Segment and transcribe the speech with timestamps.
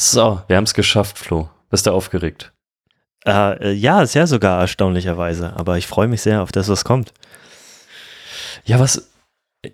[0.00, 1.48] So, wir haben es geschafft, Flo.
[1.70, 2.52] Bist du aufgeregt?
[3.26, 5.54] Äh, ja, sehr sogar erstaunlicherweise.
[5.56, 7.12] Aber ich freue mich sehr auf das, was kommt.
[8.64, 9.10] Ja, was.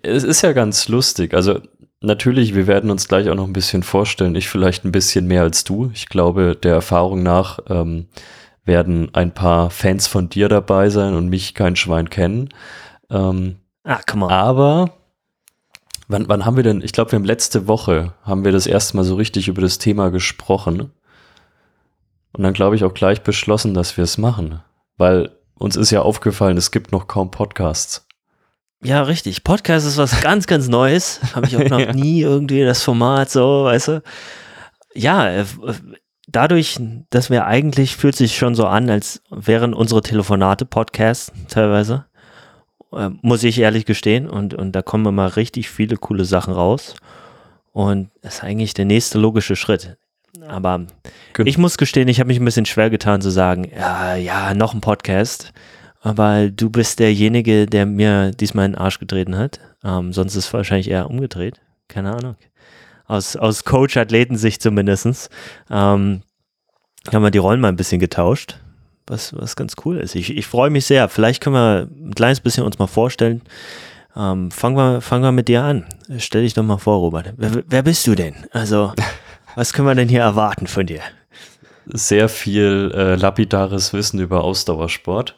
[0.01, 1.35] Es ist ja ganz lustig.
[1.35, 1.61] Also,
[2.01, 4.33] natürlich, wir werden uns gleich auch noch ein bisschen vorstellen.
[4.33, 5.91] Ich vielleicht ein bisschen mehr als du.
[5.93, 8.07] Ich glaube, der Erfahrung nach ähm,
[8.63, 12.49] werden ein paar Fans von dir dabei sein und mich kein Schwein kennen.
[13.11, 14.31] Ähm, ah, come on.
[14.31, 14.91] Aber
[16.07, 18.97] wann, wann haben wir denn, ich glaube, wir haben letzte Woche, haben wir das erste
[18.97, 20.91] Mal so richtig über das Thema gesprochen.
[22.33, 24.61] Und dann glaube ich auch gleich beschlossen, dass wir es machen.
[24.97, 28.05] Weil uns ist ja aufgefallen, es gibt noch kaum Podcasts.
[28.83, 29.43] Ja, richtig.
[29.43, 31.21] Podcast ist was ganz, ganz Neues.
[31.33, 31.93] Habe ich auch noch ja.
[31.93, 34.03] nie irgendwie das Format so, weißt du.
[34.93, 35.45] Ja, äh,
[36.27, 42.05] dadurch, dass wir eigentlich fühlt sich schon so an, als wären unsere Telefonate Podcasts teilweise.
[42.93, 44.29] Äh, muss ich ehrlich gestehen.
[44.29, 46.95] Und, und da kommen immer richtig viele coole Sachen raus.
[47.73, 49.97] Und das ist eigentlich der nächste logische Schritt.
[50.47, 50.85] Aber
[51.33, 51.47] Good.
[51.47, 54.73] ich muss gestehen, ich habe mich ein bisschen schwer getan zu sagen, ja, ja, noch
[54.73, 55.53] ein Podcast.
[56.01, 59.59] Aber du bist derjenige, der mir diesmal in den Arsch getreten hat.
[59.83, 61.61] Ähm, sonst ist es wahrscheinlich eher umgedreht.
[61.87, 62.35] Keine Ahnung.
[63.07, 65.29] Aus, aus Coach-Athletensicht zumindest.
[65.69, 66.21] Ähm,
[67.11, 68.59] haben wir die Rollen mal ein bisschen getauscht
[69.07, 70.15] was, was ganz cool ist.
[70.15, 71.09] Ich, ich freue mich sehr.
[71.09, 73.41] Vielleicht können wir ein kleines bisschen uns mal vorstellen.
[74.15, 75.85] Ähm, fangen, wir, fangen wir mit dir an.
[76.17, 77.33] Stell dich doch mal vor, Robert.
[77.37, 78.35] Wer, wer bist du denn?
[78.51, 78.93] Also,
[79.55, 81.01] was können wir denn hier erwarten von dir?
[81.87, 85.37] Sehr viel äh, lapidares Wissen über Ausdauersport.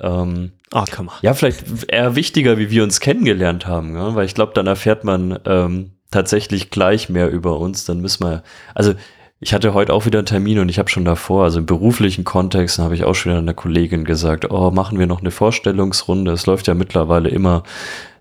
[0.00, 1.14] Ähm, oh, komm mal.
[1.22, 4.14] Ja, vielleicht eher wichtiger, wie wir uns kennengelernt haben, ja?
[4.14, 7.84] weil ich glaube, dann erfährt man ähm, tatsächlich gleich mehr über uns.
[7.84, 8.42] Dann müssen wir,
[8.74, 8.94] also
[9.38, 12.24] ich hatte heute auch wieder einen Termin und ich habe schon davor, also im beruflichen
[12.24, 16.32] Kontext, habe ich auch schon einer Kollegin gesagt, oh, machen wir noch eine Vorstellungsrunde.
[16.32, 17.62] Es läuft ja mittlerweile immer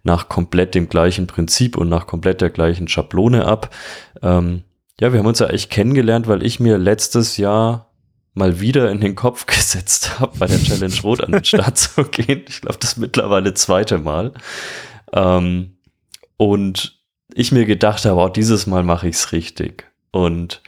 [0.03, 3.73] nach komplett dem gleichen Prinzip und nach komplett der gleichen Schablone ab.
[4.21, 4.63] Ähm,
[4.99, 7.91] ja, wir haben uns ja echt kennengelernt, weil ich mir letztes Jahr
[8.33, 12.03] mal wieder in den Kopf gesetzt habe, bei der Challenge Rot an den Start zu
[12.03, 12.43] gehen.
[12.47, 14.33] Ich glaube, das mittlerweile zweite Mal.
[15.13, 15.77] Ähm,
[16.35, 16.99] und
[17.33, 19.91] ich mir gedacht habe, oh, dieses Mal mache ich es richtig.
[20.11, 20.61] Und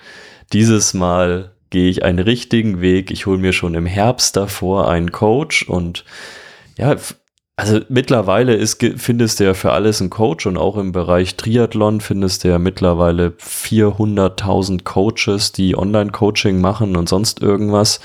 [0.54, 3.12] dieses Mal gehe ich einen richtigen Weg.
[3.12, 6.06] Ich hole mir schon im Herbst davor einen Coach und
[6.78, 6.96] ja,
[7.60, 12.02] also mittlerweile ist, findest du ja für alles einen Coach und auch im Bereich Triathlon
[12.02, 18.00] findest du ja mittlerweile 400.000 Coaches, die Online-Coaching machen und sonst irgendwas.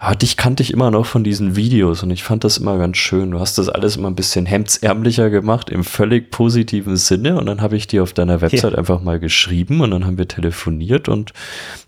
[0.00, 2.98] Aber dich kannte ich immer noch von diesen Videos und ich fand das immer ganz
[2.98, 3.32] schön.
[3.32, 7.36] Du hast das alles immer ein bisschen hemdsärmlicher gemacht, im völlig positiven Sinne.
[7.36, 8.78] Und dann habe ich dir auf deiner Website ja.
[8.78, 11.32] einfach mal geschrieben und dann haben wir telefoniert und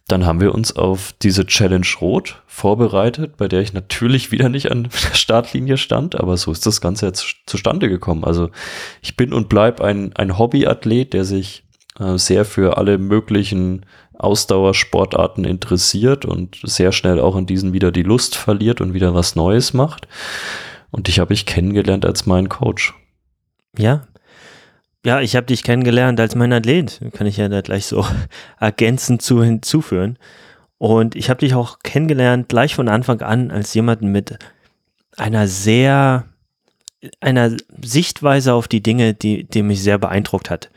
[0.08, 4.72] dann haben wir uns auf diese Challenge Rot vorbereitet, bei der ich natürlich wieder nicht
[4.72, 8.24] an der Startlinie stand, aber so ist das Ganze jetzt zustande gekommen.
[8.24, 8.50] Also
[9.02, 11.62] ich bin und bleib ein, ein Hobbyathlet, der sich
[12.00, 13.86] äh, sehr für alle möglichen
[14.22, 19.36] Ausdauersportarten interessiert und sehr schnell auch in diesen wieder die Lust verliert und wieder was
[19.36, 20.06] Neues macht.
[20.90, 22.94] Und dich habe ich kennengelernt als meinen Coach.
[23.78, 24.02] Ja.
[25.04, 27.00] Ja, ich habe dich kennengelernt als mein Athlet.
[27.14, 28.04] Kann ich ja da gleich so
[28.60, 30.18] ergänzend zu hinzuführen.
[30.76, 34.38] Und ich habe dich auch kennengelernt gleich von Anfang an als jemanden mit
[35.16, 36.24] einer sehr,
[37.20, 40.70] einer Sichtweise auf die Dinge, die, die mich sehr beeindruckt hat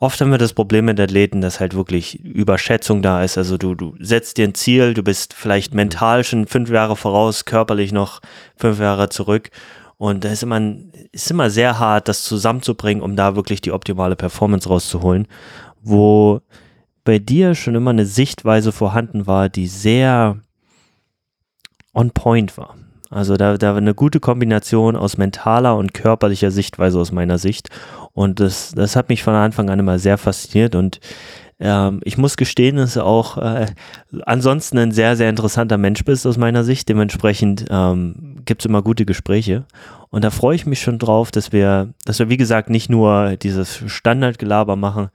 [0.00, 3.38] oft haben wir das Problem mit Athleten, dass halt wirklich Überschätzung da ist.
[3.38, 7.44] Also du, du setzt dir ein Ziel, du bist vielleicht mental schon fünf Jahre voraus,
[7.44, 8.20] körperlich noch
[8.56, 9.50] fünf Jahre zurück.
[9.98, 10.60] Und da ist immer,
[11.12, 15.28] ist immer sehr hart, das zusammenzubringen, um da wirklich die optimale Performance rauszuholen.
[15.82, 16.40] Wo
[17.04, 20.38] bei dir schon immer eine Sichtweise vorhanden war, die sehr
[21.92, 22.79] on point war.
[23.10, 27.68] Also da, da war eine gute Kombination aus mentaler und körperlicher Sichtweise aus meiner Sicht.
[28.12, 31.00] Und das, das hat mich von Anfang an immer sehr fasziniert und
[31.60, 33.66] ähm, ich muss gestehen, dass du auch äh,
[34.24, 36.88] ansonsten ein sehr, sehr interessanter Mensch bist aus meiner Sicht.
[36.88, 39.64] Dementsprechend ähm, gibt es immer gute Gespräche.
[40.08, 43.36] Und da freue ich mich schon drauf, dass wir, dass wir, wie gesagt, nicht nur
[43.36, 45.10] dieses Standardgelaber machen.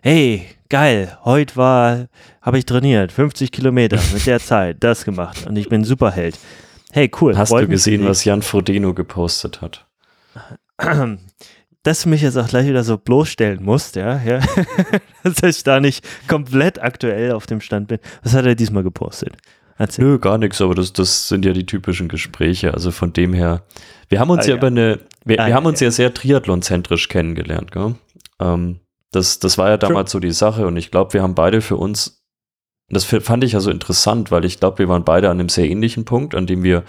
[0.00, 2.06] Hey, geil, heute war,
[2.40, 6.38] habe ich trainiert, 50 Kilometer mit der Zeit, das gemacht und ich bin Superheld.
[6.94, 7.38] Hey, cool.
[7.38, 9.86] Hast du gesehen, was Jan Frodeno gepostet hat?
[11.84, 14.40] dass du mich jetzt auch gleich wieder so bloßstellen musst, ja, ja.
[15.24, 17.98] dass ich da nicht komplett aktuell auf dem Stand bin.
[18.22, 19.36] Was hat er diesmal gepostet?
[19.78, 20.04] Erzähl.
[20.04, 22.74] Nö, gar nichts, aber das, das sind ja die typischen Gespräche.
[22.74, 23.62] Also von dem her,
[24.10, 25.90] wir haben uns ah, ja, ja über eine, wir, ah, wir haben uns ja, ja
[25.92, 27.94] sehr triathlonzentrisch kennengelernt, gell?
[28.38, 28.80] Ähm,
[29.12, 30.20] das, das war ja damals True.
[30.20, 32.21] so die Sache und ich glaube, wir haben beide für uns,
[32.94, 35.68] das fand ich ja so interessant, weil ich glaube, wir waren beide an einem sehr
[35.68, 36.84] ähnlichen Punkt, an dem wir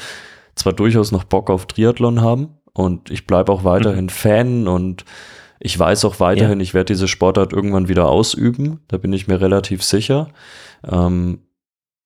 [0.56, 4.10] zwar durchaus noch Bock auf Triathlon haben, und ich bleibe auch weiterhin mhm.
[4.10, 5.06] Fan und
[5.66, 6.64] Ich weiß auch weiterhin, ja.
[6.64, 8.82] ich werde diese Sportart irgendwann wieder ausüben.
[8.90, 10.28] Da bin ich mir relativ sicher.
[10.86, 11.40] Ähm,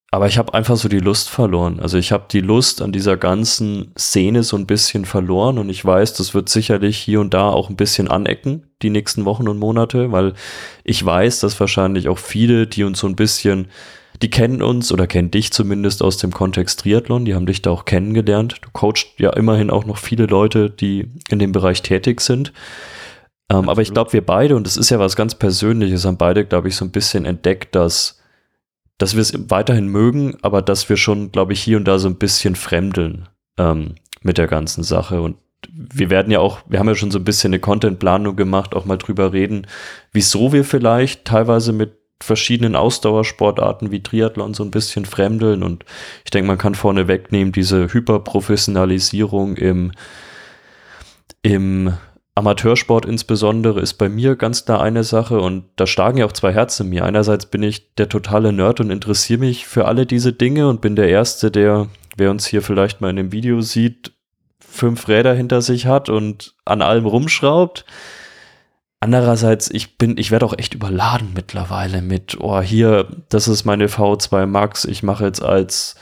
[0.09, 1.81] aber ich habe einfach so die Lust verloren.
[1.81, 5.83] Also ich habe die Lust an dieser ganzen Szene so ein bisschen verloren und ich
[5.83, 9.59] weiß, das wird sicherlich hier und da auch ein bisschen anecken, die nächsten Wochen und
[9.59, 10.33] Monate, weil
[10.85, 13.67] ich weiß, dass wahrscheinlich auch viele, die uns so ein bisschen,
[14.21, 17.71] die kennen uns oder kennen dich zumindest aus dem Kontext Triathlon, die haben dich da
[17.71, 18.55] auch kennengelernt.
[18.61, 22.53] Du coachst ja immerhin auch noch viele Leute, die in dem Bereich tätig sind.
[23.51, 26.45] Ähm, aber ich glaube, wir beide, und das ist ja was ganz Persönliches, haben beide,
[26.45, 28.16] glaube ich, so ein bisschen entdeckt, dass
[28.97, 32.07] dass wir es weiterhin mögen, aber dass wir schon, glaube ich, hier und da so
[32.07, 33.27] ein bisschen fremdeln
[33.57, 35.21] ähm, mit der ganzen Sache.
[35.21, 35.37] Und
[35.71, 38.85] wir werden ja auch, wir haben ja schon so ein bisschen eine Contentplanung gemacht, auch
[38.85, 39.67] mal drüber reden,
[40.11, 45.61] wieso wir vielleicht teilweise mit verschiedenen Ausdauersportarten wie Triathlon so ein bisschen fremdeln.
[45.61, 45.85] Und
[46.25, 49.91] ich denke, man kann vorne wegnehmen, diese Hyperprofessionalisierung im,
[51.43, 51.93] im
[52.37, 56.53] Amateursport insbesondere ist bei mir ganz klar eine Sache und da schlagen ja auch zwei
[56.53, 57.03] Herzen in mir.
[57.03, 60.95] Einerseits bin ich der totale Nerd und interessiere mich für alle diese Dinge und bin
[60.95, 64.11] der Erste, der, wer uns hier vielleicht mal in dem Video sieht,
[64.59, 67.85] fünf Räder hinter sich hat und an allem rumschraubt.
[68.99, 73.87] Andererseits, ich bin, ich werde auch echt überladen mittlerweile mit, oh, hier, das ist meine
[73.87, 75.95] V2 Max, ich mache jetzt als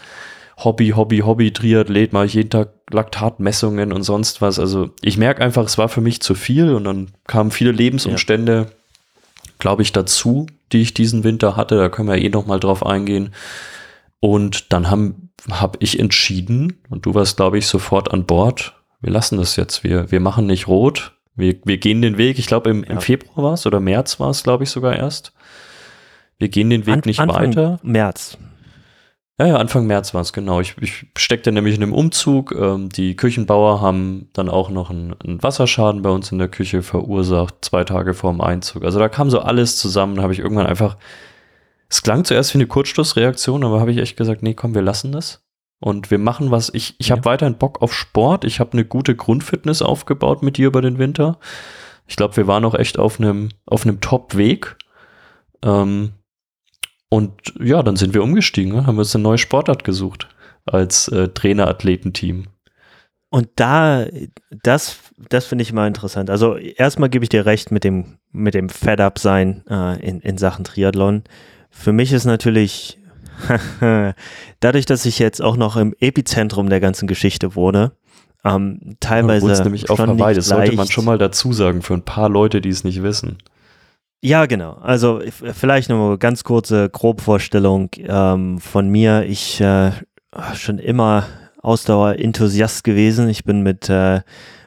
[0.57, 4.59] Hobby, Hobby, Hobby, Triathlet, mache ich jeden Tag Laktatmessungen und sonst was.
[4.59, 8.67] Also ich merke einfach, es war für mich zu viel und dann kamen viele Lebensumstände,
[8.67, 9.51] ja.
[9.59, 11.75] glaube ich, dazu, die ich diesen Winter hatte.
[11.75, 13.33] Da können wir eh noch mal drauf eingehen.
[14.21, 15.15] Und dann habe
[15.49, 19.83] hab ich entschieden, und du warst, glaube ich, sofort an Bord, wir lassen das jetzt,
[19.83, 23.45] wir, wir machen nicht rot, wir, wir gehen den Weg, ich glaube im, im Februar
[23.45, 25.33] war es oder März war es, glaube ich, sogar erst.
[26.37, 27.79] Wir gehen den Weg An nicht Anfang weiter.
[27.83, 28.37] März.
[29.37, 30.61] Ja, ja, Anfang März war es, genau.
[30.61, 32.53] Ich, ich steckte nämlich in einem Umzug.
[32.53, 36.81] Ähm, die Küchenbauer haben dann auch noch einen, einen, Wasserschaden bei uns in der Küche
[36.81, 38.85] verursacht, zwei Tage vor dem Einzug.
[38.85, 40.95] Also da kam so alles zusammen, habe ich irgendwann einfach,
[41.89, 45.11] es klang zuerst wie eine Kurzschlussreaktion, aber habe ich echt gesagt, nee, komm, wir lassen
[45.11, 45.43] das.
[45.81, 47.17] Und wir machen was, ich, ich ja.
[47.17, 48.45] habe weiterhin Bock auf Sport.
[48.45, 51.39] Ich habe eine gute Grundfitness aufgebaut mit dir über den Winter.
[52.07, 54.77] Ich glaube, wir waren auch echt auf einem, auf einem Top-Weg.
[55.61, 56.13] Ähm,
[57.09, 58.85] und ja, dann sind wir umgestiegen, ne?
[58.85, 60.27] haben uns eine neue Sportart gesucht
[60.65, 62.45] als äh, Trainer-Athletenteam.
[63.29, 64.05] Und da,
[64.63, 64.97] das,
[65.29, 66.29] das finde ich mal interessant.
[66.29, 70.63] Also erstmal gebe ich dir recht mit dem, mit dem Fed-Up-Sein äh, in, in Sachen
[70.63, 71.23] Triathlon.
[71.69, 72.97] Für mich ist natürlich,
[74.61, 77.91] dadurch, dass ich jetzt auch noch im Epizentrum der ganzen Geschichte wohne,
[78.45, 79.51] ähm, teilweise.
[79.51, 82.61] Ja, nämlich auf Hawaii, das sollte man schon mal dazu sagen für ein paar Leute,
[82.61, 83.39] die es nicht wissen.
[84.21, 84.73] Ja, genau.
[84.81, 89.23] Also vielleicht eine ganz kurze Grobvorstellung ähm, von mir.
[89.27, 89.91] Ich äh,
[90.55, 91.25] schon immer
[91.61, 93.29] Ausdauer-Enthusiast gewesen.
[93.29, 94.21] Ich bin mit, äh,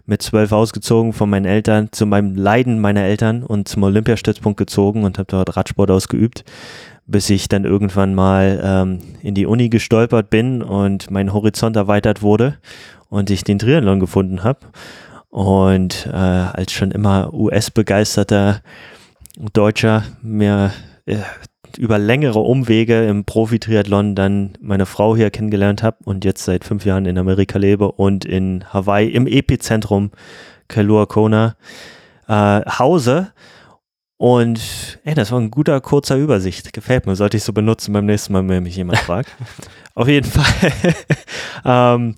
[0.05, 5.05] mit zwölf ausgezogen von meinen Eltern, zu meinem Leiden meiner Eltern und zum Olympiastützpunkt gezogen
[5.05, 6.45] und habe dort Radsport ausgeübt,
[7.07, 12.23] bis ich dann irgendwann mal ähm, in die Uni gestolpert bin und mein Horizont erweitert
[12.23, 12.59] wurde
[13.09, 14.61] und ich den Triathlon gefunden habe.
[15.31, 18.63] Und äh, als schon immer US-begeisterter
[19.53, 20.73] Deutscher mir
[21.07, 21.19] äh,
[21.77, 26.85] über längere Umwege im Profi-Triathlon dann meine Frau hier kennengelernt habe und jetzt seit fünf
[26.85, 30.11] Jahren in Amerika lebe und in Hawaii im Epizentrum
[30.67, 31.57] Kailua Kona
[32.27, 33.33] äh, hause.
[34.17, 36.73] Und ey, das war ein guter, kurzer Übersicht.
[36.73, 37.15] Gefällt mir.
[37.15, 39.31] Sollte ich so benutzen beim nächsten Mal, wenn mich jemand fragt.
[39.95, 40.73] Auf jeden Fall
[41.65, 42.17] ähm,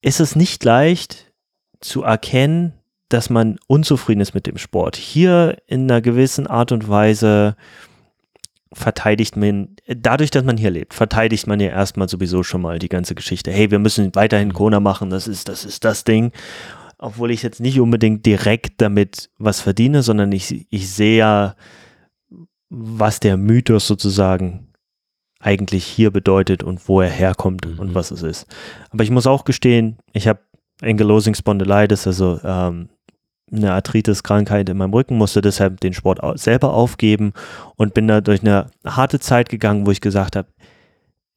[0.00, 1.32] ist es nicht leicht
[1.80, 2.72] zu erkennen,
[3.08, 4.96] dass man unzufrieden ist mit dem Sport.
[4.96, 7.56] Hier in einer gewissen Art und Weise
[8.72, 12.90] verteidigt man, dadurch, dass man hier lebt, verteidigt man ja erstmal sowieso schon mal die
[12.90, 13.50] ganze Geschichte.
[13.50, 16.32] Hey, wir müssen weiterhin Kona machen, das ist, das ist das Ding.
[16.98, 21.54] Obwohl ich jetzt nicht unbedingt direkt damit was verdiene, sondern ich, ich sehe ja,
[22.68, 24.68] was der Mythos sozusagen
[25.40, 27.78] eigentlich hier bedeutet und wo er herkommt mhm.
[27.78, 28.46] und was es ist.
[28.90, 30.40] Aber ich muss auch gestehen, ich habe
[30.82, 32.88] Ankylosing Spondylitis, also ähm,
[33.52, 37.32] eine Arthritis-Krankheit in meinem Rücken, musste deshalb den Sport selber aufgeben
[37.76, 40.48] und bin da durch eine harte Zeit gegangen, wo ich gesagt habe,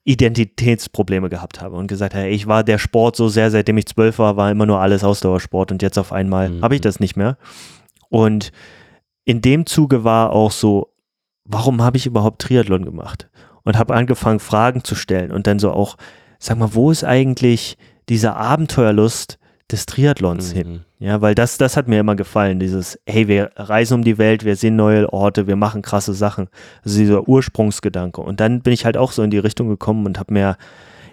[0.03, 4.17] Identitätsprobleme gehabt habe und gesagt habe, ich war der Sport so sehr, seitdem ich zwölf
[4.17, 6.61] war, war immer nur alles Ausdauersport und jetzt auf einmal mhm.
[6.61, 7.37] habe ich das nicht mehr.
[8.09, 8.51] Und
[9.25, 10.93] in dem Zuge war auch so,
[11.45, 13.29] warum habe ich überhaupt Triathlon gemacht?
[13.63, 15.97] Und habe angefangen, Fragen zu stellen und dann so auch,
[16.39, 17.77] sag mal, wo ist eigentlich
[18.09, 19.37] diese Abenteuerlust
[19.71, 20.57] des Triathlons mhm.
[20.57, 20.79] hin?
[20.99, 24.45] Ja, weil das, das hat mir immer gefallen, dieses, hey, wir reisen um die Welt,
[24.45, 26.47] wir sehen neue Orte, wir machen krasse Sachen.
[26.83, 28.21] Also dieser Ursprungsgedanke.
[28.21, 30.57] Und dann bin ich halt auch so in die Richtung gekommen und habe mir,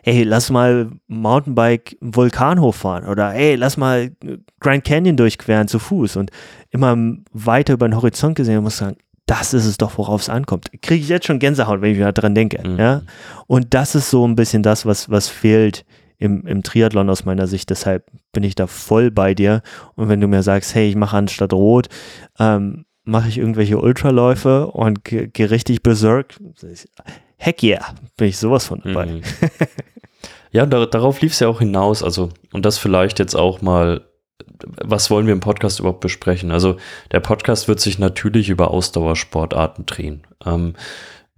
[0.02, 4.10] ey, lass mal Mountainbike Vulkan hochfahren oder ey, lass mal
[4.60, 6.30] Grand Canyon durchqueren zu Fuß und
[6.70, 6.96] immer
[7.32, 8.96] weiter über den Horizont gesehen und muss sagen,
[9.28, 10.70] das ist es doch, worauf es ankommt.
[10.80, 12.66] Kriege ich jetzt schon Gänsehaut, wenn ich dran denke.
[12.66, 12.78] Mhm.
[12.78, 13.02] Ja?
[13.46, 15.84] Und das ist so ein bisschen das, was, was fehlt
[16.18, 17.70] im, im Triathlon aus meiner Sicht.
[17.70, 19.62] Deshalb bin ich da voll bei dir.
[19.94, 21.88] Und wenn du mir sagst, hey, ich mache anstatt Rot,
[22.38, 26.36] ähm, mache ich irgendwelche Ultraläufe und gehe geh richtig berserk.
[27.36, 29.06] Heck yeah, bin ich sowas von dabei.
[29.06, 29.22] Mhm.
[30.50, 32.02] ja, da, darauf lief es ja auch hinaus.
[32.02, 34.02] Also, und das vielleicht jetzt auch mal,
[34.82, 36.50] was wollen wir im Podcast überhaupt besprechen?
[36.50, 36.76] Also,
[37.12, 40.26] der Podcast wird sich natürlich über Ausdauersportarten drehen.
[40.44, 40.74] Ähm,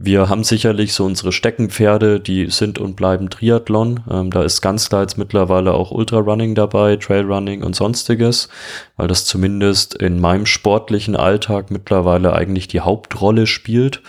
[0.03, 4.01] wir haben sicherlich so unsere Steckenpferde, die sind und bleiben Triathlon.
[4.11, 8.49] Ähm, da ist ganz klar jetzt mittlerweile auch Ultrarunning dabei, Trailrunning und sonstiges,
[8.97, 14.01] weil das zumindest in meinem sportlichen Alltag mittlerweile eigentlich die Hauptrolle spielt.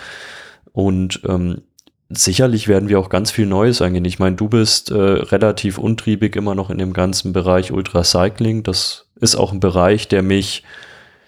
[0.72, 1.64] Und ähm,
[2.10, 4.06] sicherlich werden wir auch ganz viel Neues eingehen.
[4.06, 8.64] Ich meine, du bist äh, relativ untriebig immer noch in dem ganzen Bereich Ultracycling.
[8.64, 10.64] Das ist auch ein Bereich, der mich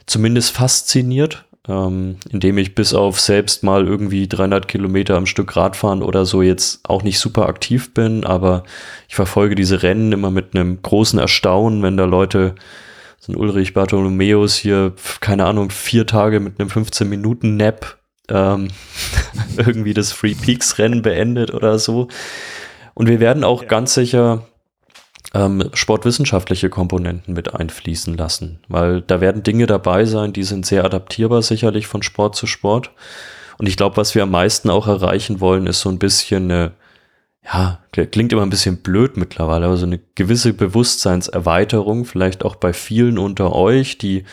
[0.06, 6.04] zumindest fasziniert ähm, indem ich bis auf selbst mal irgendwie 300 Kilometer am Stück Radfahren
[6.04, 8.64] oder so jetzt auch nicht super aktiv bin, aber
[9.08, 12.56] ich verfolge diese Rennen immer mit einem großen Erstaunen, wenn da Leute,
[13.20, 17.98] so ein Ulrich Bartholomäus hier, keine Ahnung, vier Tage mit einem 15-Minuten-Nap
[18.30, 18.68] ähm,
[19.58, 22.10] irgendwie das Free Peaks Rennen beendet oder so.
[22.94, 23.68] Und wir werden auch ja.
[23.70, 24.46] ganz sicher
[25.34, 30.86] ähm, sportwissenschaftliche Komponenten mit einfließen lassen, weil da werden Dinge dabei sein, die sind sehr
[30.86, 32.92] adaptierbar sicherlich von Sport zu Sport.
[33.58, 36.72] Und ich glaube, was wir am meisten auch erreichen wollen, ist so ein bisschen eine,
[37.44, 42.74] ja, klingt immer ein bisschen blöd mittlerweile, aber so eine gewisse Bewusstseinserweiterung, vielleicht auch bei
[42.74, 44.26] vielen unter euch, die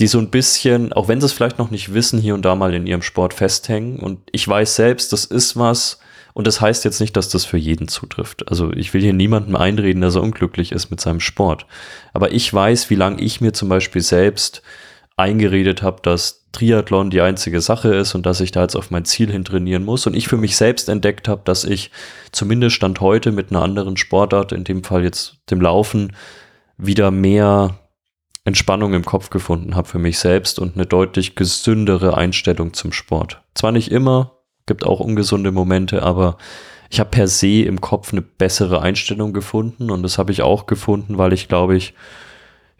[0.00, 2.54] die so ein bisschen, auch wenn sie es vielleicht noch nicht wissen, hier und da
[2.54, 3.98] mal in ihrem Sport festhängen.
[3.98, 6.00] Und ich weiß selbst, das ist was,
[6.40, 8.48] und das heißt jetzt nicht, dass das für jeden zutrifft.
[8.48, 11.66] Also ich will hier niemandem einreden, dass er unglücklich ist mit seinem Sport.
[12.14, 14.62] Aber ich weiß, wie lange ich mir zum Beispiel selbst
[15.18, 19.04] eingeredet habe, dass Triathlon die einzige Sache ist und dass ich da jetzt auf mein
[19.04, 20.06] Ziel hin trainieren muss.
[20.06, 21.90] Und ich für mich selbst entdeckt habe, dass ich
[22.32, 26.16] zumindest Stand heute mit einer anderen Sportart, in dem Fall jetzt dem Laufen,
[26.78, 27.80] wieder mehr
[28.46, 33.42] Entspannung im Kopf gefunden habe für mich selbst und eine deutlich gesündere Einstellung zum Sport.
[33.54, 34.39] Zwar nicht immer,
[34.70, 36.36] gibt auch ungesunde Momente, aber
[36.90, 40.66] ich habe per se im Kopf eine bessere Einstellung gefunden und das habe ich auch
[40.66, 41.92] gefunden, weil ich glaube ich,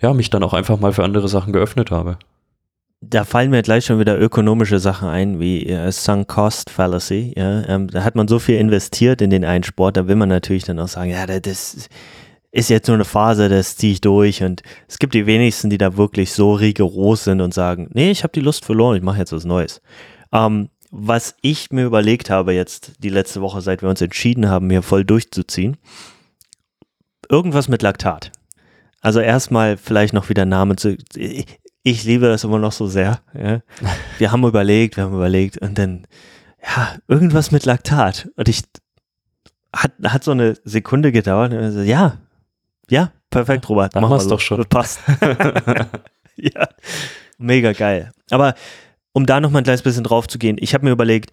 [0.01, 2.17] ja, mich dann auch einfach mal für andere Sachen geöffnet habe.
[3.01, 7.35] Da fallen mir gleich schon wieder ökonomische Sachen ein, wie äh, Sunk Cost Fallacy.
[7.37, 7.67] Ja?
[7.67, 10.63] Ähm, da hat man so viel investiert in den einen Sport, da will man natürlich
[10.63, 11.89] dann auch sagen, ja, das
[12.53, 14.45] ist jetzt nur eine Phase, das ziehe ich durch.
[14.45, 18.23] Und es gibt die wenigsten, die da wirklich so rigoros sind und sagen, nee, ich
[18.23, 19.83] habe die Lust verloren, ich mache jetzt was Neues.
[20.33, 24.71] Ähm, was ich mir überlegt habe jetzt die letzte Woche, seit wir uns entschieden haben,
[24.71, 25.77] hier voll durchzuziehen,
[27.29, 28.33] irgendwas mit Laktat.
[29.01, 30.97] Also erstmal vielleicht noch wieder Namen zu.
[31.83, 33.21] Ich liebe das immer noch so sehr.
[33.33, 33.61] Ja.
[34.19, 36.07] Wir haben überlegt, wir haben überlegt und dann,
[36.63, 38.29] ja, irgendwas mit Laktat.
[38.37, 38.65] Und ich
[39.75, 41.55] hat, hat so eine Sekunde gedauert.
[41.55, 42.19] Und so, ja,
[42.91, 43.95] ja, perfekt, Robert.
[43.95, 44.65] Machen wir es doch schon.
[44.67, 45.01] Passt.
[46.37, 46.69] ja,
[47.39, 48.13] mega geil.
[48.31, 48.55] Aber
[49.13, 51.31] um da noch mal ein kleines bisschen drauf zu gehen, ich habe mir überlegt,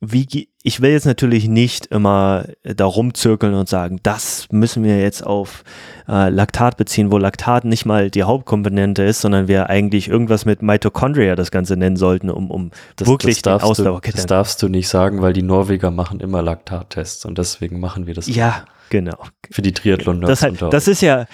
[0.00, 5.24] wie, ich will jetzt natürlich nicht immer da rumzirkeln und sagen, das müssen wir jetzt
[5.26, 5.64] auf
[6.06, 10.60] äh, Laktat beziehen, wo Laktat nicht mal die Hauptkomponente ist, sondern wir eigentlich irgendwas mit
[10.60, 14.62] Mitochondria das Ganze nennen sollten, um, um das, wirklich das den Ausdauer du, Das darfst
[14.62, 18.26] du nicht sagen, weil die Norweger machen immer Laktattests und deswegen machen wir das.
[18.26, 19.18] Ja, genau.
[19.50, 21.24] Für die triathlon das, halt, das ist ja,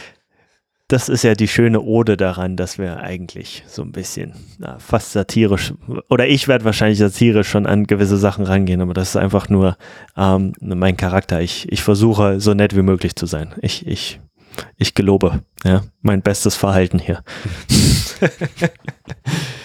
[0.92, 5.12] das ist ja die schöne Ode daran, dass wir eigentlich so ein bisschen na, fast
[5.12, 5.72] satirisch,
[6.10, 9.78] oder ich werde wahrscheinlich satirisch schon an gewisse Sachen rangehen, aber das ist einfach nur
[10.18, 11.40] ähm, mein Charakter.
[11.40, 13.54] Ich, ich versuche so nett wie möglich zu sein.
[13.62, 14.20] Ich, ich,
[14.76, 17.22] ich gelobe, ja, mein bestes Verhalten hier.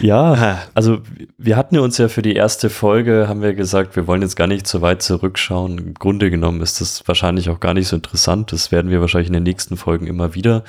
[0.00, 1.00] Ja, also
[1.38, 4.46] wir hatten uns ja für die erste Folge, haben wir gesagt, wir wollen jetzt gar
[4.46, 5.78] nicht so weit zurückschauen.
[5.78, 8.52] Im Grunde genommen ist das wahrscheinlich auch gar nicht so interessant.
[8.52, 10.64] Das werden wir wahrscheinlich in den nächsten Folgen immer wieder.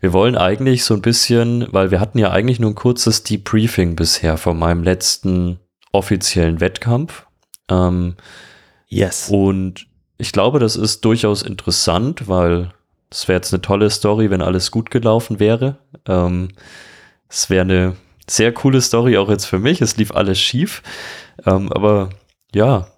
[0.00, 3.96] Wir wollen eigentlich so ein bisschen, weil wir hatten ja eigentlich nur ein kurzes Debriefing
[3.96, 5.60] bisher von meinem letzten
[5.92, 7.26] offiziellen Wettkampf.
[7.70, 8.16] Ähm,
[8.88, 9.28] yes.
[9.30, 9.86] Und
[10.18, 12.72] ich glaube, das ist durchaus interessant, weil
[13.10, 15.76] es wäre jetzt eine tolle Story, wenn alles gut gelaufen wäre.
[16.06, 16.48] Ähm,
[17.28, 17.96] es wäre eine
[18.28, 19.80] sehr coole Story auch jetzt für mich.
[19.80, 20.82] Es lief alles schief.
[21.44, 22.10] Ähm, aber
[22.54, 22.88] ja,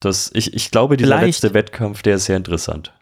[0.00, 2.92] das, ich, ich glaube, dieser Vielleicht, letzte Wettkampf, der ist sehr interessant.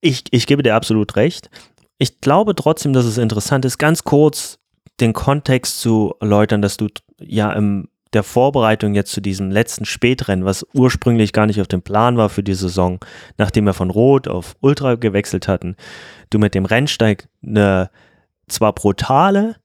[0.00, 1.50] Ich, ich gebe dir absolut recht.
[1.98, 4.58] Ich glaube trotzdem, dass es interessant ist, ganz kurz
[5.00, 6.88] den Kontext zu erläutern, dass du
[7.20, 11.82] ja im der Vorbereitung jetzt zu diesem letzten Spätrennen, was ursprünglich gar nicht auf dem
[11.82, 13.00] Plan war für die Saison,
[13.38, 15.76] nachdem wir von Rot auf Ultra gewechselt hatten,
[16.30, 17.90] du mit dem Rennsteig eine
[18.48, 19.56] zwar brutale,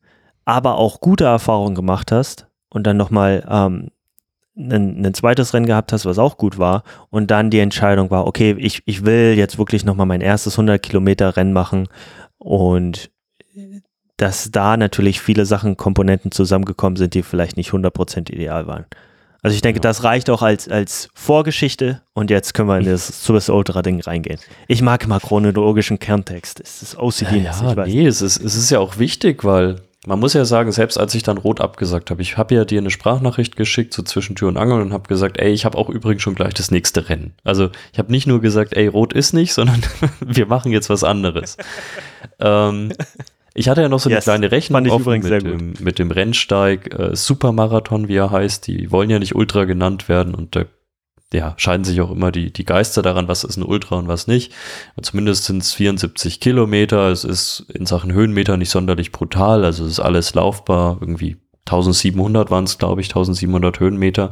[0.47, 3.89] aber auch gute Erfahrung gemacht hast und dann nochmal ähm,
[4.55, 8.25] ein, ein zweites Rennen gehabt hast, was auch gut war und dann die Entscheidung war,
[8.25, 11.89] okay, ich, ich will jetzt wirklich nochmal mein erstes 100 Kilometer Rennen machen
[12.37, 13.11] und
[14.15, 18.85] dass da natürlich viele Sachen, Komponenten zusammengekommen sind, die vielleicht nicht 100% ideal waren.
[19.41, 19.81] Also ich denke, ja.
[19.81, 23.99] das reicht auch als, als Vorgeschichte und jetzt können wir in das Swiss Ultra Ding
[23.99, 24.39] reingehen.
[24.69, 26.61] Ich mag immer chronologischen Kerntext.
[26.61, 27.39] Es ist OCD.
[27.39, 30.71] Ja, ja nee, es ist, es ist ja auch wichtig, weil man muss ja sagen,
[30.71, 34.01] selbst als ich dann rot abgesagt habe, ich habe ja dir eine Sprachnachricht geschickt, so
[34.03, 36.71] zwischen Tür und Angel und habe gesagt, ey, ich habe auch übrigens schon gleich das
[36.71, 37.33] nächste Rennen.
[37.43, 39.81] Also ich habe nicht nur gesagt, ey, rot ist nicht, sondern
[40.21, 41.57] wir machen jetzt was anderes.
[42.39, 42.93] ähm,
[43.53, 46.93] ich hatte ja noch so eine yes, kleine Rechnung offen mit dem, mit, dem, Rennsteig,
[46.93, 48.67] äh, Supermarathon, wie er heißt.
[48.67, 50.65] Die wollen ja nicht Ultra genannt werden und da
[51.33, 54.27] ja, scheiden sich auch immer die, die Geister daran, was ist ein Ultra und was
[54.27, 54.53] nicht.
[54.95, 57.11] Und zumindest sind es 74 Kilometer.
[57.11, 59.65] Es ist in Sachen Höhenmeter nicht sonderlich brutal.
[59.65, 60.97] Also es ist alles laufbar.
[61.01, 64.31] Irgendwie 1700 waren es, glaube ich, 1700 Höhenmeter.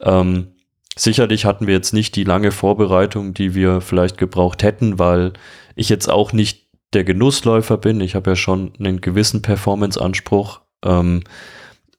[0.00, 0.48] Ähm,
[0.96, 5.34] sicherlich hatten wir jetzt nicht die lange Vorbereitung, die wir vielleicht gebraucht hätten, weil
[5.74, 8.00] ich jetzt auch nicht der Genussläufer bin.
[8.00, 10.60] Ich habe ja schon einen gewissen Performance-Anspruch.
[10.84, 11.24] Ähm,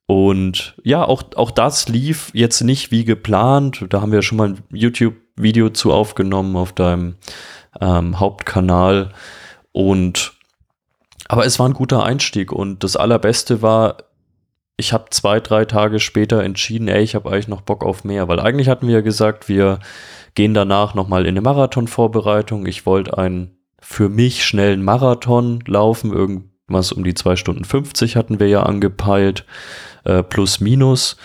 [0.08, 3.86] und ja, auch, auch das lief jetzt nicht wie geplant.
[3.90, 7.16] Da haben wir schon mal ein YouTube-Video zu aufgenommen auf deinem
[7.82, 9.12] ähm, Hauptkanal.
[9.72, 10.34] Und
[11.28, 13.98] aber es war ein guter Einstieg und das Allerbeste war,
[14.78, 18.28] ich habe zwei, drei Tage später entschieden, ey, ich habe eigentlich noch Bock auf mehr,
[18.28, 19.80] weil eigentlich hatten wir ja gesagt, wir
[20.36, 22.68] gehen danach nochmal in eine Marathonvorbereitung.
[22.68, 26.14] Ich wollte einen für mich schnellen Marathon laufen.
[26.14, 29.46] Irgendwas um die 2 Stunden 50 hatten wir ja angepeilt,
[30.06, 31.18] äh, plus minus.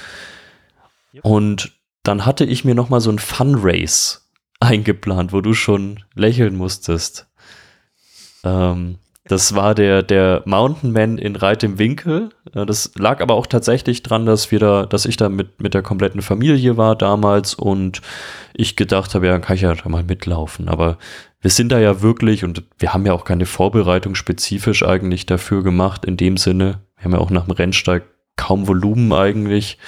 [1.22, 1.72] Und
[2.02, 6.56] dann hatte ich mir noch mal so ein Fun Race eingeplant, wo du schon lächeln
[6.56, 7.28] musstest.
[8.44, 8.98] Ähm,
[9.30, 12.30] das war der, der Mountain Man in Reit im Winkel.
[12.52, 15.82] Das lag aber auch tatsächlich dran, dass wir da, dass ich da mit, mit der
[15.82, 18.00] kompletten Familie war damals und
[18.54, 20.68] ich gedacht habe, ja, kann ich ja da mal mitlaufen.
[20.68, 20.98] Aber
[21.40, 25.62] wir sind da ja wirklich und wir haben ja auch keine Vorbereitung spezifisch eigentlich dafür
[25.62, 26.80] gemacht in dem Sinne.
[26.96, 28.02] Wir haben ja auch nach dem Rennsteig
[28.40, 29.78] kaum Volumen eigentlich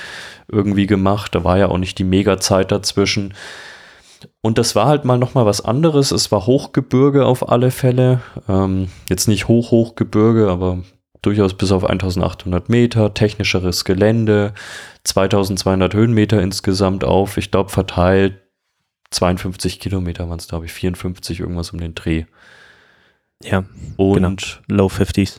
[0.48, 1.34] irgendwie gemacht.
[1.34, 3.34] Da war ja auch nicht die Mega-Zeit dazwischen.
[4.40, 6.12] Und das war halt mal nochmal was anderes.
[6.12, 8.20] Es war Hochgebirge auf alle Fälle.
[8.48, 10.78] Ähm, jetzt nicht Hoch-Hochgebirge, aber
[11.22, 14.52] durchaus bis auf 1800 Meter, technischeres Gelände,
[15.04, 18.42] 2200 Höhenmeter insgesamt auf, ich glaube verteilt
[19.10, 22.24] 52 Kilometer waren es, glaube ich, 54, irgendwas um den Dreh.
[23.42, 23.64] Ja,
[23.96, 24.84] und genau.
[24.84, 25.38] Low 50s.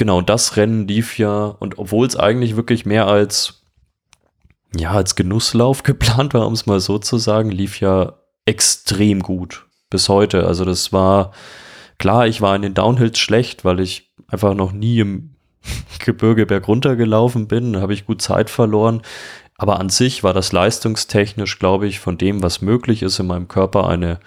[0.00, 3.66] Genau, das Rennen lief ja, und obwohl es eigentlich wirklich mehr als,
[4.74, 8.14] ja, als Genusslauf geplant war, um es mal so zu sagen, lief ja
[8.46, 10.46] extrem gut bis heute.
[10.46, 11.32] Also das war,
[11.98, 15.34] klar, ich war in den Downhills schlecht, weil ich einfach noch nie im
[16.02, 19.02] Gebirge bergunter gelaufen bin, habe ich gut Zeit verloren.
[19.58, 23.48] Aber an sich war das leistungstechnisch, glaube ich, von dem, was möglich ist in meinem
[23.48, 24.18] Körper, eine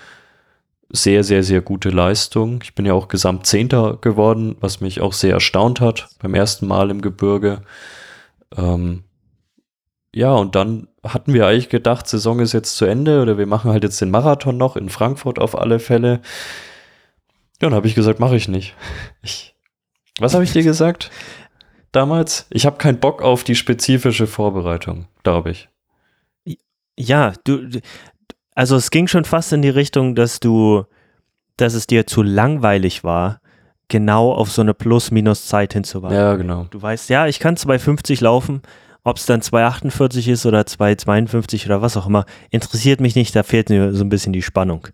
[0.89, 2.59] sehr, sehr, sehr gute Leistung.
[2.63, 6.91] Ich bin ja auch Gesamtzehnter geworden, was mich auch sehr erstaunt hat beim ersten Mal
[6.91, 7.61] im Gebirge.
[8.55, 9.03] Ähm,
[10.13, 13.71] ja, und dann hatten wir eigentlich gedacht, Saison ist jetzt zu Ende oder wir machen
[13.71, 16.21] halt jetzt den Marathon noch in Frankfurt auf alle Fälle.
[17.61, 18.75] Ja, dann habe ich gesagt, mache ich nicht.
[19.23, 19.55] Ich,
[20.19, 21.09] was habe ich dir gesagt?
[21.93, 22.47] damals.
[22.49, 25.69] Ich habe keinen Bock auf die spezifische Vorbereitung, glaube ich.
[26.97, 27.69] Ja, du,
[28.55, 30.83] also es ging schon fast in die Richtung, dass du,
[31.57, 33.39] dass es dir zu langweilig war,
[33.87, 36.15] genau auf so eine Plus-Minus-Zeit hinzuwarten.
[36.15, 36.67] Ja, genau.
[36.69, 38.61] Du weißt, ja, ich kann 250 laufen,
[39.03, 43.43] ob es dann 248 ist oder 252 oder was auch immer, interessiert mich nicht, da
[43.43, 44.87] fehlt mir so ein bisschen die Spannung.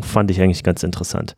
[0.00, 1.34] Fand ich eigentlich ganz interessant.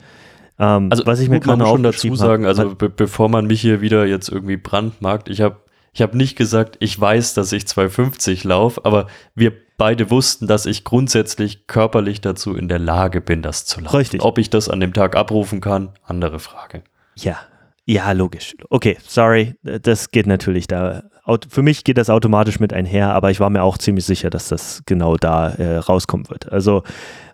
[0.58, 3.80] Ähm, also was ich mir gerade schon dazu sagen, also be bevor man mich hier
[3.80, 5.56] wieder jetzt irgendwie brandmarkt, ich habe
[5.92, 10.64] ich hab nicht gesagt, ich weiß, dass ich 250 laufe, aber wir beide wussten, dass
[10.64, 13.96] ich grundsätzlich körperlich dazu in der Lage bin, das zu laufen.
[13.96, 14.22] Richtig.
[14.22, 16.82] Ob ich das an dem Tag abrufen kann, andere Frage.
[17.16, 17.38] Ja,
[17.84, 18.54] ja, logisch.
[18.70, 21.02] Okay, sorry, das geht natürlich da.
[21.48, 24.48] Für mich geht das automatisch mit einher, aber ich war mir auch ziemlich sicher, dass
[24.48, 26.50] das genau da äh, rauskommen wird.
[26.50, 26.84] Also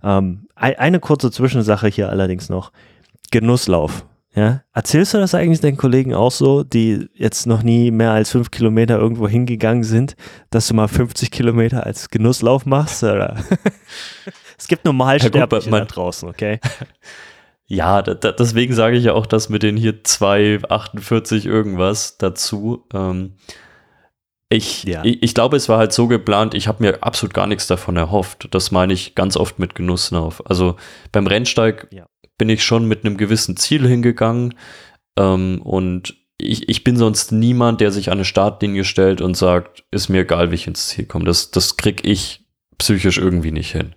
[0.02, 2.72] ähm, eine kurze Zwischensache hier allerdings noch.
[3.30, 4.04] Genusslauf.
[4.38, 4.62] Ja?
[4.72, 8.52] Erzählst du das eigentlich deinen Kollegen auch so, die jetzt noch nie mehr als fünf
[8.52, 10.14] Kilometer irgendwo hingegangen sind,
[10.50, 13.02] dass du mal 50 Kilometer als Genusslauf machst?
[13.02, 13.36] Oder?
[14.56, 16.60] es gibt normal Sterbliche da draußen, okay?
[17.70, 22.86] Ja, da, da, deswegen sage ich ja auch, das mit den hier 2,48 irgendwas dazu.
[22.94, 23.34] Ähm,
[24.48, 25.04] Ich, ja.
[25.04, 27.98] ich, ich, glaube, es war halt so geplant, ich habe mir absolut gar nichts davon
[27.98, 28.48] erhofft.
[28.52, 30.48] Das meine ich ganz oft mit Genusslauf.
[30.48, 30.76] Also
[31.12, 32.06] beim Rennsteig ja.
[32.38, 34.54] Bin ich schon mit einem gewissen Ziel hingegangen
[35.18, 39.84] ähm, und ich, ich bin sonst niemand, der sich an eine Startlinie stellt und sagt,
[39.90, 41.24] ist mir egal, wie ich ins Ziel komme.
[41.24, 42.46] Das, das krieg ich
[42.78, 43.94] psychisch irgendwie nicht hin.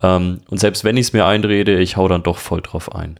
[0.00, 3.18] Ähm, und selbst wenn ich es mir einrede, ich hau dann doch voll drauf ein.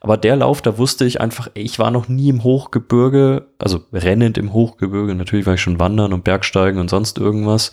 [0.00, 4.36] Aber der Lauf, da wusste ich einfach, ich war noch nie im Hochgebirge, also rennend
[4.36, 5.14] im Hochgebirge.
[5.14, 7.72] Natürlich war ich schon wandern und Bergsteigen und sonst irgendwas.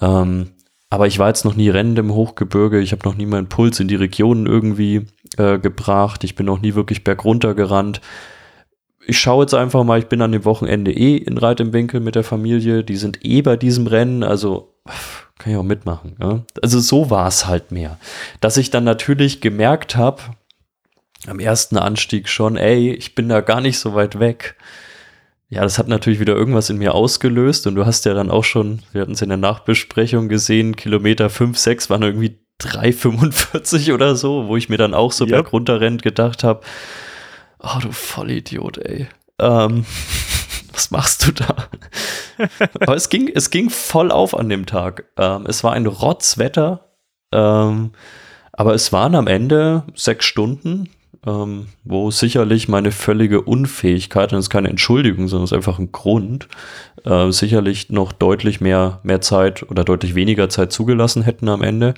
[0.00, 0.53] Ähm,
[0.94, 2.78] aber ich war jetzt noch nie rennend im Hochgebirge.
[2.78, 6.22] Ich habe noch nie meinen Puls in die Regionen irgendwie äh, gebracht.
[6.22, 8.00] Ich bin noch nie wirklich bergunter gerannt.
[9.04, 11.98] Ich schaue jetzt einfach mal, ich bin an dem Wochenende eh in Reit im Winkel
[11.98, 12.84] mit der Familie.
[12.84, 14.72] Die sind eh bei diesem Rennen, also
[15.40, 16.14] kann ich auch mitmachen.
[16.20, 16.44] Ja?
[16.62, 17.98] Also so war es halt mehr.
[18.40, 20.22] Dass ich dann natürlich gemerkt habe,
[21.26, 24.54] am ersten Anstieg schon, ey, ich bin da gar nicht so weit weg.
[25.48, 28.44] Ja, das hat natürlich wieder irgendwas in mir ausgelöst und du hast ja dann auch
[28.44, 34.16] schon, wir hatten es in der Nachbesprechung gesehen, Kilometer 5, 6 waren irgendwie 3,45 oder
[34.16, 35.32] so, wo ich mir dann auch so yep.
[35.32, 36.60] bergunterrennt gedacht habe,
[37.60, 39.08] oh du Vollidiot, ey.
[39.38, 39.84] Ähm,
[40.72, 41.68] was machst du da?
[42.80, 45.04] Aber es ging, es ging voll auf an dem Tag.
[45.18, 46.94] Ähm, es war ein Rotzwetter,
[47.32, 47.92] ähm,
[48.52, 50.88] aber es waren am Ende sechs Stunden,
[51.26, 55.78] ähm, wo sicherlich meine völlige Unfähigkeit, und das ist keine Entschuldigung, sondern es ist einfach
[55.78, 56.48] ein Grund,
[57.04, 61.94] äh, sicherlich noch deutlich mehr, mehr Zeit oder deutlich weniger Zeit zugelassen hätten am Ende.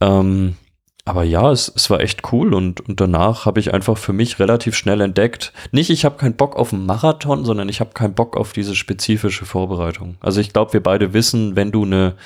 [0.00, 0.56] Ähm,
[1.04, 4.40] aber ja, es, es war echt cool und, und danach habe ich einfach für mich
[4.40, 8.14] relativ schnell entdeckt, nicht ich habe keinen Bock auf einen Marathon, sondern ich habe keinen
[8.14, 10.16] Bock auf diese spezifische Vorbereitung.
[10.20, 12.16] Also ich glaube, wir beide wissen, wenn du eine,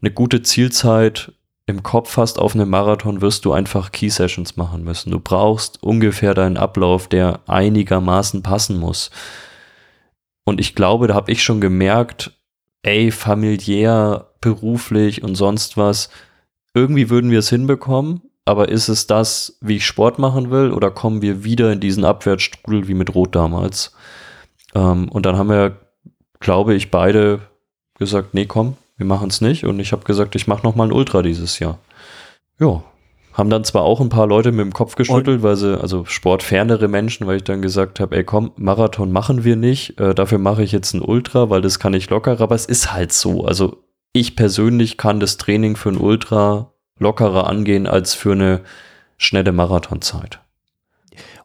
[0.00, 1.32] eine gute Zielzeit
[1.68, 5.10] im Kopf hast auf einem Marathon, wirst du einfach Key Sessions machen müssen.
[5.10, 9.10] Du brauchst ungefähr deinen Ablauf, der einigermaßen passen muss.
[10.44, 12.32] Und ich glaube, da habe ich schon gemerkt,
[12.82, 16.08] ey, familiär, beruflich und sonst was,
[16.72, 20.90] irgendwie würden wir es hinbekommen, aber ist es das, wie ich Sport machen will, oder
[20.90, 23.94] kommen wir wieder in diesen Abwärtsstrudel wie mit Rot damals?
[24.74, 25.76] Ähm, und dann haben wir,
[26.40, 27.40] glaube ich, beide
[27.98, 29.64] gesagt, nee, komm, wir machen es nicht.
[29.64, 31.78] Und ich habe gesagt, ich mache nochmal ein Ultra dieses Jahr.
[32.60, 32.82] Ja,
[33.32, 36.88] haben dann zwar auch ein paar Leute mit dem Kopf geschüttelt, weil sie, also sportfernere
[36.88, 40.64] Menschen, weil ich dann gesagt habe, ey komm, Marathon machen wir nicht, äh, dafür mache
[40.64, 43.44] ich jetzt ein Ultra, weil das kann ich lockerer, aber es ist halt so.
[43.44, 48.62] Also ich persönlich kann das Training für ein Ultra lockerer angehen als für eine
[49.16, 50.40] schnelle Marathonzeit.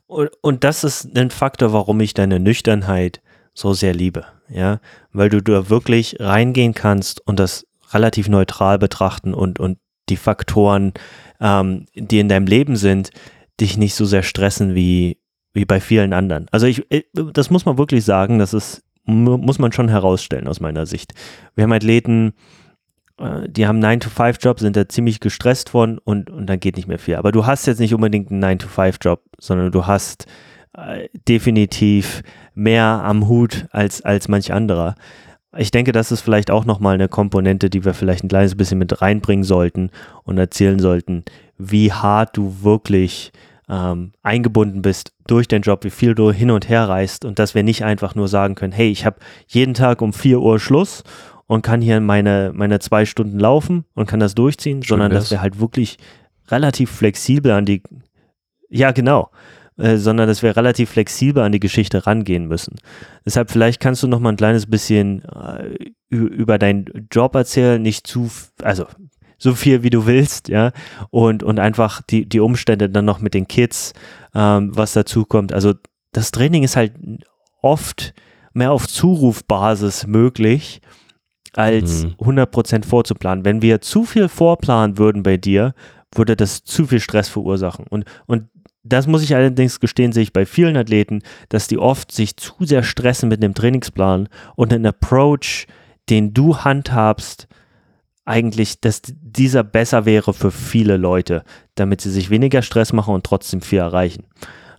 [0.08, 3.22] Und, und das ist ein Faktor, warum ich deine Nüchternheit
[3.54, 4.80] so sehr liebe, ja,
[5.12, 9.78] weil du da wirklich reingehen kannst und das relativ neutral betrachten und, und
[10.10, 10.94] die Faktoren,
[11.40, 13.12] ähm, die in deinem Leben sind,
[13.60, 15.20] dich nicht so sehr stressen wie,
[15.54, 16.48] wie bei vielen anderen.
[16.52, 20.60] Also ich, äh, das muss man wirklich sagen, das ist, muss man schon herausstellen aus
[20.60, 21.14] meiner Sicht.
[21.56, 22.34] Wir haben Athleten,
[23.20, 27.00] äh, die haben 9-to-5-Job, sind da ziemlich gestresst von und, und dann geht nicht mehr
[27.00, 27.16] viel.
[27.16, 30.26] Aber du hast jetzt nicht unbedingt einen 9-to-5-Job, sondern du hast
[30.78, 32.24] äh, definitiv
[32.56, 34.96] mehr am Hut als, als manch anderer.
[35.56, 38.80] Ich denke, das ist vielleicht auch nochmal eine Komponente, die wir vielleicht ein kleines bisschen
[38.80, 39.92] mit reinbringen sollten
[40.24, 41.24] und erzählen sollten,
[41.58, 43.32] wie hart du wirklich
[43.70, 47.56] ähm, eingebunden bist durch den Job, wie viel du hin und her reist und dass
[47.56, 51.04] wir nicht einfach nur sagen können, hey, ich habe jeden Tag um 4 Uhr Schluss
[51.48, 55.32] und kann hier meine, meine zwei Stunden laufen und kann das durchziehen, Schön sondern dass
[55.32, 55.98] wir halt wirklich
[56.50, 57.84] relativ flexibel an die,
[58.70, 59.30] ja genau,
[59.78, 62.76] äh, sondern dass wir relativ flexibel an die Geschichte rangehen müssen.
[63.26, 65.76] Deshalb vielleicht kannst du noch mal ein kleines bisschen äh,
[66.10, 68.30] über deinen Job erzählen, nicht zu,
[68.62, 68.86] also
[69.38, 70.72] so viel wie du willst, ja,
[71.10, 73.94] und, und einfach die, die Umstände dann noch mit den Kids,
[74.34, 75.54] ähm, was dazu kommt.
[75.54, 75.74] Also
[76.12, 76.94] das Training ist halt
[77.62, 78.14] oft
[78.54, 80.82] mehr auf Zurufbasis möglich,
[81.54, 82.16] als mhm.
[82.20, 83.46] 100% vorzuplanen.
[83.46, 85.74] Wenn wir zu viel vorplanen würden bei dir,
[86.16, 87.86] würde das zu viel Stress verursachen.
[87.90, 88.50] Und, und
[88.84, 92.54] das muss ich allerdings gestehen, sehe ich bei vielen Athleten, dass die oft sich zu
[92.60, 95.68] sehr stressen mit einem Trainingsplan und einen Approach,
[96.10, 97.48] den du handhabst,
[98.26, 101.44] eigentlich, dass dieser besser wäre für viele Leute,
[101.76, 104.26] damit sie sich weniger Stress machen und trotzdem viel erreichen.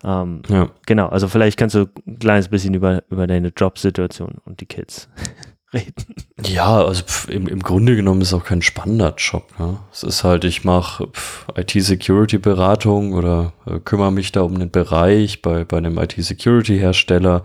[0.03, 0.71] Ähm, ja.
[0.87, 5.09] Genau, also vielleicht kannst du ein kleines bisschen über, über deine Jobsituation und die Kids
[5.75, 6.15] reden.
[6.43, 9.45] Ja, also pf, im, im Grunde genommen ist auch kein spannender Job.
[9.59, 9.79] Ne?
[9.93, 11.09] Es ist halt, ich mache
[11.55, 17.43] IT-Security-Beratung oder äh, kümmere mich da um einen Bereich bei, bei einem IT-Security-Hersteller.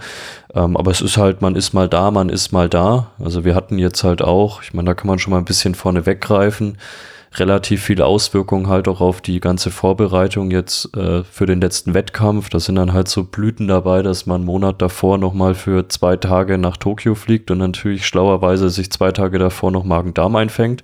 [0.54, 3.12] Ähm, aber es ist halt, man ist mal da, man ist mal da.
[3.20, 5.76] Also wir hatten jetzt halt auch, ich meine, da kann man schon mal ein bisschen
[5.76, 6.78] vorne weggreifen.
[7.36, 12.50] Relativ viel Auswirkungen halt auch auf die ganze Vorbereitung jetzt äh, für den letzten Wettkampf.
[12.50, 16.18] Da sind dann halt so Blüten dabei, dass man einen Monat davor nochmal für zwei
[16.18, 20.82] Tage nach Tokio fliegt und natürlich schlauerweise sich zwei Tage davor noch Magen-Darm einfängt.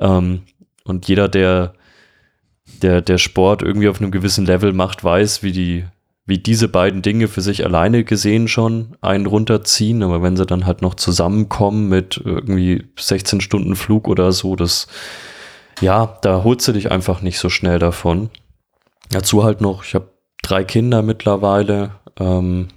[0.00, 0.42] Ähm,
[0.84, 1.74] und jeder, der,
[2.82, 5.84] der, der Sport irgendwie auf einem gewissen Level macht, weiß, wie die,
[6.26, 10.66] wie diese beiden Dinge für sich alleine gesehen schon einen runterziehen, aber wenn sie dann
[10.66, 14.88] halt noch zusammenkommen mit irgendwie 16 Stunden Flug oder so, das,
[15.80, 18.30] ja, da holst du dich einfach nicht so schnell davon.
[19.10, 20.08] Dazu halt noch, ich habe
[20.42, 22.68] drei Kinder mittlerweile, ähm,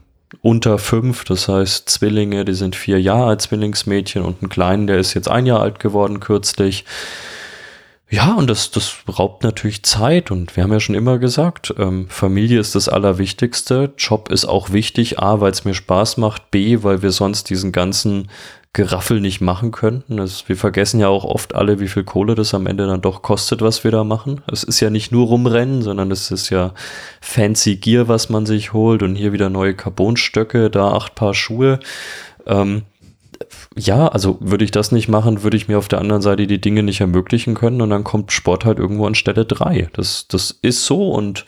[0.42, 4.98] unter fünf, das heißt Zwillinge, die sind vier Jahre alt, Zwillingsmädchen und ein Kleinen, der
[4.98, 6.86] ist jetzt ein Jahr alt geworden kürzlich.
[8.10, 12.08] Ja, und das, das raubt natürlich Zeit und wir haben ja schon immer gesagt, ähm,
[12.08, 16.84] Familie ist das Allerwichtigste, Job ist auch wichtig, A, weil es mir Spaß macht, B,
[16.84, 18.30] weil wir sonst diesen ganzen
[18.76, 20.18] Geraffel nicht machen könnten.
[20.18, 23.22] Das, wir vergessen ja auch oft alle, wie viel Kohle das am Ende dann doch
[23.22, 24.42] kostet, was wir da machen.
[24.52, 26.74] Es ist ja nicht nur rumrennen, sondern es ist ja
[27.22, 31.80] fancy Gear, was man sich holt und hier wieder neue Carbonstöcke, da acht Paar Schuhe.
[32.46, 32.84] Ähm,
[33.78, 36.60] ja, also würde ich das nicht machen, würde ich mir auf der anderen Seite die
[36.60, 39.88] Dinge nicht ermöglichen können und dann kommt Sport halt irgendwo an Stelle drei.
[39.94, 41.46] Das, das ist so und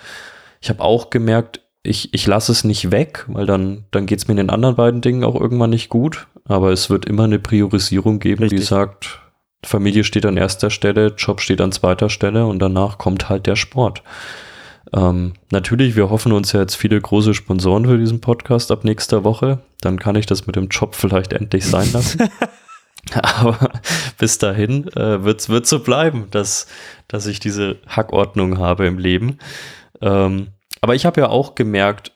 [0.62, 4.28] ich habe auch gemerkt, ich, ich lasse es nicht weg, weil dann, dann geht es
[4.28, 6.28] mir in den anderen beiden Dingen auch irgendwann nicht gut.
[6.46, 8.60] Aber es wird immer eine Priorisierung geben, Richtig.
[8.60, 9.22] die sagt,
[9.63, 13.56] Familie steht an erster Stelle, Job steht an zweiter Stelle und danach kommt halt der
[13.56, 14.04] Sport.
[14.94, 19.24] Ähm, natürlich, wir hoffen uns ja jetzt viele große Sponsoren für diesen Podcast ab nächster
[19.24, 19.60] Woche.
[19.82, 22.30] Dann kann ich das mit dem Job vielleicht endlich sein lassen.
[23.13, 23.72] Aber
[24.18, 26.68] bis dahin äh, wird es so bleiben, dass,
[27.08, 29.40] dass ich diese Hackordnung habe im Leben.
[30.02, 30.48] Ähm,
[30.82, 32.12] aber ich habe ja auch gemerkt,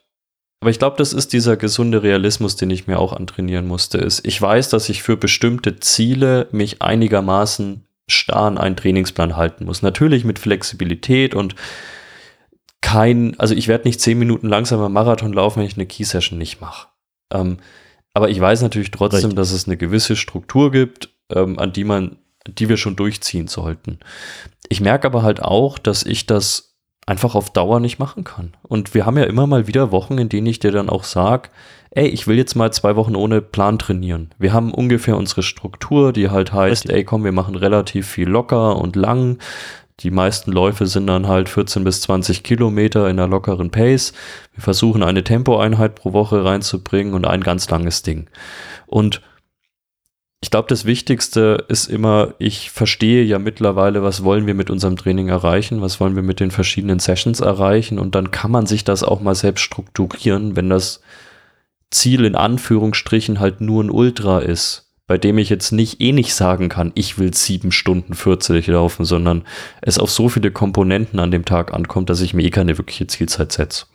[0.61, 3.97] aber ich glaube, das ist dieser gesunde Realismus, den ich mir auch antrainieren musste.
[3.97, 9.65] Ist, ich weiß, dass ich für bestimmte Ziele mich einigermaßen starr an einen Trainingsplan halten
[9.65, 9.81] muss.
[9.81, 11.55] Natürlich mit Flexibilität und
[12.81, 16.61] kein, also ich werde nicht zehn Minuten langsamer Marathon laufen, wenn ich eine Key-Session nicht
[16.61, 16.89] mache.
[17.31, 17.57] Ähm,
[18.13, 19.35] aber ich weiß natürlich trotzdem, Richtig.
[19.37, 23.99] dass es eine gewisse Struktur gibt, ähm, an die man, die wir schon durchziehen sollten.
[24.67, 26.70] Ich merke aber halt auch, dass ich das
[27.11, 28.53] einfach auf Dauer nicht machen kann.
[28.63, 31.49] Und wir haben ja immer mal wieder Wochen, in denen ich dir dann auch sage,
[31.89, 34.29] ey, ich will jetzt mal zwei Wochen ohne Plan trainieren.
[34.39, 38.77] Wir haben ungefähr unsere Struktur, die halt heißt, ey, komm, wir machen relativ viel locker
[38.77, 39.39] und lang.
[39.99, 44.13] Die meisten Läufe sind dann halt 14 bis 20 Kilometer in einer lockeren Pace.
[44.53, 48.27] Wir versuchen eine Tempoeinheit pro Woche reinzubringen und ein ganz langes Ding.
[48.87, 49.21] Und
[50.43, 54.97] ich glaube, das Wichtigste ist immer, ich verstehe ja mittlerweile, was wollen wir mit unserem
[54.97, 58.83] Training erreichen, was wollen wir mit den verschiedenen Sessions erreichen und dann kann man sich
[58.83, 61.01] das auch mal selbst strukturieren, wenn das
[61.91, 66.33] Ziel in Anführungsstrichen halt nur ein Ultra ist, bei dem ich jetzt nicht eh nicht
[66.33, 69.43] sagen kann, ich will sieben Stunden 40 laufen, sondern
[69.81, 73.07] es auf so viele Komponenten an dem Tag ankommt, dass ich mir eh keine wirkliche
[73.07, 73.85] Zielzeit setze.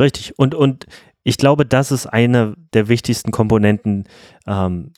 [0.00, 0.38] Richtig.
[0.38, 0.86] Und, und
[1.22, 4.08] ich glaube, das ist eine der wichtigsten Komponenten,
[4.46, 4.94] ähm,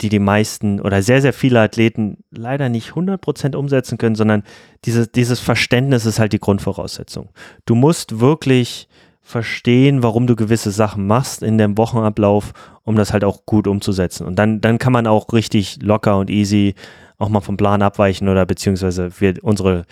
[0.00, 4.42] die die meisten oder sehr, sehr viele Athleten leider nicht 100% umsetzen können, sondern
[4.84, 7.28] dieses, dieses Verständnis ist halt die Grundvoraussetzung.
[7.64, 8.88] Du musst wirklich
[9.22, 12.52] verstehen, warum du gewisse Sachen machst in dem Wochenablauf,
[12.82, 14.26] um das halt auch gut umzusetzen.
[14.26, 16.74] Und dann, dann kann man auch richtig locker und easy
[17.16, 19.86] auch mal vom Plan abweichen oder beziehungsweise wir unsere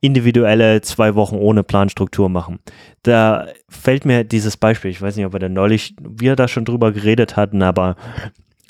[0.00, 2.60] individuelle zwei Wochen ohne Planstruktur machen.
[3.02, 6.64] Da fällt mir dieses Beispiel, ich weiß nicht, ob wir da neulich, wir da schon
[6.64, 7.96] drüber geredet hatten, aber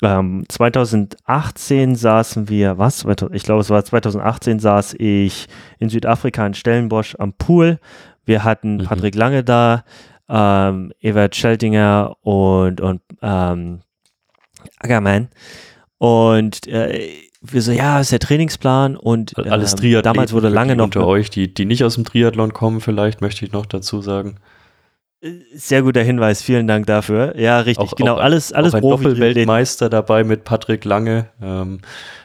[0.01, 3.05] ähm, 2018 saßen wir, was?
[3.31, 5.47] Ich glaube, es war 2018 saß ich
[5.79, 7.79] in Südafrika in Stellenbosch am Pool.
[8.25, 8.83] Wir hatten mhm.
[8.83, 9.83] Patrick Lange da,
[10.29, 13.81] ähm, Evert Scheltinger und, und ähm,
[14.79, 15.29] Ackermann.
[15.97, 17.09] Und äh,
[17.41, 20.03] wir so, ja, ist der Trainingsplan und äh, alles Triathleten.
[20.03, 20.85] Damals wurde lange noch.
[20.85, 24.37] Unter euch, die, die nicht aus dem Triathlon kommen, vielleicht möchte ich noch dazu sagen.
[25.53, 27.37] Sehr guter Hinweis, vielen Dank dafür.
[27.39, 31.29] Ja, richtig, auch, genau, auch, alles, alles auch ein Doppelweltmeister dabei mit Patrick Lange.
[31.41, 31.79] Ähm,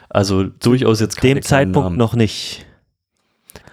[0.09, 2.67] also durchaus jetzt keine Dem Zeitpunkt noch nicht.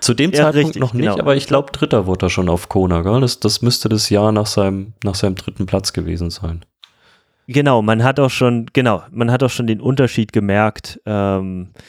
[0.01, 1.19] Zu dem ja, Zeitpunkt richtig, noch nicht, genau.
[1.19, 3.03] aber ich glaube, Dritter wurde er schon auf Kona.
[3.03, 3.21] Gell?
[3.21, 6.65] Das, das müsste das Jahr nach seinem, nach seinem dritten Platz gewesen sein.
[7.47, 10.99] Genau, man hat auch schon, genau, man hat auch schon den Unterschied gemerkt.
[11.05, 11.81] Ähm, äh,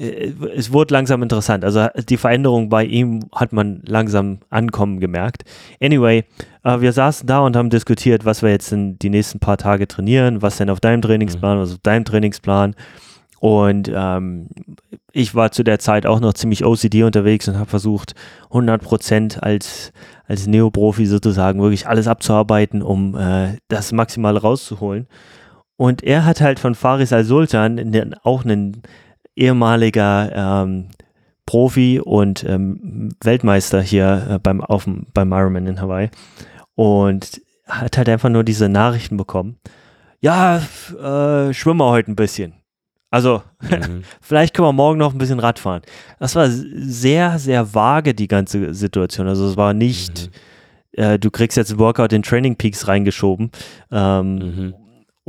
[0.00, 1.64] es wurde langsam interessant.
[1.64, 5.42] Also die Veränderung bei ihm hat man langsam ankommen gemerkt.
[5.80, 6.24] Anyway,
[6.64, 9.86] äh, wir saßen da und haben diskutiert, was wir jetzt in die nächsten paar Tage
[9.86, 11.62] trainieren, was denn auf deinem Trainingsplan, mhm.
[11.62, 12.74] was auf deinem Trainingsplan.
[13.40, 14.48] Und ähm,
[15.12, 18.14] ich war zu der Zeit auch noch ziemlich OCD unterwegs und habe versucht,
[18.50, 19.92] 100% als,
[20.26, 25.08] als Neoprofi sozusagen wirklich alles abzuarbeiten, um äh, das Maximale rauszuholen.
[25.76, 28.82] Und er hat halt von Faris al-Sultan auch einen
[29.36, 30.88] ehemaliger ähm,
[31.46, 36.10] Profi und ähm, Weltmeister hier äh, beim, auf, beim Ironman in Hawaii
[36.74, 39.58] und hat halt einfach nur diese Nachrichten bekommen.
[40.20, 42.54] Ja, äh, schwimmen wir heute ein bisschen.
[43.10, 44.02] Also, mhm.
[44.20, 45.82] vielleicht können wir morgen noch ein bisschen Rad fahren.
[46.18, 49.26] Das war sehr, sehr vage, die ganze Situation.
[49.26, 50.30] Also, es war nicht,
[50.96, 51.02] mhm.
[51.02, 53.50] äh, du kriegst jetzt Workout in Training Peaks reingeschoben
[53.90, 54.74] ähm, mhm.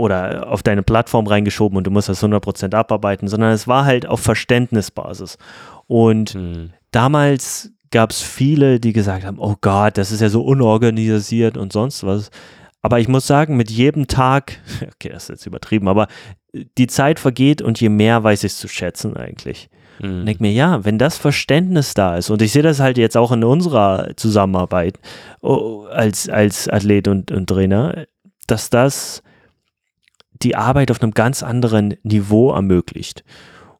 [0.02, 4.08] Oder auf deine Plattform reingeschoben und du musst das 100% abarbeiten, sondern es war halt
[4.08, 5.38] auf Verständnisbasis.
[5.88, 6.72] Und mhm.
[6.92, 11.72] damals gab es viele, die gesagt haben, oh Gott, das ist ja so unorganisiert und
[11.72, 12.32] sonst was.
[12.82, 14.58] Aber ich muss sagen, mit jedem Tag,
[14.96, 16.08] okay, das ist jetzt übertrieben, aber
[16.78, 19.70] die Zeit vergeht und je mehr weiß ich es zu schätzen eigentlich.
[20.00, 20.26] Mhm.
[20.26, 23.32] Denke mir, ja, wenn das Verständnis da ist, und ich sehe das halt jetzt auch
[23.32, 25.00] in unserer Zusammenarbeit
[25.42, 28.06] oh, als, als Athlet und, und Trainer,
[28.48, 29.22] dass das
[30.44, 33.24] die Arbeit auf einem ganz anderen Niveau ermöglicht.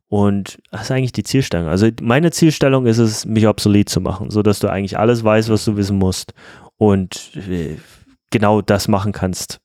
[0.08, 1.68] Und das ist eigentlich die Zielstellung.
[1.68, 5.64] Also meine Zielstellung ist es, mich obsolet zu machen, sodass du eigentlich alles weißt, was
[5.64, 6.34] du wissen musst
[6.78, 7.78] und äh,
[8.30, 9.62] genau das machen kannst,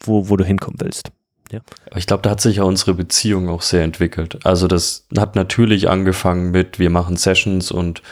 [0.00, 1.10] wo, wo du hinkommen willst.
[1.50, 1.60] Ja.
[1.96, 4.44] Ich glaube, da hat sich ja unsere Beziehung auch sehr entwickelt.
[4.44, 8.02] Also das hat natürlich angefangen mit, wir machen Sessions und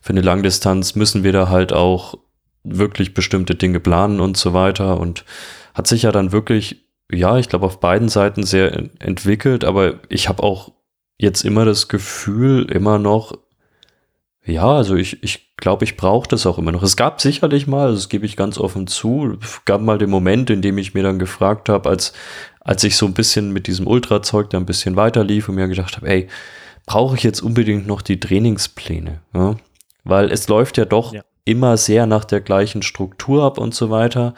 [0.00, 2.14] für eine Langdistanz müssen wir da halt auch
[2.64, 5.24] wirklich bestimmte Dinge planen und so weiter und
[5.74, 10.28] hat sich ja dann wirklich, ja, ich glaube, auf beiden Seiten sehr entwickelt, aber ich
[10.28, 10.72] habe auch
[11.18, 13.38] jetzt immer das Gefühl, immer noch,
[14.44, 16.82] ja, also ich, ich glaube, ich brauche das auch immer noch.
[16.82, 20.62] Es gab sicherlich mal, das gebe ich ganz offen zu, gab mal den Moment, in
[20.62, 22.12] dem ich mir dann gefragt habe, als,
[22.60, 25.68] als ich so ein bisschen mit diesem Ultrazeug da ein bisschen weiter lief und mir
[25.68, 26.28] gedacht habe, ey,
[26.86, 29.20] brauche ich jetzt unbedingt noch die Trainingspläne?
[29.34, 29.56] Ja?
[30.02, 31.22] Weil es läuft ja doch ja.
[31.44, 34.34] immer sehr nach der gleichen Struktur ab und so weiter.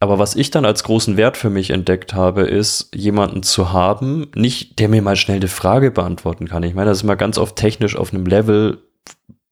[0.00, 4.30] Aber was ich dann als großen Wert für mich entdeckt habe, ist, jemanden zu haben,
[4.34, 6.62] nicht, der mir mal schnell eine Frage beantworten kann.
[6.62, 8.78] Ich meine, das ist mal ganz oft technisch auf einem Level,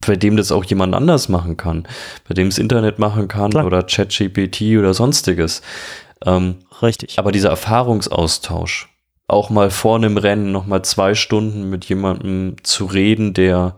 [0.07, 1.89] bei dem das auch jemand anders machen kann,
[2.29, 3.67] bei dem das Internet machen kann Klar.
[3.67, 5.63] oder ChatGPT oder sonstiges.
[6.25, 7.19] Ähm, Richtig.
[7.19, 8.89] Aber dieser Erfahrungsaustausch,
[9.27, 13.75] auch mal vor einem Rennen noch mal zwei Stunden mit jemandem zu reden, der,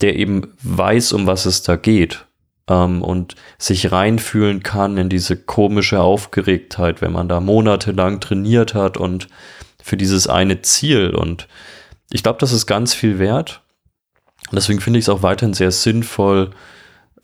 [0.00, 2.25] der eben weiß, um was es da geht
[2.68, 8.96] ähm, und sich reinfühlen kann in diese komische Aufgeregtheit, wenn man da monatelang trainiert hat
[8.96, 9.28] und
[9.82, 11.14] für dieses eine Ziel.
[11.14, 11.48] Und
[12.10, 13.62] ich glaube, das ist ganz viel wert.
[14.50, 16.50] Und deswegen finde ich es auch weiterhin sehr sinnvoll,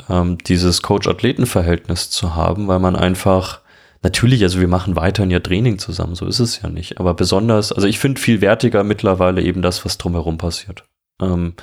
[0.08, 3.62] ähm, dieses Coach-Athleten-Verhältnis zu haben, weil man einfach
[4.04, 6.98] Natürlich, also wir machen weiterhin ja Training zusammen, so ist es ja nicht.
[6.98, 10.84] Aber besonders, also ich finde viel wertiger mittlerweile eben das, was drumherum passiert.
[11.20, 11.54] Ähm,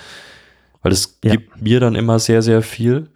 [0.82, 1.32] weil es ja.
[1.32, 3.10] gibt mir dann immer sehr, sehr viel.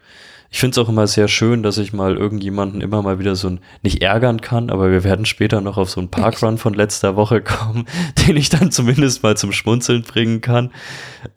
[0.54, 3.48] Ich finde es auch immer sehr schön, dass ich mal irgendjemanden immer mal wieder so
[3.50, 7.16] ein, nicht ärgern kann, aber wir werden später noch auf so einen Parkrun von letzter
[7.16, 7.88] Woche kommen,
[8.28, 10.72] den ich dann zumindest mal zum Schmunzeln bringen kann.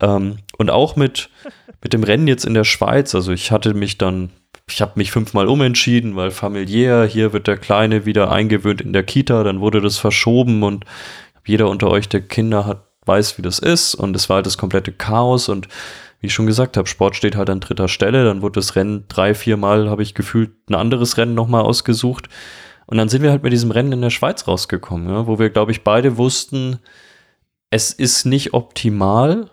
[0.00, 1.31] Ähm, und auch mit,
[1.83, 4.33] mit dem Rennen jetzt in der Schweiz, also ich hatte mich dann,
[4.68, 9.02] ich habe mich fünfmal umentschieden, weil familiär, hier wird der Kleine wieder eingewöhnt in der
[9.02, 10.85] Kita, dann wurde das verschoben und
[11.46, 14.59] jeder unter euch, der Kinder hat, weiß, wie das ist und es war halt das
[14.59, 15.68] komplette Chaos und
[16.27, 18.25] wie ich schon gesagt habe, Sport steht halt an dritter Stelle.
[18.25, 22.29] Dann wurde das Rennen drei, vier Mal, habe ich gefühlt, ein anderes Rennen nochmal ausgesucht.
[22.87, 25.51] Und dann sind wir halt mit diesem Rennen in der Schweiz rausgekommen, ja, wo wir,
[25.51, 26.81] glaube ich, beide wussten,
[27.71, 29.51] es ist nicht optimal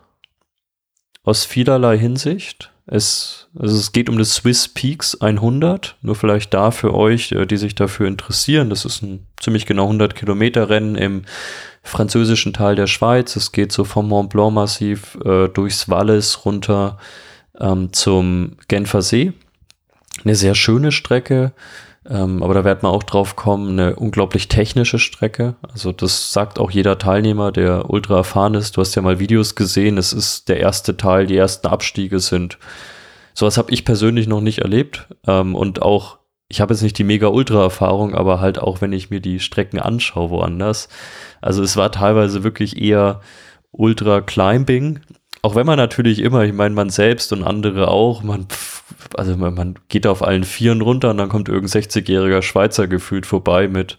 [1.23, 2.71] aus vielerlei Hinsicht.
[2.87, 7.45] Es, also es geht um das Swiss Peaks 100, nur vielleicht da für euch, äh,
[7.45, 8.71] die sich dafür interessieren.
[8.71, 11.21] Das ist ein ziemlich genau 100 Kilometer Rennen im
[11.83, 13.35] französischen Teil der Schweiz.
[13.35, 16.97] Es geht so vom Mont Blanc Massiv äh, durchs Wallis runter
[17.59, 19.33] ähm, zum Genfer See.
[20.23, 21.51] Eine sehr schöne Strecke,
[22.09, 25.55] ähm, aber da wird man auch drauf kommen, eine unglaublich technische Strecke.
[25.61, 28.77] Also das sagt auch jeder Teilnehmer, der ultra erfahren ist.
[28.77, 32.57] Du hast ja mal Videos gesehen, es ist der erste Teil, die ersten Abstiege sind.
[33.33, 37.03] Sowas habe ich persönlich noch nicht erlebt ähm, und auch ich habe jetzt nicht die
[37.03, 40.89] mega ultra Erfahrung, aber halt auch wenn ich mir die Strecken anschaue woanders,
[41.41, 43.21] also es war teilweise wirklich eher
[43.71, 45.01] Ultra-Climbing.
[45.41, 48.47] Auch wenn man natürlich immer, ich meine, man selbst und andere auch, man,
[49.15, 53.25] also man, man geht auf allen Vieren runter und dann kommt irgendein 60-jähriger Schweizer gefühlt
[53.25, 53.97] vorbei mit,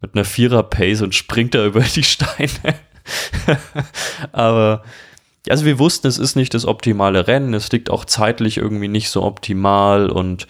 [0.00, 2.74] mit einer Vierer-Pace und springt da über die Steine.
[4.32, 4.82] Aber
[5.48, 9.10] also wir wussten, es ist nicht das optimale Rennen, es liegt auch zeitlich irgendwie nicht
[9.10, 10.46] so optimal und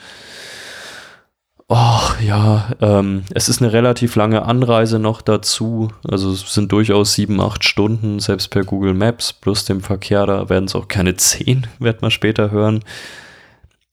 [1.68, 5.90] Oh, ja, ähm, es ist eine relativ lange Anreise noch dazu.
[6.06, 10.50] Also es sind durchaus sieben, acht Stunden, selbst per Google Maps, plus dem Verkehr, da
[10.50, 12.84] werden es auch keine zehn, wird man später hören.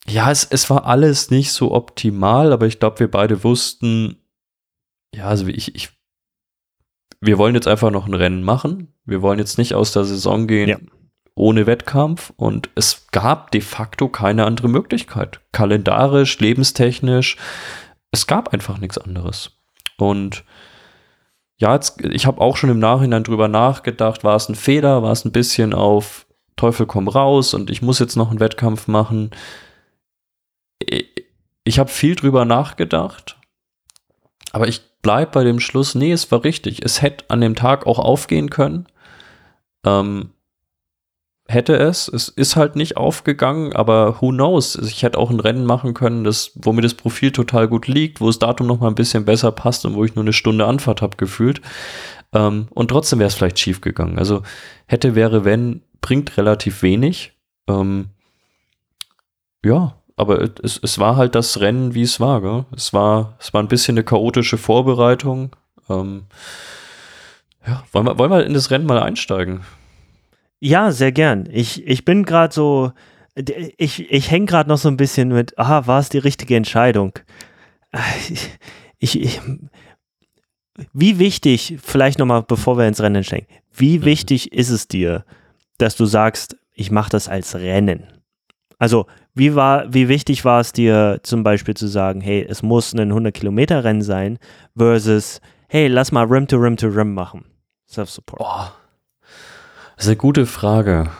[0.07, 4.17] Ja, es, es war alles nicht so optimal, aber ich glaube, wir beide wussten,
[5.15, 5.89] ja, also ich, ich,
[7.22, 8.93] wir wollen jetzt einfach noch ein Rennen machen.
[9.05, 10.80] Wir wollen jetzt nicht aus der Saison gehen, ja.
[11.36, 15.39] Ohne Wettkampf und es gab de facto keine andere Möglichkeit.
[15.51, 17.38] Kalendarisch, lebenstechnisch,
[18.11, 19.51] es gab einfach nichts anderes.
[19.97, 20.43] Und
[21.57, 25.11] ja, jetzt, ich habe auch schon im Nachhinein drüber nachgedacht, war es ein Fehler, war
[25.11, 26.25] es ein bisschen auf
[26.55, 29.32] Teufel komm raus und ich muss jetzt noch einen Wettkampf machen.
[31.63, 33.38] Ich habe viel drüber nachgedacht,
[34.51, 36.84] aber ich bleibe bei dem Schluss, nee, es war richtig.
[36.84, 38.88] Es hätte an dem Tag auch aufgehen können.
[39.86, 40.32] Ähm,
[41.52, 42.08] hätte es.
[42.08, 44.76] Es ist halt nicht aufgegangen, aber who knows?
[44.76, 48.22] Ich hätte auch ein Rennen machen können, das, wo mir das Profil total gut liegt,
[48.22, 50.66] wo das Datum noch mal ein bisschen besser passt und wo ich nur eine Stunde
[50.66, 51.62] Anfahrt habe gefühlt.
[52.34, 54.18] Ähm, und trotzdem wäre es vielleicht schief gegangen.
[54.18, 54.43] Also
[54.86, 57.34] hätte, wäre, wenn, bringt relativ wenig.
[57.68, 58.06] Ähm,
[59.64, 62.41] ja, aber es, es war halt das Rennen, wie es war.
[62.41, 62.66] Gell?
[62.76, 65.56] Es war, es war ein bisschen eine chaotische Vorbereitung.
[65.89, 66.24] Ähm,
[67.66, 69.62] ja, wollen wir, wollen wir in das Rennen mal einsteigen?
[70.62, 71.49] Ja, sehr gern.
[71.51, 72.91] Ich, ich bin gerade so,
[73.78, 77.14] ich, ich hänge gerade noch so ein bisschen mit, aha, war es die richtige Entscheidung?
[78.99, 79.41] Ich, ich,
[80.93, 84.05] wie wichtig, vielleicht nochmal, bevor wir ins Rennen steigen, wie mhm.
[84.05, 85.26] wichtig ist es dir,
[85.80, 88.07] dass du sagst, ich mache das als Rennen?
[88.78, 92.93] Also, wie war, wie wichtig war es dir zum Beispiel zu sagen, hey, es muss
[92.93, 94.39] ein 100 Kilometer Rennen sein,
[94.78, 97.45] versus, hey, lass mal Rim to Rim to Rim machen.
[97.88, 98.39] Self-Support.
[98.39, 98.80] Boah.
[100.02, 101.12] Das ist eine gute Frage.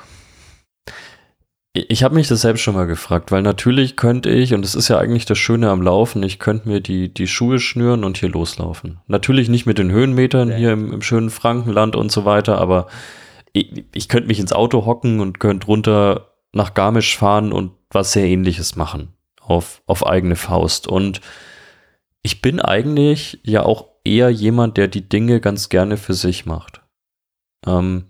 [1.72, 4.88] Ich habe mich das selbst schon mal gefragt, weil natürlich könnte ich, und das ist
[4.88, 8.30] ja eigentlich das Schöne am Laufen, ich könnte mir die, die Schuhe schnüren und hier
[8.30, 9.00] loslaufen.
[9.06, 10.56] Natürlich nicht mit den Höhenmetern ja.
[10.56, 12.88] hier im, im, schönen Frankenland und so weiter, aber
[13.54, 18.14] ich, ich könnte mich ins Auto hocken und könnte runter nach Garmisch fahren und was
[18.14, 20.88] sehr ähnliches machen auf, auf eigene Faust.
[20.88, 21.22] Und
[22.24, 26.82] ich bin eigentlich ja auch eher jemand, der die Dinge ganz gerne für sich macht.
[27.68, 28.06] Ähm,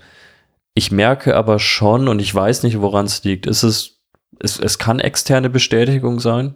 [0.73, 4.01] ich merke aber schon, und ich weiß nicht, woran es liegt, ist es,
[4.39, 6.55] es, es kann externe Bestätigung sein.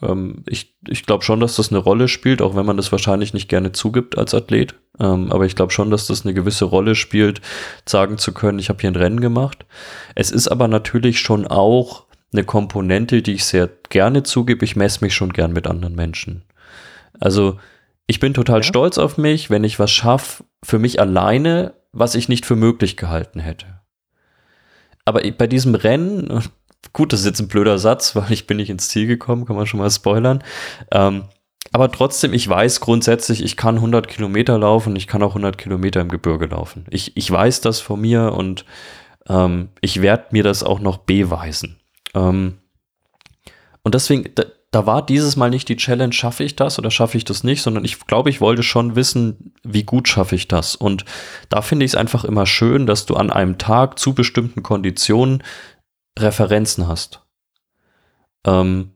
[0.00, 3.32] Ähm, ich ich glaube schon, dass das eine Rolle spielt, auch wenn man das wahrscheinlich
[3.34, 4.74] nicht gerne zugibt als Athlet.
[4.98, 7.40] Ähm, aber ich glaube schon, dass das eine gewisse Rolle spielt,
[7.86, 9.64] sagen zu können, ich habe hier ein Rennen gemacht.
[10.14, 14.64] Es ist aber natürlich schon auch eine Komponente, die ich sehr gerne zugebe.
[14.64, 16.44] Ich messe mich schon gern mit anderen Menschen.
[17.20, 17.58] Also
[18.06, 18.62] ich bin total ja.
[18.64, 22.96] stolz auf mich, wenn ich was schaffe, für mich alleine was ich nicht für möglich
[22.96, 23.80] gehalten hätte.
[25.04, 26.42] Aber bei diesem Rennen,
[26.92, 29.56] gut, das ist jetzt ein blöder Satz, weil ich bin nicht ins Ziel gekommen, kann
[29.56, 30.42] man schon mal spoilern.
[30.90, 31.24] Ähm,
[31.72, 36.00] aber trotzdem, ich weiß grundsätzlich, ich kann 100 Kilometer laufen, ich kann auch 100 Kilometer
[36.00, 36.86] im Gebirge laufen.
[36.90, 38.66] Ich, ich weiß das von mir und
[39.28, 41.80] ähm, ich werde mir das auch noch beweisen.
[42.14, 42.58] Ähm,
[43.82, 44.30] und deswegen,
[44.72, 47.62] da war dieses Mal nicht die Challenge, schaffe ich das oder schaffe ich das nicht,
[47.62, 50.74] sondern ich glaube, ich wollte schon wissen, wie gut schaffe ich das.
[50.74, 51.04] Und
[51.50, 55.42] da finde ich es einfach immer schön, dass du an einem Tag zu bestimmten Konditionen
[56.18, 57.20] Referenzen hast.
[58.46, 58.92] Ähm,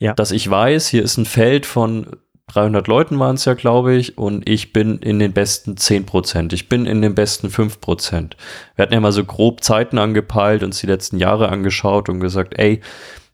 [0.00, 0.12] ja.
[0.12, 2.08] Dass ich weiß, hier ist ein Feld von
[2.48, 6.52] 300 Leuten waren es ja, glaube ich, und ich bin in den besten 10 Prozent.
[6.52, 8.36] Ich bin in den besten 5 Prozent.
[8.74, 12.58] Wir hatten ja mal so grob Zeiten angepeilt, uns die letzten Jahre angeschaut und gesagt,
[12.58, 12.80] ey,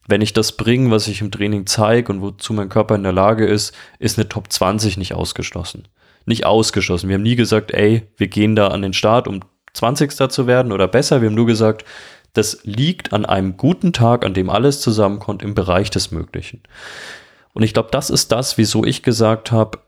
[0.06, 3.12] wenn ich das bringe, was ich im Training zeige und wozu mein Körper in der
[3.12, 5.88] Lage ist, ist eine Top 20 nicht ausgeschlossen.
[6.26, 7.08] Nicht ausgeschlossen.
[7.08, 9.40] Wir haben nie gesagt, ey, wir gehen da an den Start, um
[9.74, 10.30] 20.
[10.30, 11.20] zu werden oder besser.
[11.20, 11.84] Wir haben nur gesagt,
[12.32, 16.62] das liegt an einem guten Tag, an dem alles zusammenkommt, im Bereich des Möglichen.
[17.52, 19.80] Und ich glaube, das ist das, wieso ich gesagt habe,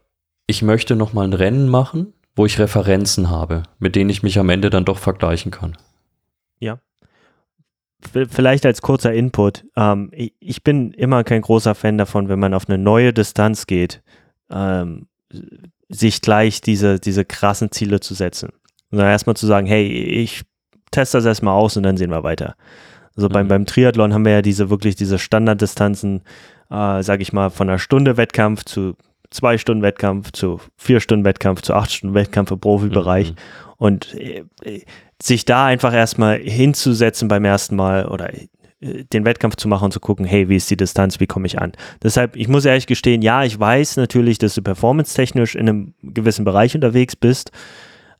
[0.46, 4.38] ich möchte noch mal ein Rennen machen, wo ich Referenzen habe, mit denen ich mich
[4.38, 5.76] am Ende dann doch vergleichen kann.
[8.12, 9.64] Vielleicht als kurzer Input.
[9.76, 14.02] Ähm, ich bin immer kein großer Fan davon, wenn man auf eine neue Distanz geht,
[14.50, 15.06] ähm,
[15.88, 18.50] sich gleich diese, diese krassen Ziele zu setzen.
[18.90, 20.42] Sondern erstmal zu sagen, hey, ich
[20.90, 22.54] teste das erstmal aus und dann sehen wir weiter.
[23.16, 23.32] Also mhm.
[23.32, 26.22] beim, beim Triathlon haben wir ja diese wirklich diese Standarddistanzen,
[26.70, 28.96] äh, sage ich mal, von einer Stunde Wettkampf zu
[29.30, 33.32] zwei Stunden Wettkampf zu vier Stunden Wettkampf zu acht Stunden Wettkampf im Profibereich.
[33.32, 33.36] Mhm.
[33.76, 34.44] Und äh,
[35.22, 38.46] sich da einfach erstmal hinzusetzen beim ersten Mal oder äh,
[39.12, 41.60] den Wettkampf zu machen und zu gucken, hey, wie ist die Distanz, wie komme ich
[41.60, 41.72] an?
[42.02, 46.44] Deshalb, ich muss ehrlich gestehen, ja, ich weiß natürlich, dass du performance-technisch in einem gewissen
[46.44, 47.50] Bereich unterwegs bist,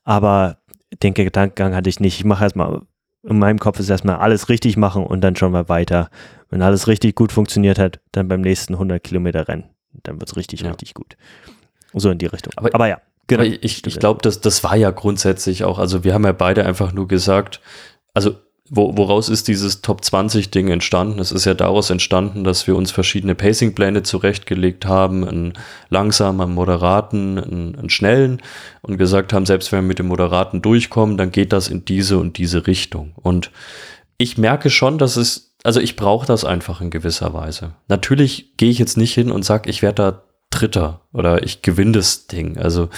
[0.03, 0.57] aber
[1.03, 2.19] den Gedankengang hatte ich nicht.
[2.19, 2.81] Ich mache erstmal,
[3.23, 6.09] in meinem Kopf ist erstmal alles richtig machen und dann schauen wir weiter.
[6.49, 9.74] Wenn alles richtig gut funktioniert hat, dann beim nächsten 100 Kilometer Rennen.
[10.03, 10.69] Dann wird es richtig, ja.
[10.69, 11.17] richtig gut.
[11.93, 12.53] So in die Richtung.
[12.55, 13.01] Aber, aber ja.
[13.27, 13.43] Genau.
[13.43, 16.93] ich, ich glaube, das, das war ja grundsätzlich auch, also wir haben ja beide einfach
[16.93, 17.59] nur gesagt,
[18.13, 18.35] also
[18.69, 21.19] wo, woraus ist dieses Top 20 Ding entstanden?
[21.19, 25.53] Es ist ja daraus entstanden, dass wir uns verschiedene Pacing-Pläne zurechtgelegt haben, einen
[25.89, 28.41] langsamen, einen moderaten, einen, einen schnellen
[28.81, 32.17] und gesagt haben, selbst wenn wir mit dem moderaten durchkommen, dann geht das in diese
[32.17, 33.13] und diese Richtung.
[33.15, 33.51] Und
[34.17, 37.73] ich merke schon, dass es, also ich brauche das einfach in gewisser Weise.
[37.87, 41.93] Natürlich gehe ich jetzt nicht hin und sage, ich werde da Dritter oder ich gewinne
[41.93, 42.57] das Ding.
[42.57, 42.89] Also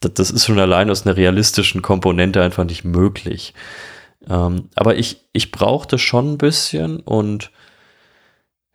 [0.00, 3.52] das, das ist schon allein aus einer realistischen Komponente einfach nicht möglich.
[4.28, 7.50] Ähm, aber ich, ich brauchte schon ein bisschen und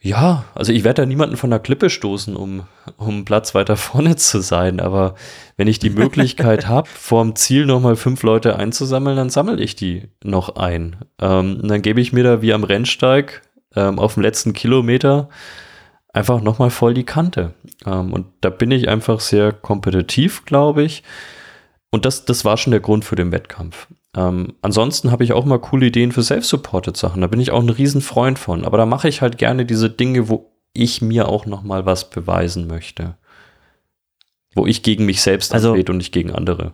[0.01, 2.63] ja, also ich werde da niemanden von der Klippe stoßen, um,
[2.95, 4.79] um Platz weiter vorne zu sein.
[4.79, 5.15] Aber
[5.57, 10.07] wenn ich die Möglichkeit habe, vorm Ziel nochmal fünf Leute einzusammeln, dann sammle ich die
[10.23, 10.95] noch ein.
[11.19, 13.41] Ähm, und dann gebe ich mir da wie am Rennsteig
[13.75, 15.29] ähm, auf dem letzten Kilometer
[16.13, 17.53] einfach nochmal voll die Kante.
[17.85, 21.03] Ähm, und da bin ich einfach sehr kompetitiv, glaube ich.
[21.91, 23.87] Und das, das war schon der Grund für den Wettkampf.
[24.15, 27.21] Ähm, ansonsten habe ich auch mal coole Ideen für self-supported Sachen.
[27.21, 28.65] Da bin ich auch ein Riesenfreund von.
[28.65, 32.09] Aber da mache ich halt gerne diese Dinge, wo ich mir auch noch mal was
[32.09, 33.17] beweisen möchte.
[34.55, 36.73] Wo ich gegen mich selbst also, und nicht gegen andere.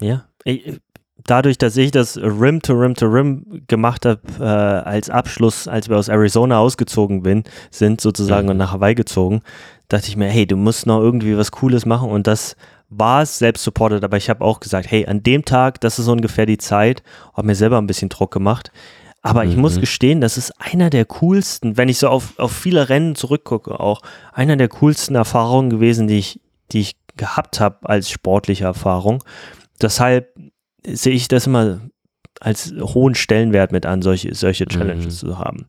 [0.00, 0.80] Ja, ich,
[1.24, 5.88] dadurch, dass ich das Rim to Rim to Rim gemacht habe äh, als Abschluss, als
[5.88, 8.50] wir aus Arizona ausgezogen bin, sind sozusagen mhm.
[8.52, 9.40] und nach Hawaii gezogen,
[9.88, 12.56] dachte ich mir, hey, du musst noch irgendwie was Cooles machen und das
[12.98, 16.08] war es selbst supported, aber ich habe auch gesagt, hey, an dem Tag, das ist
[16.08, 17.02] ungefähr die Zeit,
[17.34, 18.70] habe mir selber ein bisschen Druck gemacht.
[19.22, 19.50] Aber mhm.
[19.50, 19.80] ich muss mhm.
[19.80, 24.02] gestehen, das ist einer der coolsten, wenn ich so auf, auf viele Rennen zurückgucke, auch
[24.32, 26.40] einer der coolsten Erfahrungen gewesen, die ich,
[26.72, 29.22] die ich gehabt habe als sportliche Erfahrung.
[29.80, 30.34] Deshalb
[30.84, 31.80] sehe ich das immer
[32.40, 35.28] als hohen Stellenwert mit an, solche, solche Challenges mhm.
[35.28, 35.66] zu haben.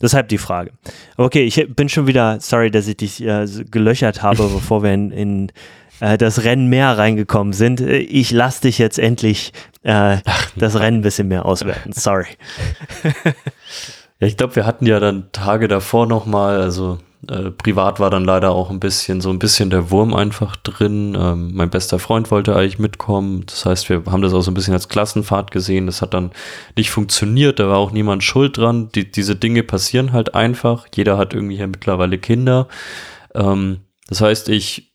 [0.00, 0.72] Deshalb die Frage.
[1.16, 5.10] Okay, ich bin schon wieder, sorry, dass ich dich äh, gelöchert habe, bevor wir in,
[5.10, 5.52] in
[6.00, 7.80] äh, das Rennen mehr reingekommen sind.
[7.80, 10.18] Äh, ich lasse dich jetzt endlich äh,
[10.56, 11.92] das Rennen ein bisschen mehr auswerten.
[11.94, 12.26] Sorry.
[14.20, 16.98] ja, ich glaube, wir hatten ja dann Tage davor nochmal, also
[17.30, 21.16] äh, privat war dann leider auch ein bisschen, so ein bisschen der Wurm einfach drin.
[21.18, 23.44] Ähm, mein bester Freund wollte eigentlich mitkommen.
[23.46, 25.86] Das heißt, wir haben das auch so ein bisschen als Klassenfahrt gesehen.
[25.86, 26.32] Das hat dann
[26.76, 27.58] nicht funktioniert.
[27.58, 28.90] Da war auch niemand schuld dran.
[28.94, 30.86] Die, diese Dinge passieren halt einfach.
[30.94, 32.68] Jeder hat irgendwie hier mittlerweile Kinder.
[33.34, 34.93] Ähm, das heißt, ich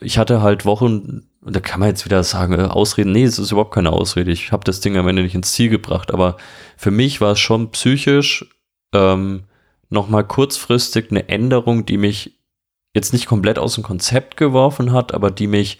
[0.00, 3.52] ich hatte halt Wochen, da kann man jetzt wieder sagen, äh, Ausreden, nee, es ist
[3.52, 4.30] überhaupt keine Ausrede.
[4.30, 6.36] Ich habe das Ding am Ende nicht ins Ziel gebracht, aber
[6.76, 8.46] für mich war es schon psychisch
[8.94, 9.44] ähm,
[9.88, 12.38] nochmal kurzfristig eine Änderung, die mich
[12.94, 15.78] jetzt nicht komplett aus dem Konzept geworfen hat, aber die mich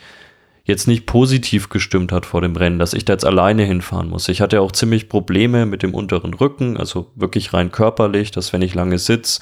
[0.65, 4.29] jetzt nicht positiv gestimmt hat vor dem Rennen, dass ich da jetzt alleine hinfahren muss.
[4.29, 8.63] Ich hatte auch ziemlich Probleme mit dem unteren Rücken, also wirklich rein körperlich, dass wenn
[8.63, 9.41] ich lange sitze,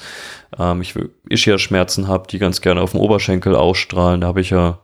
[0.57, 0.95] ähm, ich
[1.29, 4.21] Ischias-Schmerzen habe, die ganz gerne auf dem Oberschenkel ausstrahlen.
[4.21, 4.79] Da habe ich ja,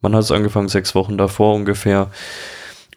[0.00, 0.68] wann hat es angefangen?
[0.68, 2.10] Sechs Wochen davor ungefähr.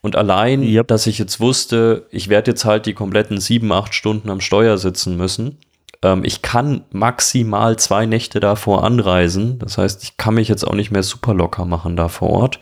[0.02, 0.88] Und allein, yep.
[0.88, 4.78] dass ich jetzt wusste, ich werde jetzt halt die kompletten sieben, acht Stunden am Steuer
[4.78, 5.60] sitzen müssen,
[6.04, 9.60] ähm, ich kann maximal zwei Nächte davor anreisen.
[9.60, 12.60] Das heißt, ich kann mich jetzt auch nicht mehr super locker machen da vor Ort.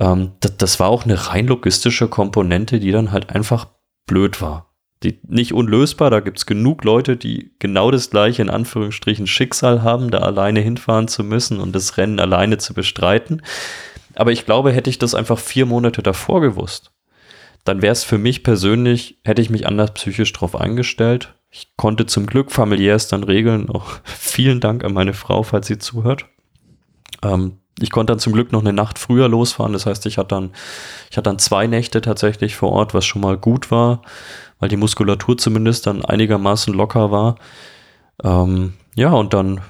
[0.00, 3.66] Ähm, das, das war auch eine rein logistische Komponente, die dann halt einfach
[4.06, 4.68] blöd war.
[5.02, 9.82] Die, nicht unlösbar, da gibt es genug Leute, die genau das gleiche in Anführungsstrichen Schicksal
[9.82, 13.42] haben, da alleine hinfahren zu müssen und das Rennen alleine zu bestreiten.
[14.14, 16.92] Aber ich glaube, hätte ich das einfach vier Monate davor gewusst,
[17.64, 22.06] dann wäre es für mich persönlich, hätte ich mich anders psychisch drauf eingestellt, ich konnte
[22.06, 23.68] zum Glück familiär es dann regeln.
[23.68, 26.24] Auch vielen Dank an meine Frau, falls sie zuhört.
[27.22, 29.74] Ähm, ich konnte dann zum Glück noch eine Nacht früher losfahren.
[29.74, 30.52] Das heißt, ich hatte dann,
[31.10, 34.02] ich hatte dann zwei Nächte tatsächlich vor Ort, was schon mal gut war,
[34.58, 37.36] weil die Muskulatur zumindest dann einigermaßen locker war.
[38.24, 39.60] Ähm, ja, und dann,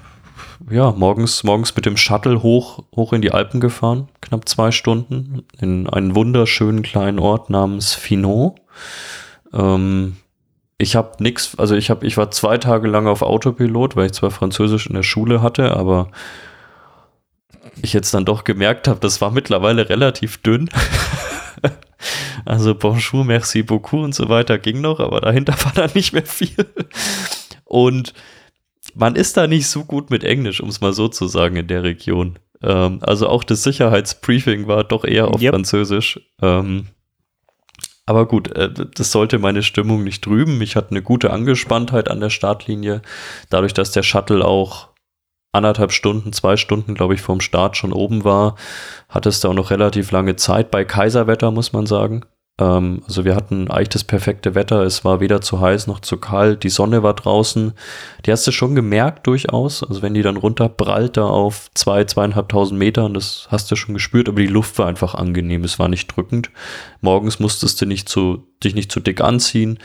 [0.69, 5.45] ja, morgens, morgens mit dem Shuttle hoch, hoch in die Alpen gefahren, knapp zwei Stunden,
[5.59, 8.55] in einen wunderschönen kleinen Ort namens Finot.
[9.53, 10.17] Ähm,
[10.77, 14.13] ich habe nichts, also ich habe, ich war zwei Tage lang auf Autopilot, weil ich
[14.13, 16.09] zwar Französisch in der Schule hatte, aber
[17.81, 20.69] ich jetzt dann doch gemerkt habe, das war mittlerweile relativ dünn.
[22.45, 26.25] also bonjour, merci beaucoup und so weiter ging noch, aber dahinter war dann nicht mehr
[26.25, 26.67] viel.
[27.65, 28.13] Und
[28.95, 31.67] man ist da nicht so gut mit Englisch, um es mal so zu sagen, in
[31.67, 32.37] der Region.
[32.61, 35.53] Ähm, also auch das Sicherheitsbriefing war doch eher auf yep.
[35.53, 36.19] Französisch.
[36.41, 36.87] Ähm,
[38.05, 40.61] aber gut, äh, das sollte meine Stimmung nicht trüben.
[40.61, 43.01] Ich hatte eine gute Angespanntheit an der Startlinie.
[43.49, 44.89] Dadurch, dass der Shuttle auch
[45.53, 48.55] anderthalb Stunden, zwei Stunden, glaube ich, vom Start schon oben war,
[49.07, 52.25] hatte es da auch noch relativ lange Zeit bei Kaiserwetter, muss man sagen.
[52.59, 54.83] Ähm, also wir hatten eigentlich das perfekte Wetter.
[54.83, 56.63] Es war weder zu heiß noch zu kalt.
[56.63, 57.73] Die Sonne war draußen.
[58.25, 59.83] Die hast du schon gemerkt durchaus.
[59.83, 64.29] Also wenn die dann runterprallt da auf zwei, zweieinhalbtausend Metern, das hast du schon gespürt.
[64.29, 65.63] Aber die Luft war einfach angenehm.
[65.63, 66.51] Es war nicht drückend.
[67.01, 69.79] Morgens musstest du nicht zu, dich nicht zu dick anziehen.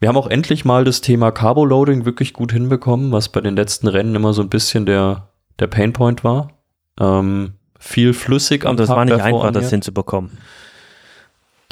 [0.00, 3.86] wir haben auch endlich mal das Thema Carbo-Loading wirklich gut hinbekommen, was bei den letzten
[3.86, 5.28] Rennen immer so ein bisschen der,
[5.60, 6.50] der Painpoint war.
[6.98, 10.38] Ähm, viel flüssig am Und das Tag war nicht einfach, das hinzubekommen.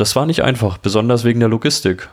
[0.00, 2.08] Das war nicht einfach, besonders wegen der Logistik.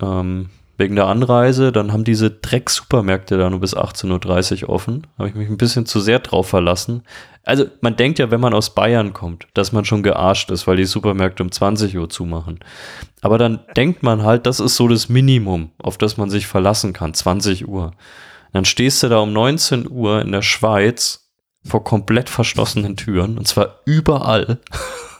[0.00, 5.08] Ähm, wegen der Anreise, dann haben diese Dreck-Supermärkte da nur bis 18.30 Uhr offen.
[5.18, 7.02] Habe ich mich ein bisschen zu sehr drauf verlassen.
[7.42, 10.76] Also man denkt ja, wenn man aus Bayern kommt, dass man schon gearscht ist, weil
[10.76, 12.60] die Supermärkte um 20 Uhr zumachen.
[13.22, 16.92] Aber dann denkt man halt, das ist so das Minimum, auf das man sich verlassen
[16.92, 17.90] kann, 20 Uhr.
[18.52, 21.28] Dann stehst du da um 19 Uhr in der Schweiz
[21.64, 24.60] vor komplett verschlossenen Türen und zwar überall.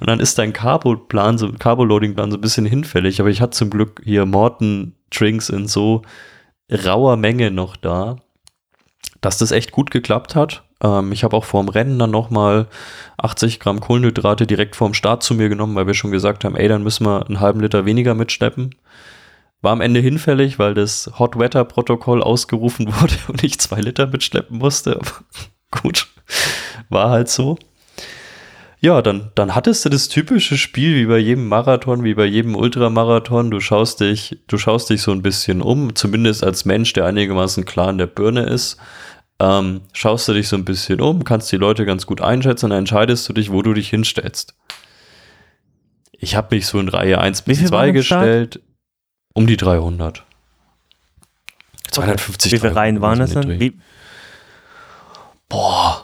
[0.00, 3.70] Und dann ist dein Carbo-Plan, so Carbo-Loading-Plan so ein bisschen hinfällig, aber ich hatte zum
[3.70, 6.02] Glück hier Morton Drinks in so
[6.70, 8.16] rauer Menge noch da,
[9.20, 10.64] dass das echt gut geklappt hat.
[10.82, 12.68] Ähm, ich habe auch vorm Rennen dann nochmal
[13.18, 16.68] 80 Gramm Kohlenhydrate direkt vorm Start zu mir genommen, weil wir schon gesagt haben, ey,
[16.68, 18.74] dann müssen wir einen halben Liter weniger mitschleppen.
[19.62, 24.06] War am Ende hinfällig, weil das Hot Weather Protokoll ausgerufen wurde und ich zwei Liter
[24.06, 24.96] mitschleppen musste.
[24.96, 25.12] Aber
[25.70, 26.08] gut,
[26.88, 27.56] war halt so.
[28.84, 32.54] Ja, dann, dann hattest du das typische Spiel wie bei jedem Marathon, wie bei jedem
[32.54, 33.50] Ultramarathon.
[33.50, 37.64] Du schaust dich, du schaust dich so ein bisschen um, zumindest als Mensch, der einigermaßen
[37.64, 38.76] klar in der Birne ist.
[39.40, 42.70] Ähm, schaust du dich so ein bisschen um, kannst die Leute ganz gut einschätzen und
[42.72, 44.54] dann entscheidest du dich, wo du dich hinstellst.
[46.12, 48.60] Ich habe mich so in Reihe 1 bis 2 gestellt,
[49.32, 50.24] um die 300.
[51.90, 53.80] 250 Wie viele Reihen waren das dann?
[55.48, 56.03] Boah,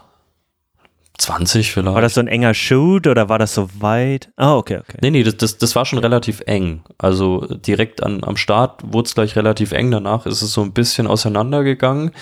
[1.20, 1.94] 20 vielleicht.
[1.94, 4.30] War das so ein enger Shoot oder war das so weit?
[4.36, 4.98] Ah, oh, okay, okay.
[5.02, 6.82] Nee, nee, das, das, das war schon relativ eng.
[6.98, 9.90] Also direkt an, am Start wurde es gleich relativ eng.
[9.90, 12.12] Danach ist es so ein bisschen auseinandergegangen.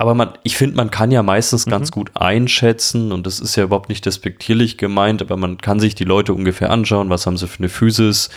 [0.00, 1.70] Aber man, ich finde, man kann ja meistens mhm.
[1.72, 5.96] ganz gut einschätzen und das ist ja überhaupt nicht despektierlich gemeint, aber man kann sich
[5.96, 8.30] die Leute ungefähr anschauen, was haben sie für eine Physis,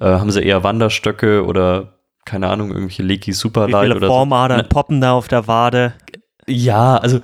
[0.00, 4.68] äh, haben sie eher Wanderstöcke oder keine Ahnung, irgendwelche Leaky Superlight oder Formadern so.
[4.68, 5.94] poppen da auf der Wade.
[6.46, 7.20] Ja, also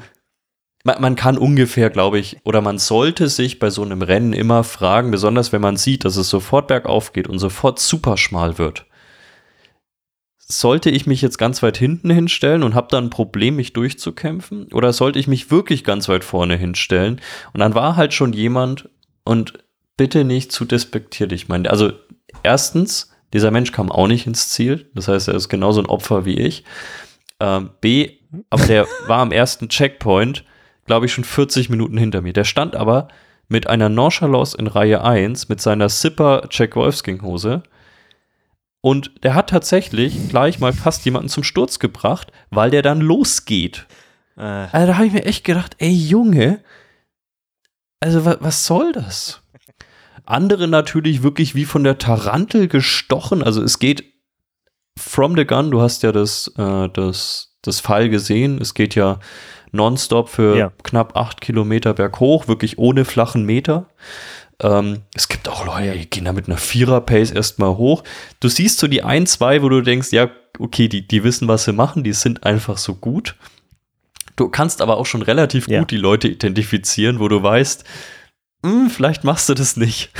[0.84, 4.62] man, man kann ungefähr, glaube ich, oder man sollte sich bei so einem Rennen immer
[4.62, 8.86] fragen, besonders wenn man sieht, dass es sofort bergauf geht und sofort super schmal wird.
[10.38, 14.70] Sollte ich mich jetzt ganz weit hinten hinstellen und habe dann ein Problem, mich durchzukämpfen?
[14.74, 17.18] Oder sollte ich mich wirklich ganz weit vorne hinstellen?
[17.54, 18.90] Und dann war halt schon jemand
[19.24, 19.54] und
[19.96, 21.44] bitte nicht zu despektierlich.
[21.44, 21.92] Ich meine, also
[22.42, 24.90] erstens, dieser Mensch kam auch nicht ins Ziel.
[24.94, 26.64] Das heißt, er ist genauso ein Opfer wie ich.
[27.40, 28.18] Ähm, B,
[28.50, 30.44] aber der war am ersten Checkpoint
[30.84, 32.32] glaube ich, schon 40 Minuten hinter mir.
[32.32, 33.08] Der stand aber
[33.48, 37.62] mit einer Nonchalance in Reihe 1 mit seiner Zipper Jack Wolfsking Hose.
[38.80, 43.86] Und der hat tatsächlich gleich mal fast jemanden zum Sturz gebracht, weil der dann losgeht.
[44.36, 44.42] Äh.
[44.42, 46.62] Also da habe ich mir echt gedacht, ey Junge,
[48.00, 49.42] also wa was soll das?
[50.26, 53.42] Andere natürlich wirklich wie von der Tarantel gestochen.
[53.42, 54.04] Also es geht
[54.98, 58.60] from the gun, du hast ja das, äh, das, das Fall gesehen.
[58.60, 59.18] Es geht ja
[59.74, 60.72] nonstop für ja.
[60.82, 63.88] knapp acht Kilometer berghoch, wirklich ohne flachen Meter.
[64.62, 68.04] Ähm, es gibt auch Leute, die gehen da mit einer Vierer-Pace erstmal hoch.
[68.40, 71.64] Du siehst so die ein, zwei, wo du denkst, ja, okay, die, die wissen, was
[71.64, 73.36] sie machen, die sind einfach so gut.
[74.36, 75.80] Du kannst aber auch schon relativ ja.
[75.80, 77.84] gut die Leute identifizieren, wo du weißt,
[78.64, 80.10] hm, vielleicht machst du das nicht.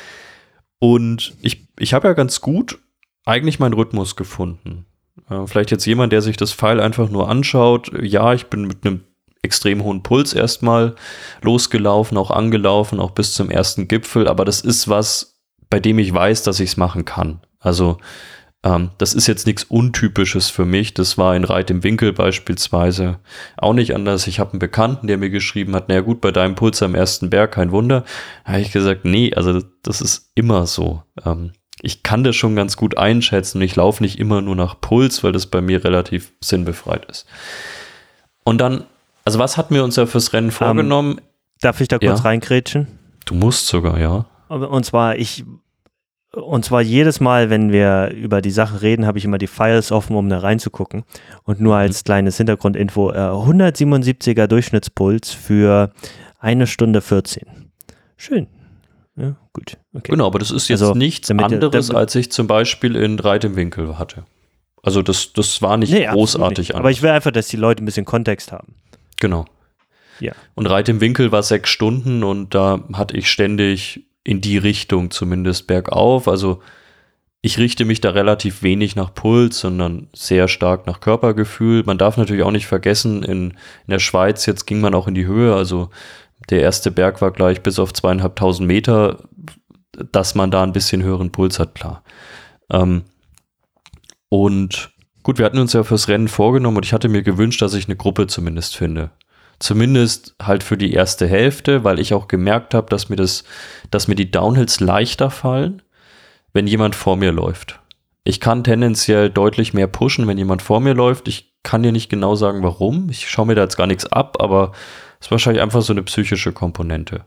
[0.78, 2.78] Und ich, ich habe ja ganz gut
[3.24, 4.86] eigentlich meinen Rhythmus gefunden.
[5.30, 7.90] Äh, vielleicht jetzt jemand, der sich das Pfeil einfach nur anschaut.
[8.00, 9.02] Ja, ich bin mit einem
[9.42, 10.96] extrem hohen Puls erstmal
[11.42, 14.28] losgelaufen, auch angelaufen, auch bis zum ersten Gipfel.
[14.28, 15.38] Aber das ist was,
[15.70, 17.40] bei dem ich weiß, dass ich es machen kann.
[17.60, 17.98] Also
[18.66, 20.94] ähm, das ist jetzt nichts Untypisches für mich.
[20.94, 23.20] Das war in Reit im Winkel beispielsweise
[23.56, 24.26] auch nicht anders.
[24.26, 27.30] Ich habe einen Bekannten, der mir geschrieben hat, naja gut, bei deinem Puls am ersten
[27.30, 28.04] Berg, kein Wunder.
[28.44, 31.02] Da habe ich gesagt, nee, also das ist immer so.
[31.24, 31.52] Ähm,
[31.82, 33.60] ich kann das schon ganz gut einschätzen.
[33.60, 37.26] Ich laufe nicht immer nur nach Puls, weil das bei mir relativ sinnbefreit ist.
[38.44, 38.84] Und dann,
[39.24, 41.12] also was hatten wir uns ja fürs Rennen ähm, vorgenommen?
[41.14, 41.20] Um,
[41.60, 42.24] darf ich da kurz ja.
[42.24, 42.86] reingrätschen?
[43.24, 44.26] Du musst sogar, ja.
[44.48, 45.44] Und zwar, ich,
[46.32, 49.92] und zwar jedes Mal, wenn wir über die Sache reden, habe ich immer die Files
[49.92, 51.04] offen, um da reinzugucken.
[51.42, 52.04] Und nur als mhm.
[52.04, 55.92] kleines Hintergrundinfo, äh, 177er Durchschnittspuls für
[56.38, 57.70] eine Stunde 14.
[58.16, 58.46] Schön.
[59.56, 59.78] Gut.
[59.94, 60.12] Okay.
[60.12, 63.56] Genau, aber das ist jetzt also, nichts anderes, als ich zum Beispiel in Reit im
[63.56, 64.24] Winkel hatte.
[64.82, 66.74] Also das, das war nicht nee, großartig nicht.
[66.74, 68.74] Aber ich will einfach, dass die Leute ein bisschen Kontext haben.
[69.18, 69.46] Genau.
[70.20, 70.32] Ja.
[70.54, 75.10] Und Reit im Winkel war sechs Stunden und da hatte ich ständig in die Richtung
[75.10, 76.28] zumindest bergauf.
[76.28, 76.60] Also
[77.40, 81.82] ich richte mich da relativ wenig nach Puls, sondern sehr stark nach Körpergefühl.
[81.86, 83.56] Man darf natürlich auch nicht vergessen, in, in
[83.88, 85.54] der Schweiz jetzt ging man auch in die Höhe.
[85.54, 85.88] Also
[86.50, 89.24] der erste Berg war gleich bis auf zweieinhalbtausend Meter,
[90.12, 92.02] dass man da ein bisschen höheren Puls hat, klar.
[92.70, 93.04] Ähm,
[94.28, 94.90] Und
[95.22, 97.86] gut, wir hatten uns ja fürs Rennen vorgenommen und ich hatte mir gewünscht, dass ich
[97.86, 99.10] eine Gruppe zumindest finde.
[99.58, 103.44] Zumindest halt für die erste Hälfte, weil ich auch gemerkt habe, dass mir das,
[103.90, 105.80] dass mir die Downhills leichter fallen,
[106.52, 107.80] wenn jemand vor mir läuft.
[108.24, 111.28] Ich kann tendenziell deutlich mehr pushen, wenn jemand vor mir läuft.
[111.28, 113.08] Ich kann dir nicht genau sagen, warum.
[113.08, 114.72] Ich schaue mir da jetzt gar nichts ab, aber
[115.20, 117.24] ist wahrscheinlich einfach so eine psychische Komponente.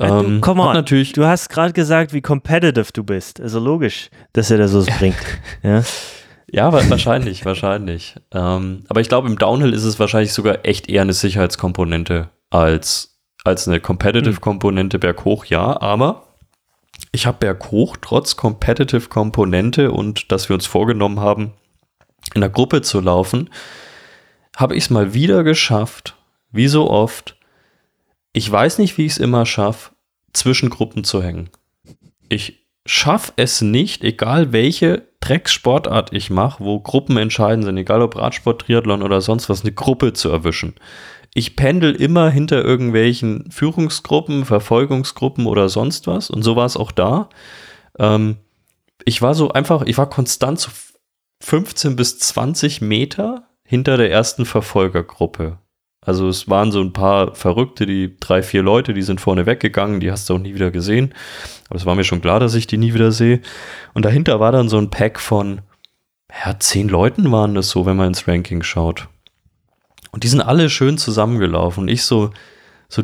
[0.00, 1.12] Ähm, Komm mal, natürlich.
[1.12, 3.40] Du hast gerade gesagt, wie competitive du bist.
[3.40, 5.16] Also logisch, dass er das so bringt.
[5.62, 5.82] ja.
[6.50, 8.14] Ja, wahrscheinlich, wahrscheinlich.
[8.32, 13.18] Ähm, aber ich glaube, im Downhill ist es wahrscheinlich sogar echt eher eine Sicherheitskomponente als,
[13.42, 15.80] als eine Competitive-Komponente berghoch, ja.
[15.80, 16.28] Aber
[17.10, 21.54] ich habe berghoch trotz Competitive-Komponente und dass wir uns vorgenommen haben,
[22.34, 23.50] in der Gruppe zu laufen,
[24.56, 26.14] habe ich es mal wieder geschafft,
[26.54, 27.36] wie so oft.
[28.32, 29.92] Ich weiß nicht, wie ich es immer schaffe,
[30.32, 31.50] zwischen Gruppen zu hängen.
[32.28, 38.16] Ich schaffe es nicht, egal welche Dreckssportart ich mache, wo Gruppen entscheidend sind, egal ob
[38.16, 40.74] Radsport, Triathlon oder sonst was, eine Gruppe zu erwischen.
[41.34, 46.30] Ich pendel immer hinter irgendwelchen Führungsgruppen, Verfolgungsgruppen oder sonst was.
[46.30, 47.28] Und so war es auch da.
[47.98, 48.36] Ähm,
[49.04, 50.70] ich war so einfach, ich war konstant so
[51.42, 55.58] 15 bis 20 Meter hinter der ersten Verfolgergruppe.
[56.04, 60.00] Also es waren so ein paar Verrückte, die drei, vier Leute, die sind vorne weggegangen,
[60.00, 61.14] die hast du auch nie wieder gesehen.
[61.68, 63.40] Aber es war mir schon klar, dass ich die nie wieder sehe.
[63.94, 65.62] Und dahinter war dann so ein Pack von,
[66.44, 69.08] ja, zehn Leuten waren das so, wenn man ins Ranking schaut.
[70.10, 71.84] Und die sind alle schön zusammengelaufen.
[71.84, 72.30] Und ich so,
[72.88, 73.02] so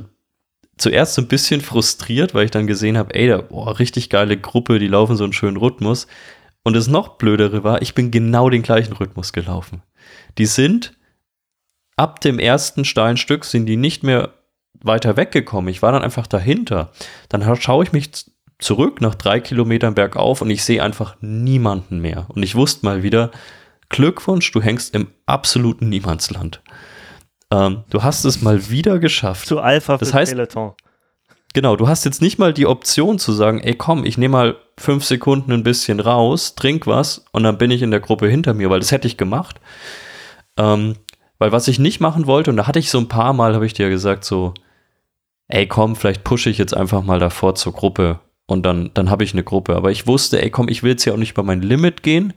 [0.77, 4.37] zuerst so ein bisschen frustriert, weil ich dann gesehen habe, ey, da, boah, richtig geile
[4.37, 6.07] Gruppe, die laufen so einen schönen Rhythmus.
[6.63, 9.83] Und das noch blödere war, ich bin genau den gleichen Rhythmus gelaufen.
[10.37, 10.93] Die sind
[12.01, 14.31] ab dem ersten Steinstück sind die nicht mehr
[14.83, 15.69] weiter weggekommen.
[15.69, 16.93] Ich war dann einfach dahinter.
[17.29, 18.11] Dann schaue ich mich
[18.59, 22.25] zurück nach drei Kilometern bergauf und ich sehe einfach niemanden mehr.
[22.29, 23.31] Und ich wusste mal wieder,
[23.91, 26.63] Glückwunsch, du hängst im absoluten Niemandsland.
[27.51, 29.47] Ähm, du hast es mal wieder geschafft.
[29.47, 30.73] Zu Alpha das heißt, Peloton.
[31.53, 34.57] Genau, du hast jetzt nicht mal die Option zu sagen, ey komm, ich nehme mal
[34.79, 38.55] fünf Sekunden ein bisschen raus, trink was und dann bin ich in der Gruppe hinter
[38.55, 39.61] mir, weil das hätte ich gemacht.
[40.57, 40.95] Ähm,
[41.41, 43.67] weil was ich nicht machen wollte, und da hatte ich so ein paar Mal, habe
[43.67, 44.55] ich dir gesagt, so,
[45.49, 49.25] ey komm, vielleicht pushe ich jetzt einfach mal davor zur Gruppe und dann, dann habe
[49.25, 49.75] ich eine Gruppe.
[49.75, 52.35] Aber ich wusste, ey komm, ich will jetzt ja auch nicht über mein Limit gehen.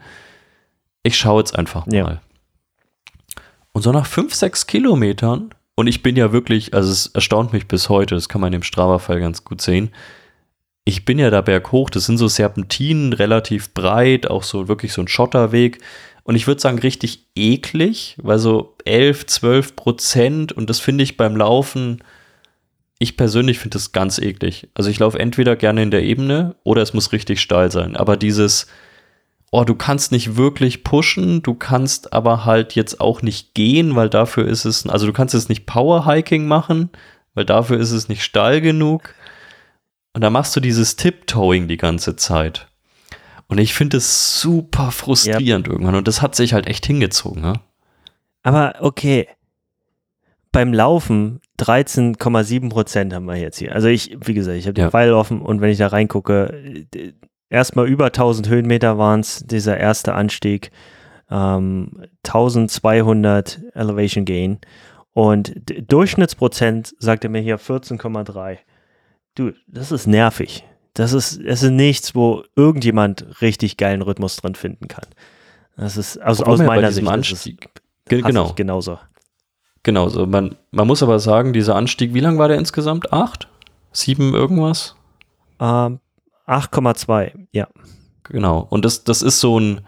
[1.04, 1.96] Ich schaue jetzt einfach mal.
[1.96, 2.22] Ja.
[3.74, 7.68] Und so nach fünf, sechs Kilometern, und ich bin ja wirklich, also es erstaunt mich
[7.68, 9.90] bis heute, das kann man im Strava-Fall ganz gut sehen.
[10.86, 15.02] Ich bin ja da berghoch, das sind so Serpentinen, relativ breit, auch so wirklich so
[15.02, 15.82] ein Schotterweg.
[16.24, 21.18] Und ich würde sagen, richtig eklig, weil so 11, 12 Prozent und das finde ich
[21.18, 22.02] beim Laufen,
[22.98, 24.70] ich persönlich finde das ganz eklig.
[24.74, 27.98] Also ich laufe entweder gerne in der Ebene oder es muss richtig steil sein.
[27.98, 28.68] Aber dieses,
[29.52, 34.10] oh, du kannst nicht wirklich pushen, du kannst aber halt jetzt auch nicht gehen, weil
[34.10, 36.90] dafür ist es, also du kannst jetzt nicht Powerhiking machen,
[37.34, 39.14] weil dafür ist es nicht steil genug.
[40.14, 42.68] Und da machst du dieses Tiptoeing die ganze Zeit.
[43.48, 45.74] Und ich finde es super frustrierend yep.
[45.74, 45.96] irgendwann.
[45.96, 47.42] Und das hat sich halt echt hingezogen.
[47.42, 47.54] Ne?
[48.42, 49.28] Aber okay.
[50.52, 53.74] Beim Laufen 13,7 Prozent haben wir jetzt hier.
[53.74, 54.92] Also ich, wie gesagt, ich habe den ja.
[54.92, 56.86] Pfeil offen und wenn ich da reingucke,
[57.50, 60.72] erstmal über 1000 Höhenmeter waren es, dieser erste Anstieg.
[61.32, 64.60] Ähm, 1200 Elevation Gain.
[65.14, 65.54] Und
[65.92, 68.58] Durchschnittsprozent sagt er mir hier 14,3.
[69.36, 70.64] Du, das ist nervig.
[70.94, 75.06] Das ist, das ist nichts, wo irgendjemand richtig geilen Rhythmus drin finden kann.
[75.76, 77.70] Das ist also aus meiner Sicht Anstieg.
[78.06, 78.54] genau.
[78.54, 79.00] genauso.
[79.82, 83.12] Genau, so man, man muss aber sagen, dieser Anstieg, wie lang war der insgesamt?
[83.12, 83.48] Acht?
[83.92, 84.96] Sieben irgendwas?
[85.60, 86.00] Ähm,
[86.48, 87.68] 8,2, ja.
[88.24, 88.66] Genau.
[88.70, 89.82] Und das, das ist so ein,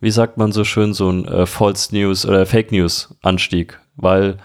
[0.00, 4.38] wie sagt man so schön, so ein äh, False News oder Fake News Anstieg, weil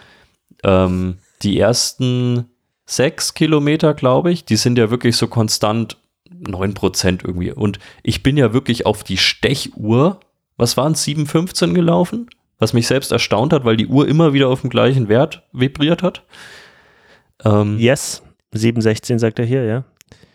[0.63, 2.45] ähm, die ersten
[2.85, 5.97] sechs Kilometer, glaube ich, die sind ja wirklich so konstant
[6.45, 7.51] 9% irgendwie.
[7.51, 10.19] Und ich bin ja wirklich auf die Stechuhr,
[10.57, 12.29] was waren es, 7,15 gelaufen?
[12.59, 16.01] Was mich selbst erstaunt hat, weil die Uhr immer wieder auf dem gleichen Wert vibriert
[16.03, 16.23] hat.
[17.43, 18.23] Ähm, yes,
[18.53, 19.83] 7,16 sagt er hier, ja.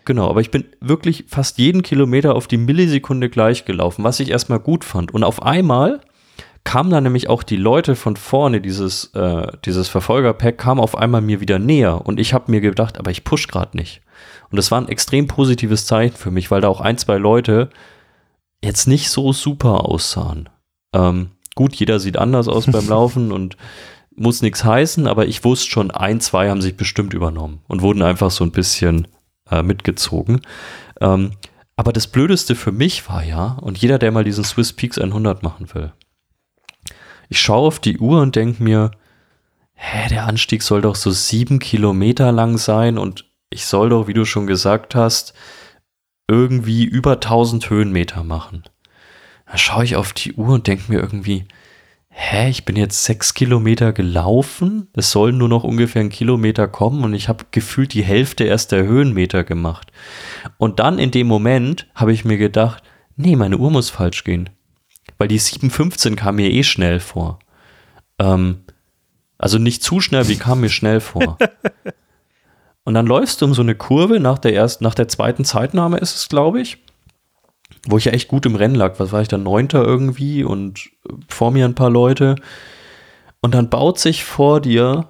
[0.05, 4.29] Genau, aber ich bin wirklich fast jeden Kilometer auf die Millisekunde gleich gelaufen, was ich
[4.29, 5.13] erstmal gut fand.
[5.13, 6.01] Und auf einmal
[6.63, 11.21] kamen dann nämlich auch die Leute von vorne, dieses, äh, dieses Verfolgerpack kam auf einmal
[11.21, 12.05] mir wieder näher.
[12.05, 14.01] Und ich habe mir gedacht, aber ich push gerade nicht.
[14.51, 17.69] Und das war ein extrem positives Zeichen für mich, weil da auch ein, zwei Leute
[18.63, 20.49] jetzt nicht so super aussahen.
[20.93, 23.57] Ähm, gut, jeder sieht anders aus beim Laufen und
[24.15, 28.01] muss nichts heißen, aber ich wusste schon, ein, zwei haben sich bestimmt übernommen und wurden
[28.01, 29.07] einfach so ein bisschen
[29.49, 30.41] äh, mitgezogen.
[30.99, 31.31] Ähm,
[31.77, 35.43] Aber das Blödeste für mich war ja, und jeder, der mal diesen Swiss Peaks 100
[35.43, 35.93] machen will,
[37.29, 38.91] ich schaue auf die Uhr und denke mir,
[39.73, 44.13] hä, der Anstieg soll doch so sieben Kilometer lang sein und ich soll doch, wie
[44.13, 45.33] du schon gesagt hast,
[46.27, 48.63] irgendwie über 1000 Höhenmeter machen.
[49.45, 51.45] Da schaue ich auf die Uhr und denke mir irgendwie,
[52.09, 57.03] hä, ich bin jetzt sechs Kilometer gelaufen, es sollen nur noch ungefähr ein Kilometer kommen
[57.03, 59.91] und ich habe gefühlt die Hälfte erst der Höhenmeter gemacht.
[60.57, 62.83] Und dann in dem Moment habe ich mir gedacht,
[63.15, 64.49] nee, meine Uhr muss falsch gehen.
[65.17, 67.39] Weil die 7.15 kam mir eh schnell vor.
[68.19, 68.61] Ähm,
[69.39, 71.37] also nicht zu schnell, wie kam mir schnell vor.
[72.89, 75.99] Und dann läufst du um so eine Kurve nach der ersten, nach der zweiten Zeitnahme
[75.99, 76.79] ist es, glaube ich
[77.87, 78.99] wo ich ja echt gut im Rennen lag.
[78.99, 79.43] Was war ich dann?
[79.43, 80.89] Neunter irgendwie und
[81.27, 82.35] vor mir ein paar Leute.
[83.41, 85.07] Und dann baut sich vor dir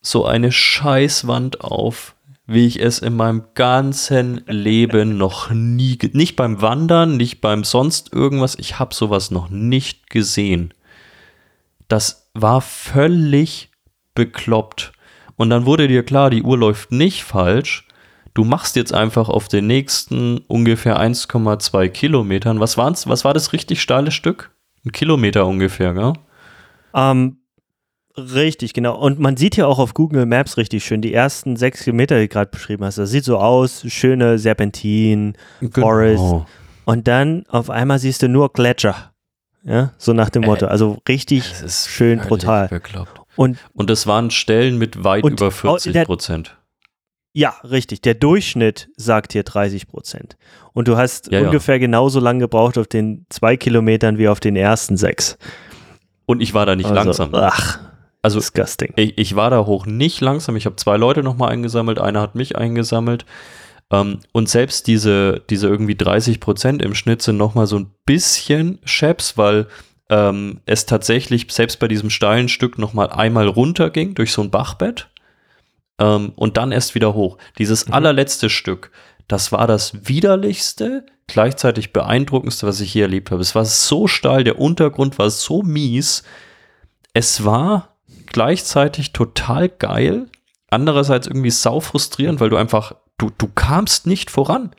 [0.00, 2.14] so eine Scheißwand auf,
[2.46, 8.12] wie ich es in meinem ganzen Leben noch nie, nicht beim Wandern, nicht beim sonst
[8.12, 10.72] irgendwas, ich habe sowas noch nicht gesehen.
[11.88, 13.70] Das war völlig
[14.14, 14.92] bekloppt.
[15.42, 17.88] Und dann wurde dir klar, die Uhr läuft nicht falsch,
[18.32, 22.60] du machst jetzt einfach auf den nächsten ungefähr 1,2 Kilometern.
[22.60, 23.08] Was waren's?
[23.08, 24.52] Was war das richtig steile Stück?
[24.86, 26.12] Ein Kilometer ungefähr, gell?
[26.94, 27.38] Ähm,
[28.16, 28.96] richtig, genau.
[28.96, 32.28] Und man sieht ja auch auf Google Maps richtig schön die ersten sechs Kilometer, die
[32.28, 32.98] du gerade beschrieben hast.
[32.98, 35.88] Das sieht so aus, schöne Serpentin, genau.
[35.88, 36.46] Forest.
[36.84, 39.10] Und dann auf einmal siehst du nur Gletscher.
[39.64, 40.66] Ja, so nach dem Motto.
[40.66, 42.68] Äh, also richtig schön brutal.
[42.68, 43.21] Bekloppt.
[43.36, 46.56] Und, und das waren Stellen mit weit über 40 Prozent.
[47.34, 48.02] Ja, richtig.
[48.02, 50.36] Der Durchschnitt sagt hier 30 Prozent.
[50.74, 51.80] Und du hast ja, ungefähr ja.
[51.80, 55.38] genauso lange gebraucht auf den zwei Kilometern wie auf den ersten sechs.
[56.26, 57.30] Und ich war da nicht also, langsam.
[57.34, 57.80] Ach,
[58.20, 58.92] also disgusting.
[58.96, 60.56] Ich, ich war da hoch nicht langsam.
[60.56, 61.98] Ich habe zwei Leute nochmal eingesammelt.
[61.98, 63.24] Einer hat mich eingesammelt.
[63.90, 68.78] Ähm, und selbst diese, diese irgendwie 30 Prozent im Schnitt sind nochmal so ein bisschen
[68.84, 69.66] Scheps, weil
[70.10, 75.08] ähm, es tatsächlich selbst bei diesem steilen Stück nochmal einmal runterging durch so ein Bachbett
[75.98, 77.38] ähm, und dann erst wieder hoch.
[77.58, 77.94] Dieses mhm.
[77.94, 78.90] allerletzte Stück,
[79.28, 83.40] das war das widerlichste, gleichzeitig beeindruckendste, was ich hier erlebt habe.
[83.40, 86.24] Es war so steil, der Untergrund war so mies.
[87.14, 87.96] Es war
[88.26, 90.26] gleichzeitig total geil,
[90.70, 94.74] andererseits irgendwie sau frustrierend, weil du einfach, du, du kamst nicht voran.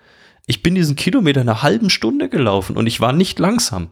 [0.45, 3.91] Ich bin diesen Kilometer in einer halben Stunde gelaufen und ich war nicht langsam.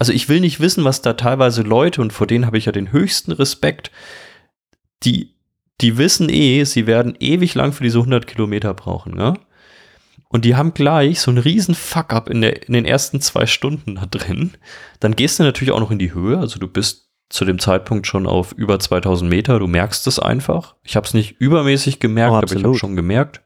[0.00, 2.72] Also ich will nicht wissen, was da teilweise Leute, und vor denen habe ich ja
[2.72, 3.90] den höchsten Respekt,
[5.02, 5.34] die
[5.82, 9.34] die wissen eh, sie werden ewig lang für diese 100 Kilometer brauchen, ne?
[10.30, 14.06] Und die haben gleich so einen riesen Fuck-up in, in den ersten zwei Stunden da
[14.06, 14.52] drin.
[15.00, 16.38] Dann gehst du natürlich auch noch in die Höhe.
[16.38, 19.58] Also du bist zu dem Zeitpunkt schon auf über 2000 Meter.
[19.58, 20.76] Du merkst es einfach.
[20.82, 23.42] Ich habe es nicht übermäßig gemerkt, oh, aber ich habe schon gemerkt.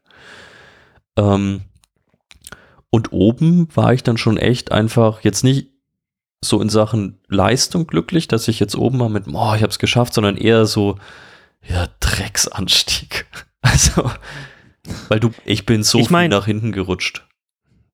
[1.17, 1.63] Ähm,
[2.91, 5.74] und oben war ich dann schon echt einfach jetzt nicht
[6.49, 9.79] so in Sachen Leistung glücklich, dass ich jetzt oben mal mit, oh, ich habe es
[9.79, 10.97] geschafft, sondern eher so,
[11.67, 13.27] ja, Drecksanstieg.
[13.67, 14.11] Also,
[15.09, 17.27] weil du, ich bin so ich mein, viel nach hinten gerutscht.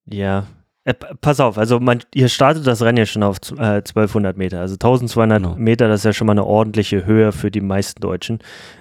[0.05, 0.49] Ja.
[0.85, 4.61] Äh, pass auf, also man, ihr startet das Rennen ja schon auf äh, 1200 Meter.
[4.61, 5.55] Also 1200 genau.
[5.55, 8.41] Meter, das ist ja schon mal eine ordentliche Höhe für die meisten Deutschen.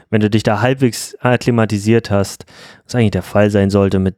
[0.09, 2.45] Wenn du dich da halbwegs akklimatisiert hast,
[2.85, 4.15] was eigentlich der Fall sein sollte mit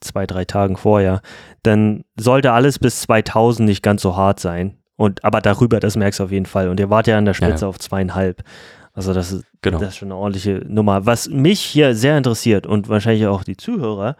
[0.00, 1.20] zwei, drei Tagen vorher,
[1.62, 4.76] dann sollte alles bis 2000 nicht ganz so hart sein.
[4.96, 6.68] Und, aber darüber, das merkst du auf jeden Fall.
[6.68, 7.68] Und ihr wart ja an der Spitze ja.
[7.68, 8.42] auf zweieinhalb.
[8.92, 9.78] Also das ist, genau.
[9.78, 11.06] das ist schon eine ordentliche Nummer.
[11.06, 14.16] Was mich hier sehr interessiert und wahrscheinlich auch die Zuhörer,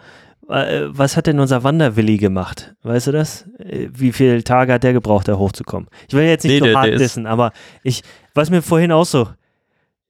[0.48, 2.74] äh, was hat denn unser Wanderwilli gemacht?
[2.82, 3.48] Weißt du das?
[3.58, 5.88] Äh, wie viele Tage hat der gebraucht, da hochzukommen?
[6.08, 8.02] Ich will jetzt nicht nee, so hart wissen, aber ich,
[8.34, 9.28] was mir vorhin auch so,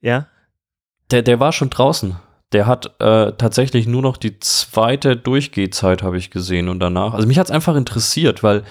[0.01, 0.27] ja?
[1.11, 2.17] Der, der war schon draußen.
[2.53, 6.69] Der hat äh, tatsächlich nur noch die zweite Durchgehzeit, habe ich gesehen.
[6.69, 8.65] Und danach, also mich hat es einfach interessiert, weil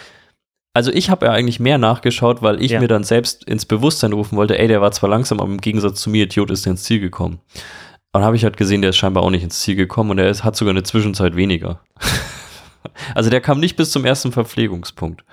[0.73, 2.79] also ich habe ja eigentlich mehr nachgeschaut, weil ich ja.
[2.79, 5.99] mir dann selbst ins Bewusstsein rufen wollte, ey, der war zwar langsam, aber im Gegensatz
[5.99, 7.39] zu mir, Idiot, ist der ins Ziel gekommen.
[8.11, 10.29] Und habe ich halt gesehen, der ist scheinbar auch nicht ins Ziel gekommen und er
[10.29, 11.81] ist, hat sogar eine Zwischenzeit weniger.
[13.15, 15.23] also der kam nicht bis zum ersten Verpflegungspunkt.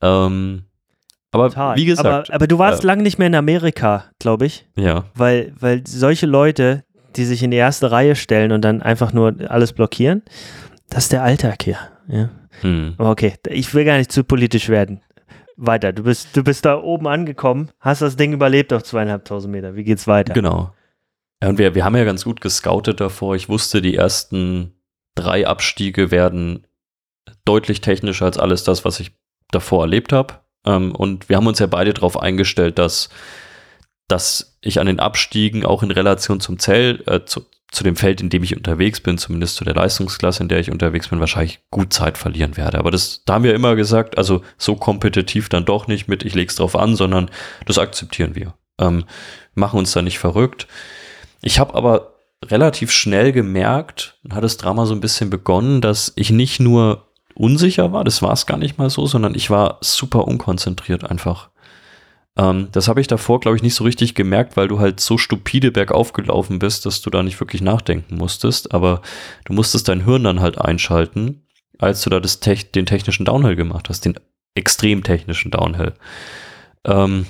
[0.00, 0.64] Ähm,
[1.32, 1.76] aber Total.
[1.76, 2.30] wie gesagt.
[2.30, 4.66] Aber, aber du warst äh, lange nicht mehr in Amerika, glaube ich.
[4.76, 5.04] Ja.
[5.14, 6.84] Weil, weil solche Leute,
[7.16, 10.22] die sich in die erste Reihe stellen und dann einfach nur alles blockieren,
[10.90, 11.78] das ist der Alltag hier.
[12.08, 12.30] Ja.
[12.62, 12.94] Hm.
[12.98, 15.00] Okay, ich will gar nicht zu politisch werden.
[15.56, 19.74] Weiter, du bist, du bist da oben angekommen, hast das Ding überlebt auf zweieinhalbtausend Meter.
[19.74, 20.32] Wie geht's weiter?
[20.32, 20.72] Genau.
[21.42, 23.34] Ja, und wir, wir haben ja ganz gut gescoutet davor.
[23.34, 24.72] Ich wusste, die ersten
[25.14, 26.66] drei Abstiege werden
[27.44, 29.12] deutlich technischer als alles das, was ich
[29.50, 30.34] davor erlebt habe.
[30.68, 33.08] Ähm, und wir haben uns ja beide darauf eingestellt, dass,
[34.06, 38.20] dass ich an den Abstiegen auch in Relation zum Zelt, äh, zu, zu dem Feld,
[38.20, 41.60] in dem ich unterwegs bin, zumindest zu der Leistungsklasse, in der ich unterwegs bin, wahrscheinlich
[41.70, 42.78] gut Zeit verlieren werde.
[42.78, 46.34] Aber das, da haben wir immer gesagt, also so kompetitiv dann doch nicht mit, ich
[46.34, 47.30] leg's drauf an, sondern
[47.66, 48.54] das akzeptieren wir.
[48.78, 49.04] Ähm,
[49.54, 50.66] machen uns da nicht verrückt.
[51.40, 52.14] Ich habe aber
[52.44, 57.07] relativ schnell gemerkt, hat das Drama so ein bisschen begonnen, dass ich nicht nur
[57.38, 61.50] unsicher war, das war es gar nicht mal so, sondern ich war super unkonzentriert einfach.
[62.36, 65.18] Ähm, das habe ich davor, glaube ich, nicht so richtig gemerkt, weil du halt so
[65.18, 68.72] stupide bergauf gelaufen bist, dass du da nicht wirklich nachdenken musstest.
[68.72, 69.02] Aber
[69.44, 71.46] du musstest dein Hirn dann halt einschalten,
[71.78, 74.18] als du da das Te den technischen Downhill gemacht hast, den
[74.54, 75.94] extrem technischen Downhill.
[76.84, 77.26] Ähm,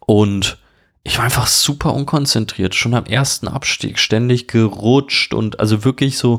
[0.00, 0.58] und
[1.04, 6.38] ich war einfach super unkonzentriert, schon am ersten Abstieg ständig gerutscht und also wirklich so,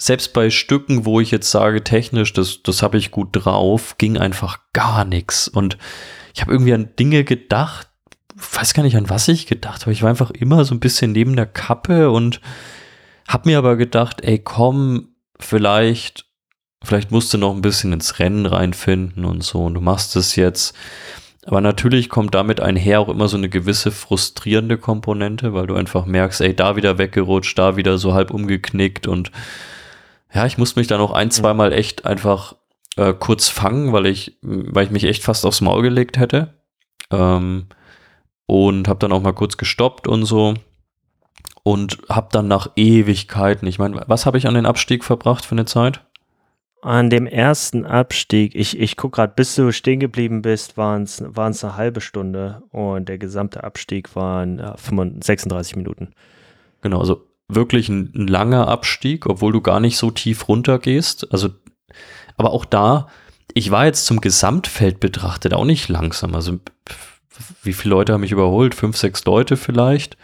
[0.00, 4.16] selbst bei Stücken, wo ich jetzt sage, technisch, das, das habe ich gut drauf, ging
[4.16, 5.46] einfach gar nichts.
[5.46, 5.76] Und
[6.34, 7.88] ich habe irgendwie an Dinge gedacht,
[8.34, 9.92] weiß gar nicht an was ich gedacht habe.
[9.92, 12.40] Ich war einfach immer so ein bisschen neben der Kappe und
[13.28, 16.24] habe mir aber gedacht, ey, komm, vielleicht,
[16.82, 19.64] vielleicht musst du noch ein bisschen ins Rennen reinfinden und so.
[19.64, 20.74] Und du machst es jetzt.
[21.44, 26.06] Aber natürlich kommt damit einher auch immer so eine gewisse frustrierende Komponente, weil du einfach
[26.06, 29.30] merkst, ey, da wieder weggerutscht, da wieder so halb umgeknickt und
[30.32, 32.54] ja, ich musste mich dann auch ein, zweimal echt einfach
[32.96, 36.54] äh, kurz fangen, weil ich, weil ich mich echt fast aufs Maul gelegt hätte.
[37.10, 37.66] Ähm,
[38.46, 40.54] und habe dann auch mal kurz gestoppt und so.
[41.62, 45.54] Und habe dann nach Ewigkeiten, ich meine, was habe ich an den Abstieg verbracht für
[45.54, 46.04] eine Zeit?
[46.82, 51.20] An dem ersten Abstieg, ich, ich gucke gerade, bis du stehen geblieben bist, waren es
[51.20, 56.14] eine halbe Stunde und der gesamte Abstieg waren äh, 35, 36 Minuten.
[56.80, 61.32] Genau, also wirklich ein, ein, langer Abstieg, obwohl du gar nicht so tief runter gehst.
[61.32, 61.50] Also
[62.36, 63.08] aber auch da,
[63.54, 66.34] ich war jetzt zum Gesamtfeld betrachtet auch nicht langsam.
[66.34, 66.58] Also
[67.62, 68.74] wie viele Leute haben mich überholt?
[68.74, 70.16] Fünf, sechs Leute vielleicht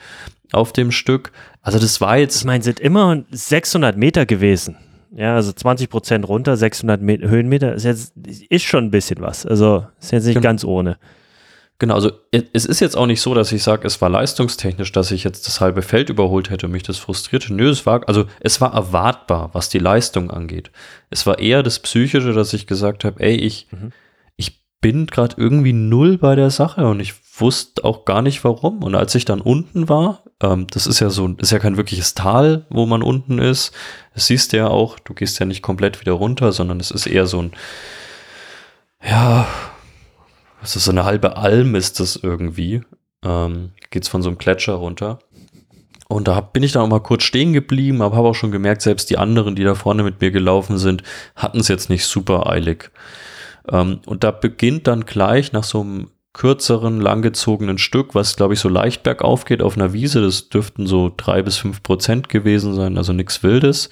[0.52, 1.32] auf dem Stück.
[1.62, 2.36] Also das war jetzt.
[2.36, 4.76] Ich meine, sind immer 600 Meter gewesen.
[5.14, 9.46] Ja, also 20 Prozent runter, 600 Meter, Höhenmeter ist jetzt ist schon ein bisschen was.
[9.46, 10.44] Also ist jetzt nicht genau.
[10.44, 10.98] ganz ohne.
[11.78, 15.10] Genau, also es ist jetzt auch nicht so, dass ich sage, es war leistungstechnisch, dass
[15.10, 17.52] ich jetzt das halbe Feld überholt hätte und mich das frustrierte.
[17.52, 20.70] Nö, es war, also es war erwartbar, was die Leistung angeht.
[21.10, 23.92] Es war eher das Psychische, dass ich gesagt habe, ey, ich, mhm.
[24.36, 28.82] ich bin gerade irgendwie null bei der Sache und ich wusste auch gar nicht warum.
[28.82, 32.14] Und als ich dann unten war, ähm, das ist ja so, ist ja kein wirkliches
[32.14, 33.72] Tal, wo man unten ist.
[34.14, 37.06] Das siehst du ja auch, du gehst ja nicht komplett wieder runter, sondern es ist
[37.06, 37.52] eher so ein,
[39.06, 39.46] ja,
[40.66, 42.80] das ist so eine halbe Alm ist das irgendwie.
[43.24, 45.20] Ähm, geht's von so einem Gletscher runter.
[46.08, 48.50] Und da hab, bin ich dann auch mal kurz stehen geblieben, aber habe auch schon
[48.50, 51.04] gemerkt, selbst die anderen, die da vorne mit mir gelaufen sind,
[51.36, 52.90] hatten es jetzt nicht super eilig.
[53.70, 58.60] Ähm, und da beginnt dann gleich nach so einem kürzeren, langgezogenen Stück, was glaube ich
[58.60, 62.74] so leicht bergauf geht auf einer Wiese, das dürften so drei bis fünf Prozent gewesen
[62.74, 63.88] sein, also nichts Wildes.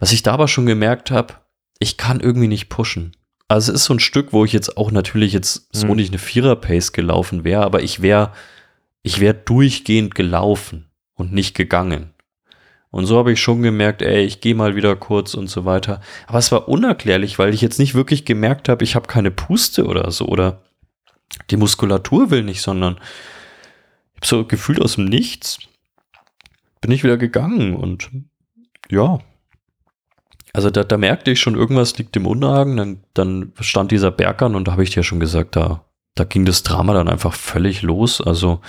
[0.00, 1.34] Was ich da aber schon gemerkt habe,
[1.78, 3.12] ich kann irgendwie nicht pushen.
[3.50, 5.96] Also es ist so ein Stück, wo ich jetzt auch natürlich jetzt so mhm.
[5.96, 8.32] nicht eine Vierer-Pace gelaufen wäre, aber ich wäre
[9.02, 12.10] ich wäre durchgehend gelaufen und nicht gegangen.
[12.90, 16.00] Und so habe ich schon gemerkt, ey, ich gehe mal wieder kurz und so weiter.
[16.28, 19.84] Aber es war unerklärlich, weil ich jetzt nicht wirklich gemerkt habe, ich habe keine Puste
[19.84, 20.62] oder so oder
[21.50, 23.00] die Muskulatur will nicht, sondern
[24.14, 25.58] ich habe so gefühlt aus dem Nichts
[26.80, 28.10] bin ich wieder gegangen und
[28.88, 29.18] ja,
[30.52, 32.76] also da, da merkte ich schon, irgendwas liegt im Unargen.
[32.76, 35.84] Dann, dann stand dieser Berg an und da habe ich dir schon gesagt, da,
[36.14, 38.20] da ging das Drama dann einfach völlig los.
[38.20, 38.60] Also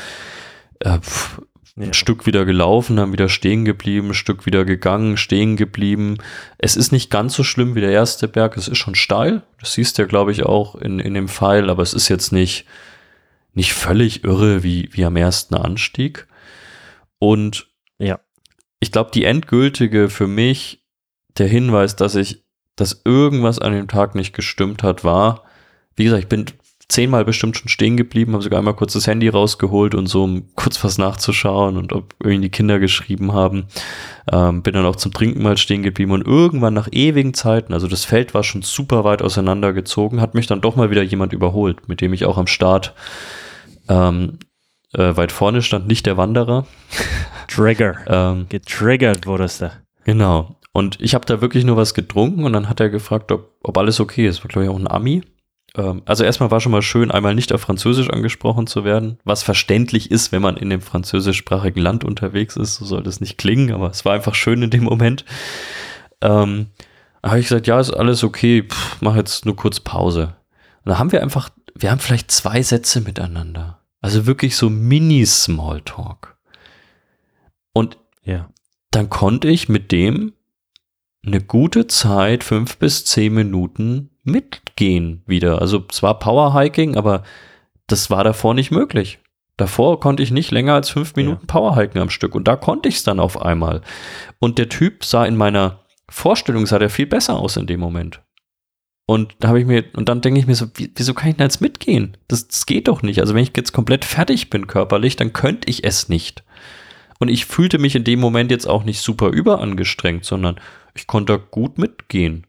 [0.79, 1.41] äh, pff,
[1.75, 1.85] ja.
[1.85, 6.17] ein Stück wieder gelaufen, dann wieder stehen geblieben, ein Stück wieder gegangen, stehen geblieben.
[6.57, 9.43] Es ist nicht ganz so schlimm wie der erste Berg, es ist schon steil.
[9.59, 12.31] Das siehst du ja, glaube ich, auch in, in dem Pfeil, aber es ist jetzt
[12.31, 12.65] nicht,
[13.53, 16.27] nicht völlig irre wie, wie am ersten Anstieg.
[17.19, 17.67] Und
[17.97, 18.19] ja,
[18.79, 20.80] ich glaube, die endgültige für mich
[21.37, 22.43] der Hinweis, dass ich,
[22.75, 25.43] dass irgendwas an dem Tag nicht gestimmt hat, war,
[25.95, 26.45] wie gesagt, ich bin
[26.91, 30.53] zehnmal bestimmt schon stehen geblieben, habe sogar einmal kurz das Handy rausgeholt und so, um
[30.55, 33.67] kurz was nachzuschauen und ob irgendwie die Kinder geschrieben haben.
[34.31, 37.87] Ähm, bin dann auch zum Trinken mal stehen geblieben und irgendwann nach ewigen Zeiten, also
[37.87, 41.87] das Feld war schon super weit auseinandergezogen, hat mich dann doch mal wieder jemand überholt,
[41.87, 42.93] mit dem ich auch am Start
[43.87, 44.39] ähm,
[44.93, 46.67] äh, weit vorne stand, nicht der Wanderer.
[47.47, 47.95] Trigger.
[48.07, 49.71] ähm, Getriggert wurdest du.
[50.03, 50.57] Genau.
[50.73, 53.77] Und ich habe da wirklich nur was getrunken und dann hat er gefragt, ob, ob
[53.77, 54.43] alles okay ist.
[54.43, 55.21] War, glaube ich, auch ein Ami.
[55.75, 59.43] Ähm, also erstmal war schon mal schön, einmal nicht auf Französisch angesprochen zu werden, was
[59.43, 62.75] verständlich ist, wenn man in dem französischsprachigen Land unterwegs ist.
[62.75, 65.25] So soll das nicht klingen, aber es war einfach schön in dem Moment.
[66.21, 66.67] Ähm,
[67.21, 70.35] da habe ich gesagt, ja, ist alles okay, Pff, mach jetzt nur kurz Pause.
[70.83, 73.81] Und da haben wir einfach, wir haben vielleicht zwei Sätze miteinander.
[74.01, 76.37] Also wirklich so Mini-Smalltalk.
[77.73, 78.49] Und ja
[78.91, 80.33] dann konnte ich mit dem
[81.25, 85.61] eine gute Zeit, fünf bis zehn Minuten mitgehen wieder.
[85.61, 87.23] Also zwar Powerhiking, aber
[87.87, 89.19] das war davor nicht möglich.
[89.57, 91.47] Davor konnte ich nicht länger als fünf Minuten ja.
[91.47, 93.81] Powerhiken am Stück und da konnte ich es dann auf einmal.
[94.39, 98.21] Und der Typ sah in meiner Vorstellung sah der viel besser aus in dem Moment.
[99.05, 101.35] Und da habe ich mir, und dann denke ich mir so, wie, wieso kann ich
[101.35, 102.17] denn jetzt mitgehen?
[102.27, 103.19] Das, das geht doch nicht.
[103.19, 106.43] Also wenn ich jetzt komplett fertig bin körperlich, dann könnte ich es nicht.
[107.19, 110.59] Und ich fühlte mich in dem Moment jetzt auch nicht super überangestrengt, sondern
[110.95, 112.47] ich konnte gut mitgehen.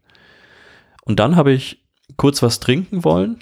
[1.05, 1.83] Und dann habe ich
[2.17, 3.39] kurz was trinken wollen.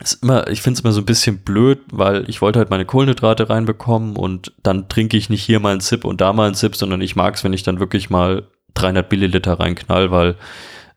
[0.00, 2.84] Ist immer, ich finde es immer so ein bisschen blöd, weil ich wollte halt meine
[2.84, 6.54] Kohlenhydrate reinbekommen und dann trinke ich nicht hier mal einen Zip und da mal einen
[6.54, 10.36] Zip, sondern ich mag es, wenn ich dann wirklich mal 300 Milliliter reinknall, weil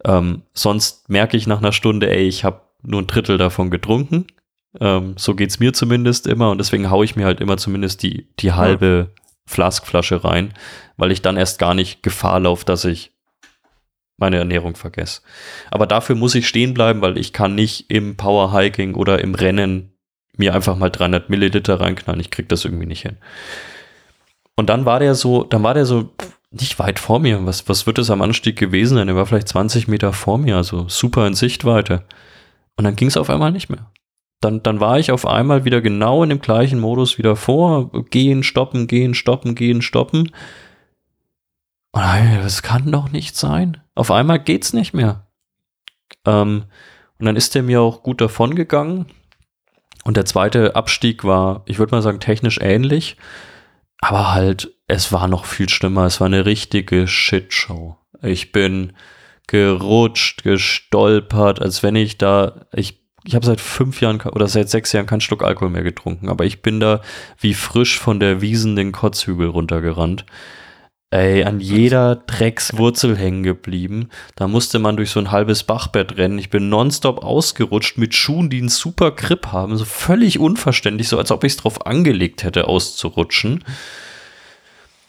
[0.06, 4.28] ähm, sonst merke ich nach einer Stunde, ey, ich habe nur ein Drittel davon getrunken.
[4.80, 8.28] Ähm, so es mir zumindest immer und deswegen haue ich mir halt immer zumindest die,
[8.40, 9.12] die halbe.
[9.46, 10.54] Flaskflasche rein,
[10.98, 13.12] weil ich dann erst gar nicht Gefahr laufe, dass ich
[14.18, 15.22] meine Ernährung vergesse.
[15.72, 19.94] Aber dafür muss ich stehen bleiben, weil ich kann nicht im Powerhiking oder im Rennen
[20.38, 22.22] mir einfach mal 300 Milliliter reinknallen.
[22.22, 23.18] Ich krieg das irgendwie nicht hin.
[24.56, 26.12] Und dann war der so, dann war der so
[26.52, 27.46] nicht weit vor mir.
[27.46, 29.08] Was, was wird es am Anstieg gewesen sein?
[29.08, 32.04] Er war vielleicht 20 Meter vor mir, also super in Sichtweite.
[32.78, 33.92] Und dann ging es auf einmal nicht mehr.
[34.42, 37.92] Dann, dann war ich auf einmal wieder genau in dem gleichen Modus wieder vor.
[38.10, 40.32] Gehen, stoppen, gehen, stoppen, gehen, stoppen.
[41.94, 43.82] Das kann doch nicht sein.
[43.96, 45.28] Auf einmal geht's nicht mehr.
[46.26, 46.66] Ähm,
[47.20, 49.06] und dann ist er mir auch gut davon gegangen.
[50.04, 53.18] Und der zweite Abstieg war, ich würde mal sagen, technisch ähnlich.
[54.00, 56.06] Aber halt, es war noch viel schlimmer.
[56.06, 57.98] Es war eine richtige Shitshow.
[58.24, 58.94] Ich bin
[59.48, 64.92] gerutscht, gestolpert, als wenn ich da, ich, ich habe seit fünf Jahren oder seit sechs
[64.92, 67.02] Jahren keinen Schluck Alkohol mehr getrunken, aber ich bin da
[67.40, 70.26] wie frisch von der Wiesen den Kotzhügel runtergerannt.
[71.14, 74.08] Ey, an jeder Dreckswurzel hängen geblieben.
[74.38, 76.40] Da musste man durch so ein halbes Bachbett rennen.
[76.40, 79.76] Ich bin nonstop ausgerutscht mit Schuhen, die einen super Grip haben.
[79.76, 83.66] So völlig unverständlich, so als ob ich es drauf angelegt hätte, auszurutschen.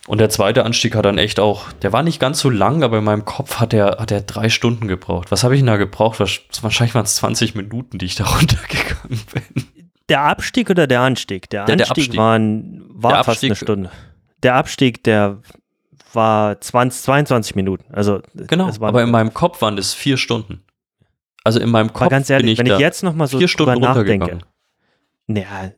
[0.08, 2.98] Und der zweite Anstieg hat dann echt auch, der war nicht ganz so lang, aber
[2.98, 5.30] in meinem Kopf hat er, hat er drei Stunden gebraucht.
[5.30, 6.18] Was habe ich denn da gebraucht?
[6.18, 9.64] Wahrscheinlich waren es 20 Minuten, die ich da runtergegangen bin.
[10.08, 11.48] Der Abstieg oder der Anstieg?
[11.50, 12.16] Der, der Anstieg, der Abstieg.
[12.18, 13.90] Waren, war der fast Abstieg, eine Stunde.
[14.42, 15.38] Der Abstieg, der
[16.12, 17.84] war 20, 22 Minuten.
[17.94, 20.64] Also, genau, aber in meinem Kopf waren das vier Stunden.
[21.44, 22.02] Also in meinem Kopf.
[22.02, 24.38] Aber ganz ehrlich, ich wenn ich jetzt nochmal so vier Stunden nachdenke.
[25.26, 25.72] Naja,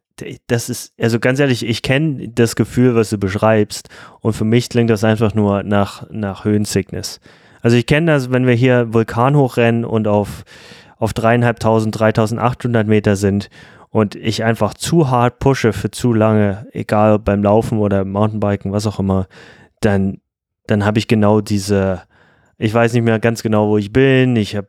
[0.47, 3.89] das ist, also ganz ehrlich, ich kenne das Gefühl, was du beschreibst.
[4.21, 7.21] Und für mich klingt das einfach nur nach, nach Höhensickness.
[7.62, 10.45] Also ich kenne das, wenn wir hier Vulkan hochrennen und auf,
[10.99, 13.49] auf dreieinhalbtausend, 3800 Meter sind
[13.91, 18.87] und ich einfach zu hart pushe für zu lange, egal beim Laufen oder Mountainbiken, was
[18.87, 19.27] auch immer,
[19.81, 20.19] dann
[20.67, 22.03] dann habe ich genau diese,
[22.59, 24.69] ich weiß nicht mehr ganz genau, wo ich bin, ich habe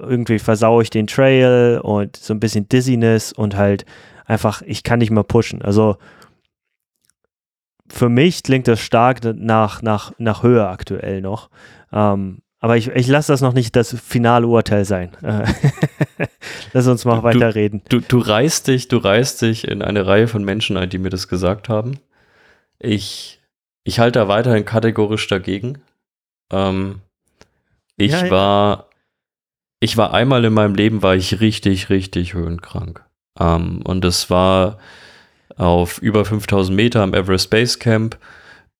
[0.00, 3.84] irgendwie versaue ich den Trail und so ein bisschen Dizziness und halt
[4.28, 5.62] einfach, ich kann nicht mehr pushen.
[5.62, 5.96] Also
[7.88, 11.50] für mich klingt das stark nach, nach, nach Höhe aktuell noch.
[11.92, 15.16] Ähm, aber ich, ich lasse das noch nicht das finale Urteil sein.
[16.72, 17.82] Lass uns mal weiterreden.
[17.88, 21.10] Du, du reißt dich, du reißt dich in eine Reihe von Menschen ein, die mir
[21.10, 21.98] das gesagt haben.
[22.78, 23.38] Ich
[23.88, 25.78] ich halte da weiterhin kategorisch dagegen.
[26.52, 27.00] Ähm,
[27.96, 28.90] ich ja, war,
[29.80, 33.02] ich war einmal in meinem Leben, war ich richtig, richtig höhenkrank.
[33.38, 34.78] Ähm, und es war
[35.56, 38.18] auf über 5000 Meter am Everest Base Camp.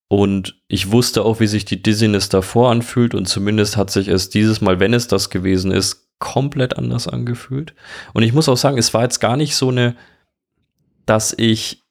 [0.09, 3.15] Und ich wusste auch, wie sich die Dizziness davor anfühlt.
[3.15, 7.75] Und zumindest hat sich es dieses Mal, wenn es das gewesen ist, komplett anders angefühlt.
[8.13, 9.97] Und ich muss auch sagen, es war jetzt gar nicht so eine,
[11.07, 11.85] dass ich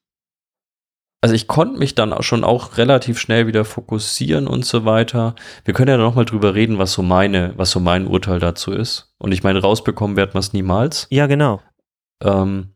[1.20, 5.34] also ich konnte mich dann schon auch relativ schnell wieder fokussieren und so weiter.
[5.66, 8.72] Wir können ja noch mal drüber reden, was so meine, was so mein Urteil dazu
[8.72, 9.16] ist.
[9.18, 11.08] Und ich meine, rausbekommen werden wir es niemals.
[11.10, 11.60] Ja, genau.
[12.22, 12.74] Ähm,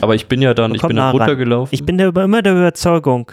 [0.00, 1.74] aber ich bin ja dann, ich bin da runtergelaufen.
[1.74, 3.32] Ich bin da immer der Überzeugung,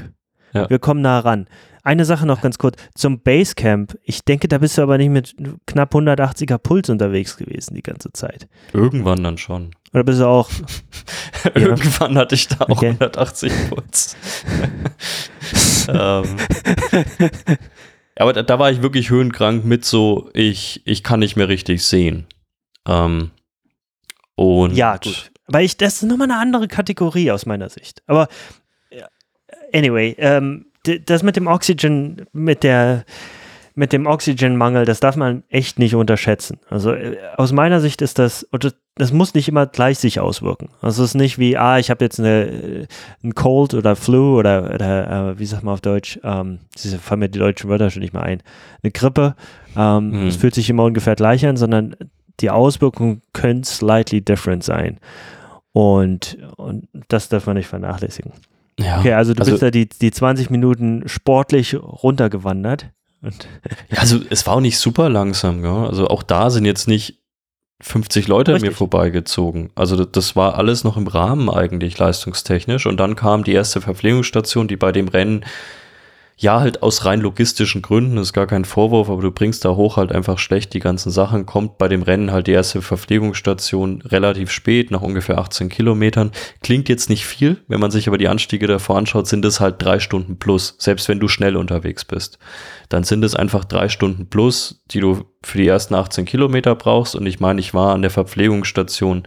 [0.54, 0.70] ja.
[0.70, 1.48] wir kommen nah ran.
[1.84, 3.98] Eine Sache noch ganz kurz zum Basecamp.
[4.04, 5.36] Ich denke, da bist du aber nicht mit
[5.66, 8.48] knapp 180er Puls unterwegs gewesen die ganze Zeit.
[8.74, 9.72] Irgendwann dann schon.
[9.94, 10.50] Oder bist du auch?
[11.56, 12.90] Irgendwann hatte ich da auch okay.
[12.90, 14.18] 180 Puls.
[15.88, 16.38] ähm,
[18.18, 21.84] aber da, da, war ich wirklich höhenkrank mit so, ich, ich kann nicht mehr richtig
[21.84, 22.28] sehen.
[22.88, 23.32] Ähm,
[24.40, 25.32] und ja, gut.
[25.48, 28.04] Weil ich, das ist nochmal eine andere Kategorie aus meiner Sicht.
[28.06, 28.28] Aber
[29.74, 30.66] anyway, ähm,
[31.06, 33.06] das mit dem Oxygen, mit der
[33.76, 36.60] mit dem Oxygenmangel, das darf man echt nicht unterschätzen.
[36.70, 38.46] Also äh, aus meiner Sicht ist das,
[38.96, 40.68] das muss nicht immer gleich sich auswirken.
[40.82, 42.88] Also es ist nicht wie, ah, ich habe jetzt eine,
[43.24, 46.60] ein Cold oder Flu oder, oder äh, wie sagt man auf Deutsch, ähm,
[47.02, 48.44] fallen mir die deutschen Wörter schon nicht mehr ein,
[48.84, 49.36] eine Grippe.
[49.78, 50.28] Ähm, hm.
[50.28, 51.96] Es fühlt sich immer ungefähr gleich an, sondern
[52.40, 55.00] die Auswirkungen können slightly different sein.
[55.72, 58.34] Und, und das darf man nicht vernachlässigen.
[58.80, 62.90] Ja, okay, also du also, bist da die, die 20 Minuten sportlich runtergewandert.
[63.22, 65.86] ja, also es war auch nicht super langsam, ja.
[65.86, 67.20] Also auch da sind jetzt nicht
[67.82, 69.70] 50 Leute an mir vorbeigezogen.
[69.76, 72.86] Also das war alles noch im Rahmen eigentlich leistungstechnisch.
[72.86, 75.46] Und dann kam die erste Verpflegungsstation, die bei dem Rennen
[76.42, 79.98] ja, halt aus rein logistischen Gründen, ist gar kein Vorwurf, aber du bringst da hoch
[79.98, 81.46] halt einfach schlecht die ganzen Sachen.
[81.46, 86.32] Kommt bei dem Rennen halt die erste Verpflegungsstation relativ spät, nach ungefähr 18 Kilometern.
[86.64, 89.84] Klingt jetzt nicht viel, wenn man sich aber die Anstiege davor anschaut, sind es halt
[89.84, 92.40] drei Stunden plus, selbst wenn du schnell unterwegs bist.
[92.88, 97.18] Dann sind es einfach drei Stunden plus, die du für die ersten 18 Kilometer brauchst.
[97.18, 99.24] Und ich meine, ich war an der Verpflegungsstation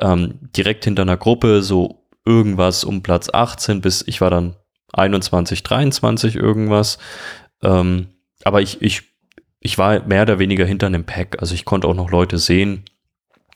[0.00, 4.54] ähm, direkt hinter einer Gruppe, so irgendwas um Platz 18 bis ich war dann
[4.92, 6.98] 21, 23 irgendwas.
[7.62, 8.08] Ähm,
[8.44, 9.02] aber ich, ich,
[9.60, 11.40] ich war mehr oder weniger hinter einem Pack.
[11.40, 12.84] Also ich konnte auch noch Leute sehen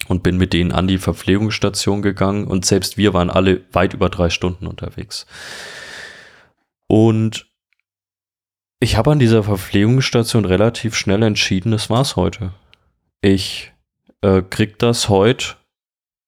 [0.09, 2.47] und bin mit denen an die Verpflegungsstation gegangen.
[2.47, 5.27] Und selbst wir waren alle weit über drei Stunden unterwegs.
[6.87, 7.47] Und
[8.81, 12.53] ich habe an dieser Verpflegungsstation relativ schnell entschieden, das war's heute.
[13.21, 13.73] Ich
[14.23, 15.55] äh, krieg das heute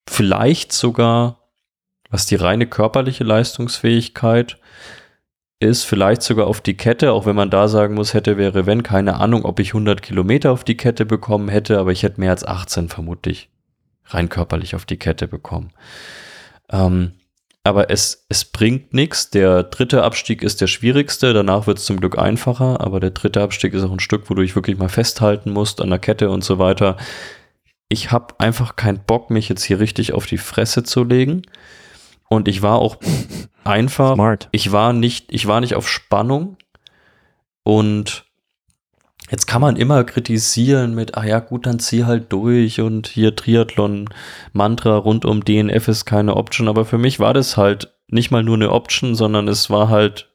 [0.08, 1.40] vielleicht sogar,
[2.10, 4.58] was die reine körperliche Leistungsfähigkeit
[5.70, 8.82] ist vielleicht sogar auf die Kette, auch wenn man da sagen muss, hätte, wäre, wenn,
[8.82, 12.30] keine Ahnung, ob ich 100 Kilometer auf die Kette bekommen hätte, aber ich hätte mehr
[12.30, 13.48] als 18 vermutlich
[14.06, 15.70] rein körperlich auf die Kette bekommen.
[16.70, 17.12] Ähm,
[17.62, 19.30] aber es, es bringt nichts.
[19.30, 23.40] Der dritte Abstieg ist der schwierigste, danach wird es zum Glück einfacher, aber der dritte
[23.40, 26.28] Abstieg ist auch ein Stück, wo du dich wirklich mal festhalten musst an der Kette
[26.30, 26.98] und so weiter.
[27.88, 31.42] Ich habe einfach keinen Bock, mich jetzt hier richtig auf die Fresse zu legen.
[32.28, 32.98] Und ich war auch
[33.64, 34.48] einfach, Smart.
[34.52, 36.56] ich war nicht, ich war nicht auf Spannung
[37.62, 38.24] und
[39.30, 43.36] jetzt kann man immer kritisieren mit, ah ja, gut, dann zieh halt durch und hier
[43.36, 44.08] Triathlon
[44.52, 48.42] Mantra rund um DNF ist keine Option, aber für mich war das halt nicht mal
[48.42, 50.30] nur eine Option, sondern es war halt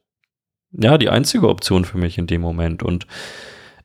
[0.72, 3.08] ja die einzige Option für mich in dem Moment und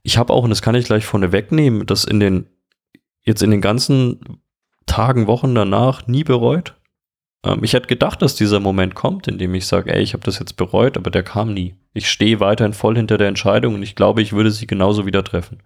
[0.03, 2.47] ich habe auch und das kann ich gleich vorne wegnehmen, das in den
[3.23, 4.41] jetzt in den ganzen
[4.87, 6.75] Tagen, Wochen danach nie bereut.
[7.45, 10.25] Ähm, ich hätte gedacht, dass dieser Moment kommt, in dem ich sage, ey, ich habe
[10.25, 11.75] das jetzt bereut, aber der kam nie.
[11.93, 15.23] Ich stehe weiterhin voll hinter der Entscheidung und ich glaube, ich würde sie genauso wieder
[15.23, 15.59] treffen.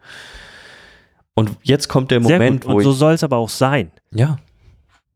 [1.34, 2.72] Und jetzt kommt der Moment, wo.
[2.72, 3.92] Und so soll es aber auch sein.
[4.12, 4.38] Ja.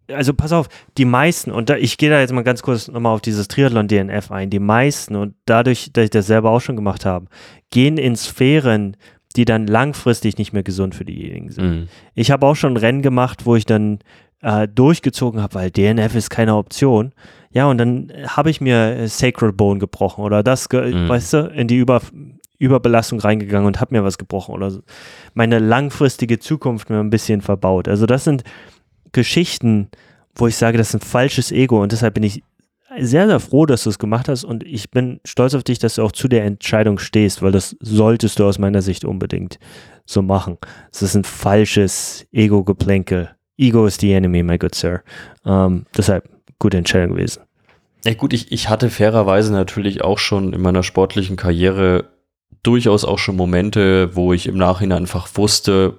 [0.09, 0.69] Also pass auf,
[0.99, 4.31] die meisten, und da, ich gehe da jetzt mal ganz kurz nochmal auf dieses Triathlon-DNF
[4.31, 7.27] ein, die meisten, und dadurch, dass ich das selber auch schon gemacht habe,
[7.71, 8.97] gehen in Sphären,
[9.37, 11.71] die dann langfristig nicht mehr gesund für diejenigen sind.
[11.71, 11.89] Mhm.
[12.15, 14.01] Ich habe auch schon Rennen gemacht, wo ich dann
[14.43, 17.13] äh, durchgezogen habe, weil DNF ist keine Option.
[17.53, 21.09] Ja, und dann habe ich mir äh, Sacred Bone gebrochen oder das, mhm.
[21.09, 22.03] weißt du, in die Über
[22.59, 24.83] Überbelastung reingegangen und habe mir was gebrochen oder so.
[25.35, 27.89] meine langfristige Zukunft mir ein bisschen verbaut.
[27.89, 28.45] Also das sind
[29.11, 29.89] Geschichten,
[30.37, 32.45] wo ich sage, das ist ein falsches Ego und deshalb bin ich
[33.01, 35.97] sehr, sehr froh, dass du es gemacht hast und ich bin stolz auf dich, dass
[35.97, 39.59] du auch zu der Entscheidung stehst, weil das solltest du aus meiner Sicht unbedingt
[40.05, 40.57] so machen.
[40.93, 45.03] Es ist ein falsches Ego-Geplänkel Ego is the enemy, my good sir.
[45.45, 47.43] Ähm, deshalb gute Entscheidung gewesen.
[48.05, 52.11] Ja gut, ich, ich hatte fairerweise natürlich auch schon in meiner sportlichen Karriere
[52.63, 55.99] durchaus auch schon Momente, wo ich im Nachhinein einfach wusste,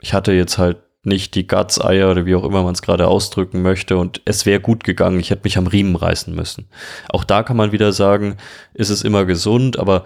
[0.00, 3.62] ich hatte jetzt halt nicht die Guts-Eier oder wie auch immer man es gerade ausdrücken
[3.62, 6.66] möchte und es wäre gut gegangen, ich hätte mich am Riemen reißen müssen.
[7.08, 8.36] Auch da kann man wieder sagen,
[8.72, 10.04] ist es immer gesund, aber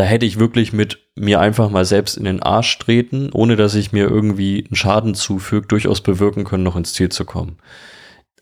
[0.00, 3.74] da hätte ich wirklich mit mir einfach mal selbst in den Arsch treten, ohne dass
[3.74, 7.58] ich mir irgendwie einen Schaden zufüge, durchaus bewirken können, noch ins Ziel zu kommen.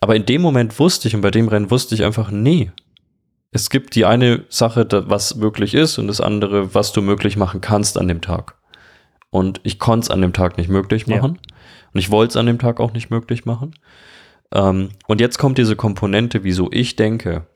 [0.01, 2.71] Aber in dem Moment wusste ich und bei dem Rennen wusste ich einfach, nee.
[3.51, 7.61] Es gibt die eine Sache, was möglich ist und das andere, was du möglich machen
[7.61, 8.55] kannst an dem Tag.
[9.31, 11.41] Und ich konnte es an dem Tag nicht möglich machen.
[11.43, 11.57] Ja.
[11.93, 13.75] Und ich wollte es an dem Tag auch nicht möglich machen.
[14.55, 17.49] Ähm, und jetzt kommt diese Komponente, wieso ich denke,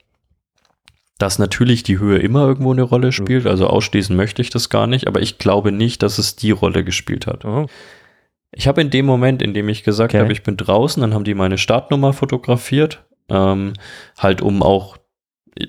[1.23, 3.47] dass natürlich die Höhe immer irgendwo eine Rolle spielt.
[3.47, 6.83] Also ausschließen möchte ich das gar nicht, aber ich glaube nicht, dass es die Rolle
[6.83, 7.45] gespielt hat.
[7.45, 7.69] Oh.
[8.51, 10.21] Ich habe in dem Moment, in dem ich gesagt okay.
[10.21, 13.75] habe, ich bin draußen, dann haben die meine Startnummer fotografiert, ähm,
[14.19, 14.97] halt um auch,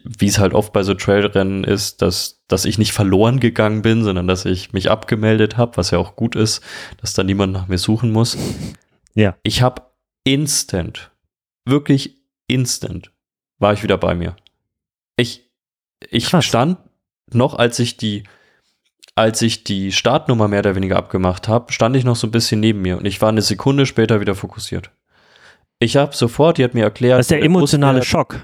[0.04, 4.04] wie es halt oft bei so Trailrennen ist, dass, dass ich nicht verloren gegangen bin,
[4.04, 6.64] sondern dass ich mich abgemeldet habe, was ja auch gut ist,
[7.00, 8.38] dass da niemand nach mir suchen muss.
[9.16, 9.36] Ja.
[9.44, 9.84] Ich habe
[10.24, 11.12] instant,
[11.66, 12.16] wirklich
[12.48, 13.12] instant,
[13.60, 14.36] war ich wieder bei mir.
[15.18, 15.43] Ich,
[16.10, 16.78] ich stand
[17.32, 18.24] noch, als ich die,
[19.16, 22.60] als ich die Startnummer mehr oder weniger abgemacht habe, stand ich noch so ein bisschen
[22.60, 24.92] neben mir und ich war eine Sekunde später wieder fokussiert.
[25.80, 27.20] Ich habe sofort, die hat mir erklärt.
[27.20, 28.40] Das ist der emotionale Schock.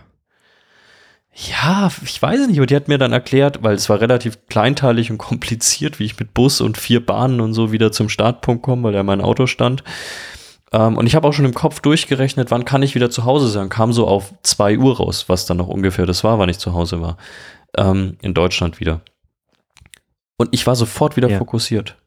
[1.33, 4.47] Ja, ich weiß es nicht, aber die hat mir dann erklärt, weil es war relativ
[4.47, 8.63] kleinteilig und kompliziert, wie ich mit Bus und vier Bahnen und so wieder zum Startpunkt
[8.63, 9.83] komme, weil ja mein Auto stand.
[10.71, 13.49] Ähm, und ich habe auch schon im Kopf durchgerechnet, wann kann ich wieder zu Hause
[13.49, 13.69] sein.
[13.69, 16.73] Kam so auf zwei Uhr raus, was dann noch ungefähr das war, wann ich zu
[16.73, 17.17] Hause war.
[17.77, 19.01] Ähm, in Deutschland wieder.
[20.37, 21.37] Und ich war sofort wieder ja.
[21.37, 21.97] fokussiert.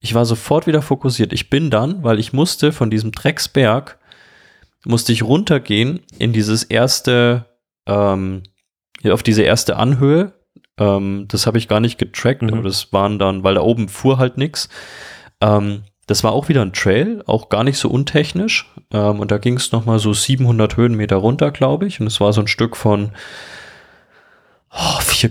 [0.00, 1.32] Ich war sofort wieder fokussiert.
[1.32, 3.98] Ich bin dann, weil ich musste von diesem Drecksberg,
[4.84, 7.46] musste ich runtergehen in dieses erste,
[7.86, 8.42] ähm,
[9.04, 10.32] auf diese erste Anhöhe.
[10.78, 12.52] Ähm, das habe ich gar nicht getrackt, mhm.
[12.52, 14.68] aber das waren dann, weil da oben fuhr halt nichts.
[15.40, 18.72] Ähm, das war auch wieder ein Trail, auch gar nicht so untechnisch.
[18.92, 22.00] Ähm, und da ging es nochmal so 700 Höhenmeter runter, glaube ich.
[22.00, 23.10] Und es war so ein Stück von
[24.70, 25.30] oh, vier,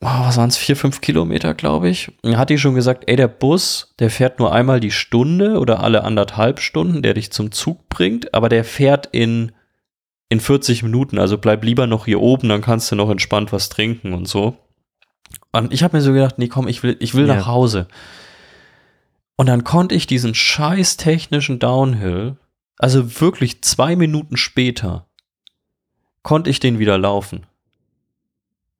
[0.00, 2.10] oh, was waren es, vier, fünf Kilometer, glaube ich.
[2.22, 5.80] Und hat die schon gesagt, ey, der Bus, der fährt nur einmal die Stunde oder
[5.80, 9.52] alle anderthalb Stunden, der dich zum Zug bringt, aber der fährt in,
[10.30, 11.18] in 40 Minuten.
[11.18, 14.56] Also bleib lieber noch hier oben, dann kannst du noch entspannt was trinken und so.
[15.52, 17.34] Und ich habe mir so gedacht, nee, komm, ich will, ich will ja.
[17.34, 17.88] nach Hause.
[19.36, 22.36] Und dann konnte ich diesen scheiß technischen Downhill,
[22.78, 25.06] also wirklich zwei Minuten später,
[26.22, 27.46] konnte ich den wieder laufen.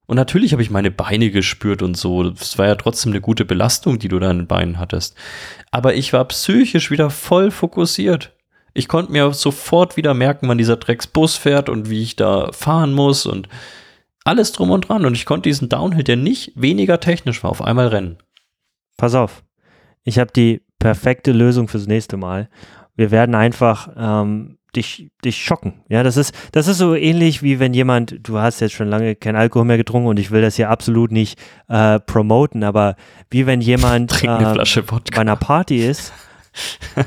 [0.07, 2.23] Und natürlich habe ich meine Beine gespürt und so.
[2.23, 5.15] Es war ja trotzdem eine gute Belastung, die du da in den Beinen hattest.
[5.69, 8.33] Aber ich war psychisch wieder voll fokussiert.
[8.73, 12.93] Ich konnte mir sofort wieder merken, wann dieser Drecksbus fährt und wie ich da fahren
[12.93, 13.49] muss und
[14.23, 15.05] alles drum und dran.
[15.05, 18.17] Und ich konnte diesen Downhill, der nicht weniger technisch war, auf einmal rennen.
[18.95, 19.43] Pass auf
[20.07, 22.47] ich habe die perfekte Lösung fürs nächste Mal.
[22.95, 25.81] Wir werden einfach ähm, dich, dich schocken.
[25.89, 29.15] Ja, das ist, das ist so ähnlich wie wenn jemand, du hast jetzt schon lange
[29.15, 32.95] kein Alkohol mehr getrunken und ich will das hier absolut nicht äh, promoten, aber
[33.29, 36.13] wie wenn jemand äh, bei einer Party ist.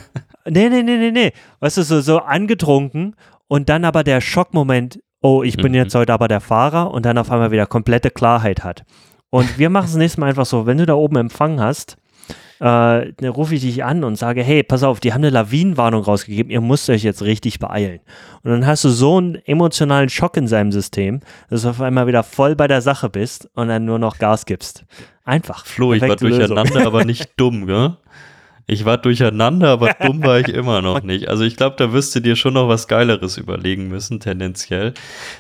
[0.47, 1.33] nee, nee, nee, nee, nee.
[1.61, 3.17] Weißt du, so, so angetrunken
[3.49, 5.79] und dann aber der Schockmoment, oh, ich bin mhm.
[5.79, 8.85] jetzt heute aber der Fahrer und dann auf einmal wieder komplette Klarheit hat.
[9.31, 11.97] Und wir machen es nächstes Mal einfach so, wenn du da oben Empfang hast,
[12.61, 16.03] äh, ne, rufe ich dich an und sage, hey, pass auf, die haben eine Lawinenwarnung
[16.03, 18.01] rausgegeben, ihr müsst euch jetzt richtig beeilen.
[18.43, 22.07] Und dann hast du so einen emotionalen Schock in seinem System, dass du auf einmal
[22.07, 24.85] wieder voll bei der Sache bist und dann nur noch Gas gibst.
[25.25, 25.65] Einfach.
[25.65, 27.97] Flo, ich war durcheinander, aber nicht dumm, gell?
[28.71, 31.29] Ich war durcheinander, aber dumm war ich immer noch nicht.
[31.29, 34.95] Also ich glaube, da wirst du dir schon noch was Geileres überlegen müssen, tendenziell.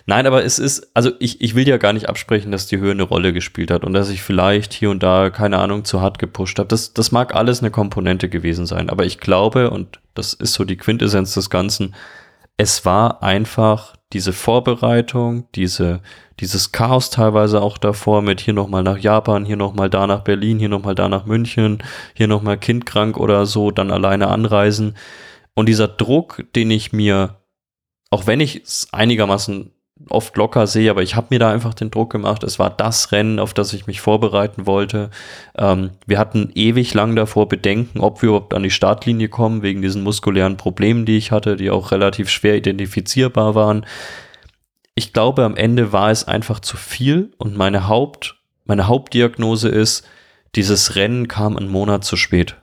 [0.07, 2.90] Nein, aber es ist, also ich, ich will ja gar nicht absprechen, dass die Höhe
[2.90, 6.19] eine Rolle gespielt hat und dass ich vielleicht hier und da, keine Ahnung, zu hart
[6.19, 6.69] gepusht habe.
[6.69, 8.90] Das, das mag alles eine Komponente gewesen sein.
[8.90, 11.94] Aber ich glaube, und das ist so die Quintessenz des Ganzen,
[12.61, 16.03] es war einfach diese Vorbereitung, diese,
[16.41, 20.59] dieses Chaos teilweise auch davor mit hier nochmal nach Japan, hier nochmal da nach Berlin,
[20.59, 21.82] hier nochmal da nach München,
[22.12, 24.95] hier nochmal kindkrank oder so, dann alleine anreisen.
[25.55, 27.41] Und dieser Druck, den ich mir,
[28.11, 29.73] auch wenn ich es einigermaßen
[30.09, 32.43] oft locker sehe, aber ich habe mir da einfach den Druck gemacht.
[32.43, 35.10] Es war das Rennen, auf das ich mich vorbereiten wollte.
[35.56, 39.82] Ähm, wir hatten ewig lang davor Bedenken, ob wir überhaupt an die Startlinie kommen, wegen
[39.82, 43.85] diesen muskulären Problemen, die ich hatte, die auch relativ schwer identifizierbar waren.
[44.94, 50.06] Ich glaube, am Ende war es einfach zu viel und meine Haupt, meine Hauptdiagnose ist,
[50.55, 52.56] dieses Rennen kam einen Monat zu spät.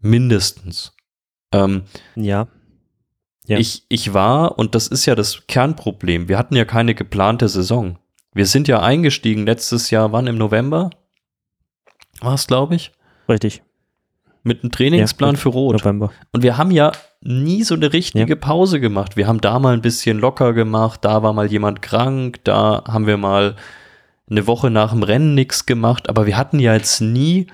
[0.00, 0.94] Mindestens.
[1.52, 1.82] Ähm,
[2.14, 2.48] ja.
[3.46, 3.58] Ja.
[3.58, 7.98] Ich, ich war, und das ist ja das Kernproblem, wir hatten ja keine geplante Saison.
[8.34, 10.90] Wir sind ja eingestiegen letztes Jahr, wann im November?
[12.20, 12.92] War es, glaube ich?
[13.28, 13.62] Richtig.
[14.44, 15.78] Mit einem Trainingsplan ja, für Rot.
[15.78, 16.12] November.
[16.32, 18.36] Und wir haben ja nie so eine richtige ja.
[18.36, 19.16] Pause gemacht.
[19.16, 23.06] Wir haben da mal ein bisschen locker gemacht, da war mal jemand krank, da haben
[23.06, 23.56] wir mal
[24.30, 27.48] eine Woche nach dem Rennen nichts gemacht, aber wir hatten ja jetzt nie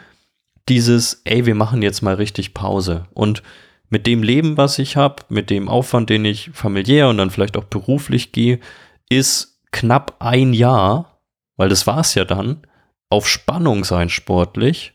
[0.68, 3.06] dieses, ey, wir machen jetzt mal richtig Pause.
[3.14, 3.42] Und
[3.90, 7.56] mit dem Leben, was ich habe, mit dem Aufwand, den ich familiär und dann vielleicht
[7.56, 8.60] auch beruflich gehe,
[9.08, 11.20] ist knapp ein Jahr,
[11.56, 12.66] weil das war es ja dann,
[13.10, 14.94] auf Spannung sein sportlich.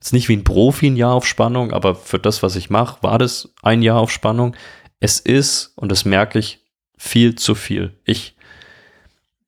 [0.00, 3.02] Ist nicht wie ein Profi ein Jahr auf Spannung, aber für das, was ich mache,
[3.02, 4.56] war das ein Jahr auf Spannung.
[4.98, 6.60] Es ist, und das merke ich,
[6.96, 7.98] viel zu viel.
[8.04, 8.36] Ich,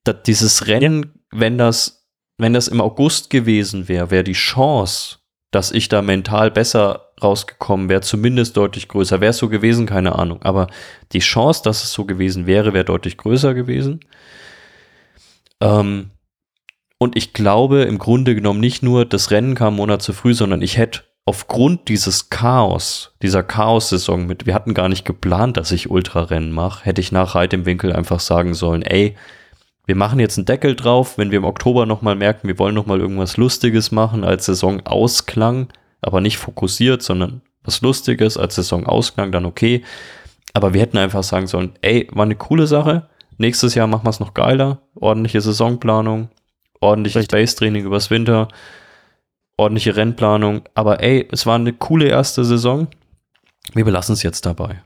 [0.05, 2.07] das, dieses Rennen, wenn das,
[2.39, 5.19] wenn das im August gewesen wäre, wäre die Chance,
[5.51, 9.20] dass ich da mental besser rausgekommen wäre, zumindest deutlich größer.
[9.20, 10.43] Wäre es so gewesen, keine Ahnung.
[10.43, 10.66] Aber
[11.12, 14.01] die Chance, dass es so gewesen wäre, wäre deutlich größer gewesen.
[15.61, 16.11] Ähm,
[16.99, 20.35] und ich glaube im Grunde genommen nicht nur, das Rennen kam einen Monat zu früh,
[20.35, 25.73] sondern ich hätte aufgrund dieses Chaos, dieser Chaos-Saison mit, wir hatten gar nicht geplant, dass
[25.73, 29.16] ich Ultrarennen mache, hätte ich nach Reit im Winkel einfach sagen sollen, ey,
[29.86, 33.01] wir machen jetzt einen Deckel drauf, wenn wir im Oktober nochmal merken, wir wollen nochmal
[33.01, 35.69] irgendwas Lustiges machen als Saisonausklang,
[36.03, 39.85] aber nicht fokussiert, sondern was Lustiges als Saisonausklang, dann okay.
[40.53, 43.09] aber wir hätten einfach sagen sollen, ey, war eine coole Sache.
[43.39, 44.83] Nächstes Jahr machen wir es noch geiler.
[44.95, 46.29] Ordentliche Saisonplanung,
[46.81, 48.49] ordentliches Base-Training übers Winter,
[49.57, 50.62] ordentliche Rennplanung.
[50.74, 52.89] Aber ey, es war eine coole erste Saison.
[53.73, 54.83] Wir belassen es jetzt dabei.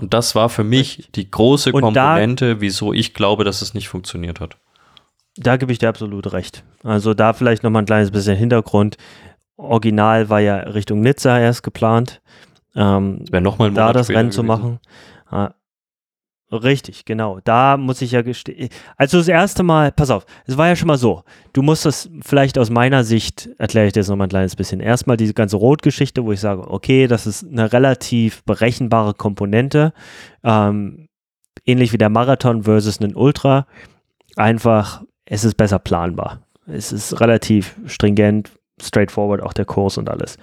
[0.00, 3.88] Und das war für mich die große Und Komponente, wieso ich glaube, dass es nicht
[3.88, 4.56] funktioniert hat.
[5.36, 6.64] Da gebe ich dir absolut recht.
[6.82, 8.96] Also da vielleicht noch mal ein kleines bisschen Hintergrund.
[9.60, 12.20] Original war ja Richtung Nizza erst geplant.
[12.74, 14.78] Ähm, wäre nochmal da das Rennen zu machen.
[15.28, 15.54] Ah,
[16.52, 17.40] richtig, genau.
[17.44, 18.68] Da muss ich ja gestehen.
[18.96, 21.24] Also das erste Mal, pass auf, es war ja schon mal so.
[21.52, 24.80] Du musst das vielleicht aus meiner Sicht, erkläre ich dir das nochmal ein kleines bisschen.
[24.80, 29.92] Erstmal diese ganze Rotgeschichte, wo ich sage, okay, das ist eine relativ berechenbare Komponente.
[30.44, 31.08] Ähm,
[31.64, 33.66] ähnlich wie der Marathon versus einen Ultra.
[34.36, 36.40] Einfach, es ist besser planbar.
[36.66, 40.38] Es ist relativ stringent, straightforward, auch der Kurs und alles.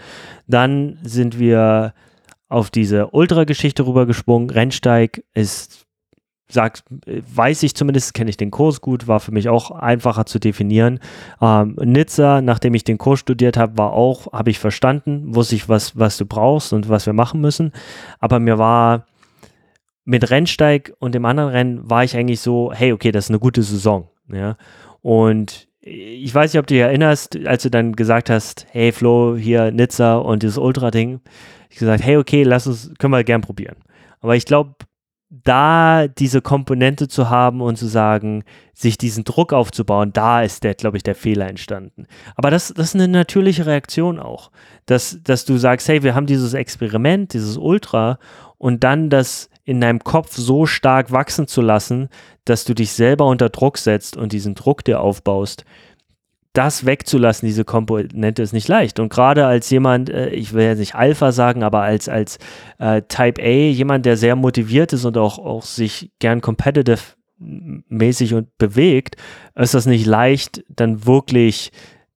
[0.47, 1.93] Dann sind wir
[2.49, 4.49] auf diese Ultra-Geschichte rübergesprungen.
[4.49, 5.85] Rennsteig ist,
[6.49, 10.39] sagt, weiß ich zumindest, kenne ich den Kurs gut, war für mich auch einfacher zu
[10.39, 10.99] definieren.
[11.41, 15.67] Ähm, Nizza, nachdem ich den Kurs studiert habe, war auch, habe ich verstanden, wusste ich,
[15.67, 17.73] was, was du brauchst und was wir machen müssen.
[18.19, 19.05] Aber mir war
[20.05, 23.39] mit Rennsteig und dem anderen Rennen war ich eigentlich so, hey, okay, das ist eine
[23.39, 24.07] gute Saison.
[24.31, 24.55] Ja?
[25.01, 29.35] Und ich weiß nicht, ob du dich erinnerst, als du dann gesagt hast, hey Flo,
[29.37, 31.21] hier Nizza und dieses Ultra-Ding,
[31.69, 33.77] ich gesagt, hey, okay, lass uns, können wir gern probieren.
[34.19, 34.75] Aber ich glaube,
[35.29, 38.43] da diese Komponente zu haben und zu sagen,
[38.73, 42.07] sich diesen Druck aufzubauen, da ist der, glaube ich, der Fehler entstanden.
[42.35, 44.51] Aber das, das ist eine natürliche Reaktion auch,
[44.85, 48.19] dass, dass du sagst, hey, wir haben dieses Experiment, dieses Ultra
[48.57, 52.07] und dann das in deinem Kopf so stark wachsen zu lassen,
[52.45, 55.65] dass du dich selber unter Druck setzt und diesen Druck dir aufbaust,
[56.53, 58.99] das wegzulassen, diese Komponente ist nicht leicht.
[59.01, 62.39] Und gerade als jemand, äh, ich will jetzt nicht Alpha sagen, aber als, als
[62.79, 67.01] äh, Type A, jemand, der sehr motiviert ist und auch, auch sich gern competitive
[67.37, 69.17] mäßig und bewegt,
[69.53, 71.71] ist das nicht leicht, dann wirklich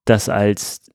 [0.05, 0.89] das als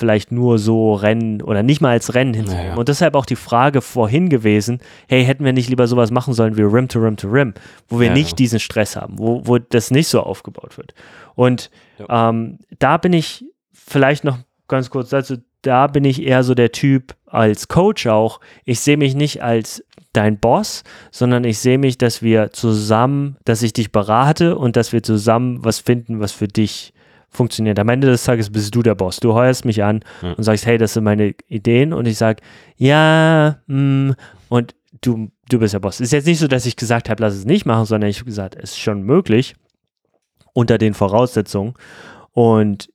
[0.00, 2.68] vielleicht nur so Rennen oder nicht mal als Rennen hinzunehmen.
[2.68, 2.78] Naja.
[2.78, 6.56] Und deshalb auch die Frage vorhin gewesen, hey, hätten wir nicht lieber sowas machen sollen
[6.56, 7.52] wie Rim to Rim to Rim,
[7.88, 8.36] wo wir Ja, nicht ja.
[8.36, 10.94] diesen Stress haben, wo, wo das nicht so aufgebaut wird.
[11.34, 11.70] Und
[12.08, 16.72] ähm, da bin ich vielleicht noch ganz kurz dazu, da bin ich eher so der
[16.72, 18.40] Typ als Coach auch.
[18.64, 23.62] Ich sehe mich nicht als dein Boss, sondern ich sehe mich, dass wir zusammen, dass
[23.62, 26.94] ich dich berate und dass wir zusammen was finden, was für dich
[27.30, 27.78] funktioniert.
[27.78, 29.20] Am Ende des Tages bist du der Boss.
[29.20, 30.32] Du heuerst mich an Ja.
[30.32, 32.42] und sagst, hey, das sind meine Ideen und ich sage,
[32.76, 34.10] ja, mm,
[34.48, 36.00] und du, du bist der Boss.
[36.00, 38.26] Ist jetzt nicht so, dass ich gesagt habe, lass es nicht machen, sondern ich habe
[38.26, 39.54] gesagt, es ist schon möglich
[40.52, 41.74] unter den Voraussetzungen.
[42.32, 42.90] Und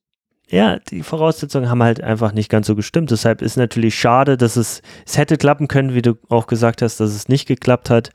[0.49, 3.10] ja, die Voraussetzungen haben halt einfach nicht ganz so gestimmt.
[3.12, 6.99] Deshalb ist natürlich schade, dass es, es hätte klappen können, wie du auch gesagt hast,
[6.99, 8.12] dass es nicht geklappt hat.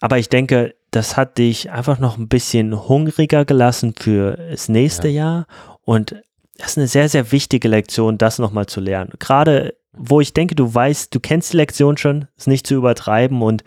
[0.00, 5.08] Aber ich denke, das hat dich einfach noch ein bisschen hungriger gelassen für das nächste
[5.08, 5.46] Jahr.
[5.82, 6.22] Und
[6.58, 9.12] das ist eine sehr, sehr wichtige Lektion, das nochmal zu lernen.
[9.18, 13.42] Gerade wo ich denke, du weißt, du kennst die Lektion schon, es nicht zu übertreiben
[13.42, 13.62] und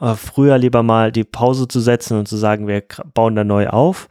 [0.00, 2.82] äh, früher lieber mal die Pause zu setzen und zu sagen, wir
[3.14, 4.08] bauen da neu auf.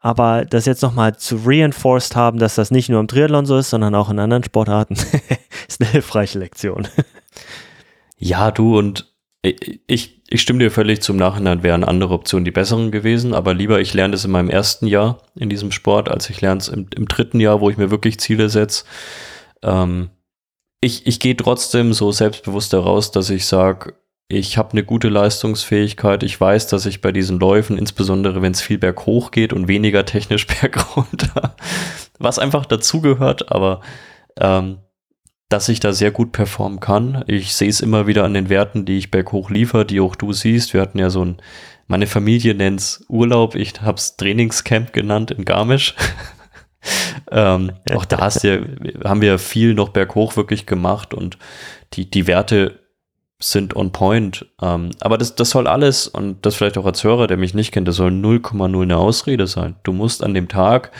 [0.00, 3.70] Aber das jetzt nochmal zu reinforced haben, dass das nicht nur im Triathlon so ist,
[3.70, 4.94] sondern auch in anderen Sportarten,
[5.68, 6.88] ist eine hilfreiche Lektion.
[8.16, 9.09] Ja, du und
[9.42, 13.80] ich, ich, stimme dir völlig zum Nachhinein, wären andere Optionen die besseren gewesen, aber lieber
[13.80, 16.86] ich lerne das in meinem ersten Jahr in diesem Sport, als ich lerne es im,
[16.94, 18.84] im dritten Jahr, wo ich mir wirklich Ziele setze.
[19.62, 20.10] Ähm,
[20.82, 23.94] ich ich gehe trotzdem so selbstbewusst heraus, dass ich sage,
[24.28, 26.22] ich habe eine gute Leistungsfähigkeit.
[26.22, 30.04] Ich weiß, dass ich bei diesen Läufen, insbesondere wenn es viel berghoch geht und weniger
[30.04, 31.56] technisch bergunter,
[32.18, 33.80] was einfach dazugehört, aber
[34.38, 34.78] ähm,
[35.50, 37.24] dass ich da sehr gut performen kann.
[37.26, 40.32] Ich sehe es immer wieder an den Werten, die ich berghoch liefere, die auch du
[40.32, 40.72] siehst.
[40.72, 41.38] Wir hatten ja so ein,
[41.88, 45.96] meine Familie nennt es Urlaub, ich habe es Trainingscamp genannt in Garmisch.
[47.32, 48.60] ähm, auch da hast ja,
[49.04, 51.36] haben wir viel noch berghoch wirklich gemacht und
[51.94, 52.78] die, die Werte
[53.40, 54.46] sind on point.
[54.62, 57.72] Ähm, aber das, das soll alles, und das vielleicht auch als Hörer, der mich nicht
[57.72, 59.74] kennt, das soll 0,0 eine Ausrede sein.
[59.82, 60.92] Du musst an dem Tag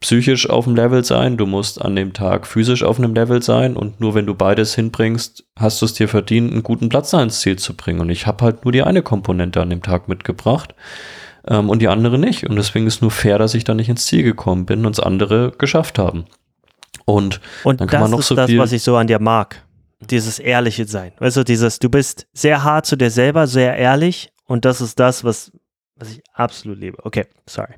[0.00, 3.76] psychisch auf dem Level sein, du musst an dem Tag physisch auf einem Level sein
[3.76, 7.40] und nur wenn du beides hinbringst, hast du es dir verdient, einen guten Platz ins
[7.40, 8.00] Ziel zu bringen.
[8.00, 10.74] Und ich habe halt nur die eine Komponente an dem Tag mitgebracht
[11.48, 12.48] ähm, und die andere nicht.
[12.48, 15.00] Und deswegen ist nur fair, dass ich da nicht ins Ziel gekommen bin und es
[15.00, 16.26] andere geschafft haben.
[17.04, 19.06] Und Und Dann kann das man noch ist so das, viel- was ich so an
[19.08, 19.64] dir mag.
[20.00, 21.10] Dieses ehrliche Sein.
[21.18, 25.00] Weißt du, dieses, du bist sehr hart zu dir selber, sehr ehrlich und das ist
[25.00, 25.50] das, was,
[25.96, 26.98] was ich absolut liebe.
[27.04, 27.74] Okay, sorry.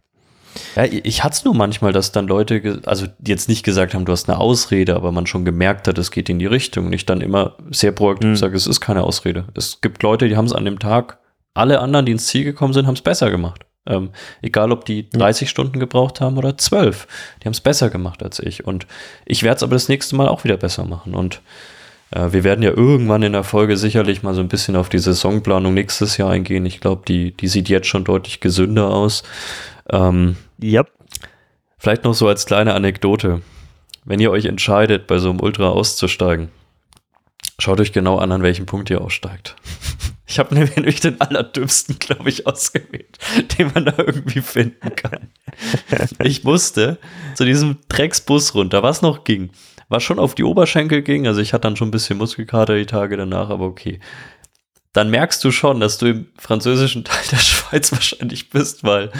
[0.76, 4.12] Ja, ich hatte es nur manchmal, dass dann Leute, also jetzt nicht gesagt haben, du
[4.12, 6.86] hast eine Ausrede, aber man schon gemerkt hat, es geht in die Richtung.
[6.86, 8.36] Und ich dann immer sehr proaktiv mhm.
[8.36, 9.44] sage, es ist keine Ausrede.
[9.54, 11.18] Es gibt Leute, die haben es an dem Tag,
[11.54, 13.66] alle anderen, die ins Ziel gekommen sind, haben es besser gemacht.
[13.86, 14.10] Ähm,
[14.42, 15.50] egal, ob die 30 ja.
[15.50, 17.06] Stunden gebraucht haben oder 12.
[17.40, 18.64] Die haben es besser gemacht als ich.
[18.64, 18.86] Und
[19.24, 21.14] ich werde es aber das nächste Mal auch wieder besser machen.
[21.14, 21.40] Und
[22.10, 24.98] äh, wir werden ja irgendwann in der Folge sicherlich mal so ein bisschen auf die
[24.98, 26.66] Saisonplanung nächstes Jahr eingehen.
[26.66, 29.22] Ich glaube, die, die sieht jetzt schon deutlich gesünder aus.
[29.90, 30.90] Ähm, yep.
[31.78, 33.42] Vielleicht noch so als kleine Anekdote.
[34.04, 36.50] Wenn ihr euch entscheidet, bei so einem Ultra auszusteigen,
[37.58, 39.56] schaut euch genau an, an welchem Punkt ihr aussteigt.
[40.32, 43.18] Ich habe nämlich den allerdümmsten, glaube ich, ausgewählt,
[43.58, 45.26] den man da irgendwie finden kann.
[46.22, 46.98] Ich musste
[47.34, 49.50] zu diesem Drecksbus runter, was noch ging
[49.90, 51.26] was schon auf die Oberschenkel ging.
[51.26, 54.00] Also ich hatte dann schon ein bisschen Muskelkater die Tage danach, aber okay.
[54.92, 59.10] Dann merkst du schon, dass du im französischen Teil der Schweiz wahrscheinlich bist, weil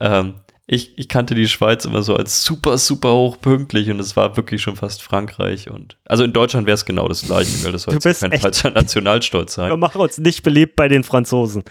[0.00, 0.34] ähm,
[0.66, 4.62] ich, ich kannte die Schweiz immer so als super, super hochpünktlich und es war wirklich
[4.62, 5.68] schon fast Frankreich.
[5.70, 9.54] Und also in Deutschland wäre es genau das gleiche, weil das soll kein falscher Nationalstolz
[9.54, 9.70] sein.
[9.70, 11.64] Wir machen uns nicht beliebt bei den Franzosen.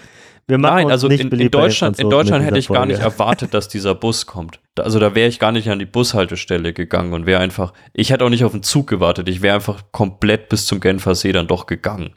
[0.48, 2.80] Wir machen Nein, also in, in, Deutschland, in Deutschland hätte ich Folge.
[2.80, 4.60] gar nicht erwartet, dass dieser Bus kommt.
[4.78, 8.26] Also da wäre ich gar nicht an die Bushaltestelle gegangen und wäre einfach, ich hätte
[8.26, 11.48] auch nicht auf den Zug gewartet, ich wäre einfach komplett bis zum Genfer See dann
[11.48, 12.16] doch gegangen.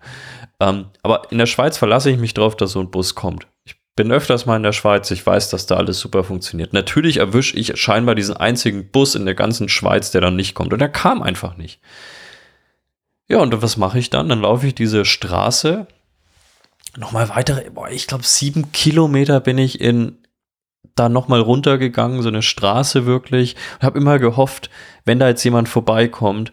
[0.60, 3.46] Ähm, aber in der Schweiz verlasse ich mich drauf, dass so ein Bus kommt.
[3.64, 6.72] Ich bin öfters mal in der Schweiz, ich weiß, dass da alles super funktioniert.
[6.72, 10.72] Natürlich erwische ich scheinbar diesen einzigen Bus in der ganzen Schweiz, der dann nicht kommt.
[10.72, 11.80] Und der kam einfach nicht.
[13.28, 14.28] Ja, und was mache ich dann?
[14.28, 15.86] Dann laufe ich diese Straße
[16.96, 20.18] nochmal weitere, boah, ich glaube, sieben Kilometer bin ich in
[20.94, 23.56] da nochmal runtergegangen, so eine Straße wirklich.
[23.76, 24.70] Und habe immer gehofft,
[25.04, 26.52] wenn da jetzt jemand vorbeikommt,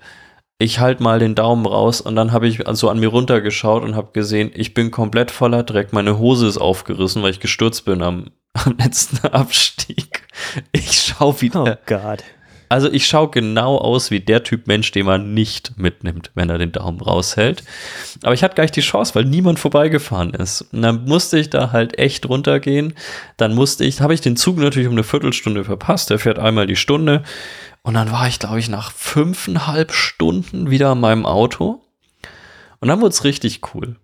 [0.61, 3.95] ich halte mal den Daumen raus und dann habe ich so an mir runtergeschaut und
[3.95, 5.91] habe gesehen, ich bin komplett voller Dreck.
[5.91, 10.21] Meine Hose ist aufgerissen, weil ich gestürzt bin am, am letzten Abstieg.
[10.71, 11.63] Ich schaue wieder.
[11.63, 12.23] Oh Gott.
[12.69, 16.57] Also ich schaue genau aus wie der Typ Mensch, den man nicht mitnimmt, wenn er
[16.57, 17.63] den Daumen raushält.
[18.23, 20.61] Aber ich hatte gar nicht die Chance, weil niemand vorbeigefahren ist.
[20.71, 22.93] Und dann musste ich da halt echt runtergehen.
[23.35, 26.11] Dann musste ich, habe ich den Zug natürlich um eine Viertelstunde verpasst.
[26.11, 27.23] Der fährt einmal die Stunde.
[27.83, 31.81] Und dann war ich, glaube ich, nach fünfeinhalb Stunden wieder an meinem Auto.
[32.79, 33.95] Und dann wurde es richtig cool.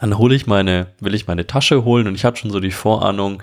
[0.00, 2.70] Dann hole ich meine, will ich meine Tasche holen und ich hatte schon so die
[2.70, 3.42] Vorahnung,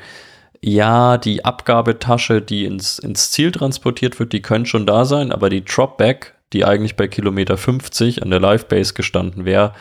[0.62, 5.50] ja, die Abgabetasche, die ins, ins Ziel transportiert wird, die können schon da sein, aber
[5.50, 9.74] die Dropback, die eigentlich bei Kilometer 50 an der Live-Base gestanden wäre,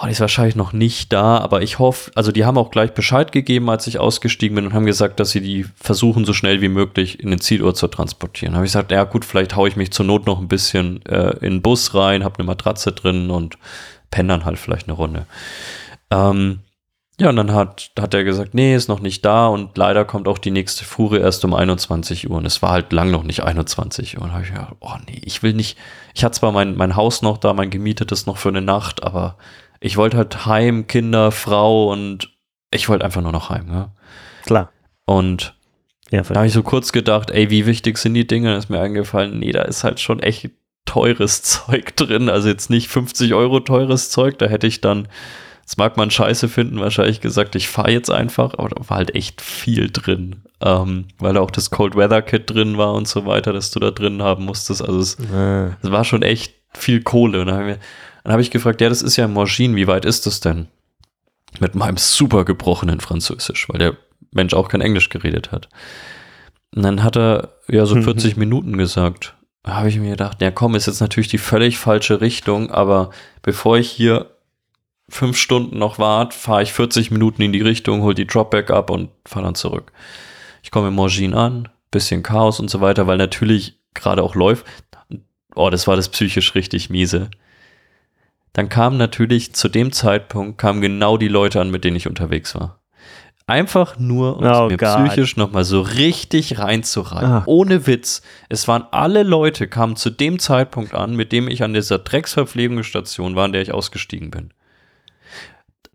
[0.00, 2.92] oh, die ist wahrscheinlich noch nicht da, aber ich hoffe, also die haben auch gleich
[2.92, 6.60] Bescheid gegeben, als ich ausgestiegen bin und haben gesagt, dass sie die versuchen, so schnell
[6.60, 8.54] wie möglich in den Zielort zu transportieren.
[8.54, 11.30] Habe ich gesagt, ja gut, vielleicht haue ich mich zur Not noch ein bisschen äh,
[11.38, 13.58] in den Bus rein, habe eine Matratze drin und
[14.10, 15.26] penne dann halt vielleicht eine Runde.
[16.10, 16.60] Ähm,
[17.20, 20.28] ja, und dann hat, hat er gesagt, nee, ist noch nicht da und leider kommt
[20.28, 22.36] auch die nächste Fuhre erst um 21 Uhr.
[22.36, 24.22] Und es war halt lang noch nicht 21 Uhr.
[24.22, 25.76] Und habe ich gedacht, oh nee, ich will nicht.
[26.14, 29.36] Ich hatte zwar mein, mein Haus noch da, mein gemietetes noch für eine Nacht, aber
[29.80, 32.36] ich wollte halt heim, Kinder, Frau und
[32.70, 33.68] ich wollte einfach nur noch heim.
[33.70, 33.92] Ja?
[34.44, 34.72] Klar.
[35.04, 35.54] Und
[36.10, 38.50] ja, da habe ich so kurz gedacht, ey, wie wichtig sind die Dinge?
[38.50, 40.50] Da ist mir eingefallen, nee, da ist halt schon echt
[40.84, 42.28] teures Zeug drin.
[42.28, 45.08] Also jetzt nicht 50 Euro teures Zeug, da hätte ich dann
[45.68, 49.14] das mag man scheiße finden, wahrscheinlich gesagt, ich fahre jetzt einfach, aber da war halt
[49.14, 50.36] echt viel drin.
[50.62, 53.90] Ähm, weil auch das Cold Weather Kit drin war und so weiter, dass du da
[53.90, 54.80] drin haben musstest.
[54.80, 55.66] Also es, äh.
[55.82, 57.42] es war schon echt viel Kohle.
[57.42, 57.78] Und
[58.24, 60.68] dann habe ich, gefragt, ja, das ist ja Morgin, wie weit ist das denn?
[61.60, 63.96] Mit meinem super gebrochenen Französisch, weil der
[64.32, 65.68] Mensch auch kein Englisch geredet hat.
[66.74, 68.40] Und dann hat er ja so 40 mhm.
[68.40, 69.34] Minuten gesagt.
[69.62, 73.10] Da habe ich mir gedacht, ja komm, ist jetzt natürlich die völlig falsche Richtung, aber
[73.42, 74.30] bevor ich hier
[75.08, 78.90] fünf Stunden noch wart, fahre ich 40 Minuten in die Richtung, hol die Dropback ab
[78.90, 79.92] und fahre dann zurück.
[80.62, 84.66] Ich komme in Morgin an, bisschen Chaos und so weiter, weil natürlich gerade auch läuft.
[85.54, 87.30] Oh, das war das psychisch richtig miese.
[88.58, 92.56] Dann kamen natürlich zu dem Zeitpunkt kamen genau die Leute an, mit denen ich unterwegs
[92.56, 92.80] war.
[93.46, 95.06] Einfach nur, um oh mir God.
[95.06, 97.24] psychisch nochmal so richtig reinzureihen.
[97.24, 97.42] Ah.
[97.46, 98.20] Ohne Witz.
[98.48, 103.36] Es waren alle Leute, kamen zu dem Zeitpunkt an, mit dem ich an dieser Drecksverpflegungsstation
[103.36, 104.50] war, an der ich ausgestiegen bin.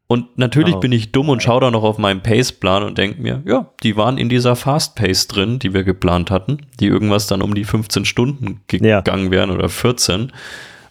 [0.07, 0.79] Und natürlich oh.
[0.79, 3.97] bin ich dumm und schaue da noch auf meinen Pace-Plan und denke mir, ja, die
[3.97, 8.05] waren in dieser Fast-Pace drin, die wir geplant hatten, die irgendwas dann um die 15
[8.05, 9.31] Stunden gegangen ja.
[9.31, 10.31] wären oder 14.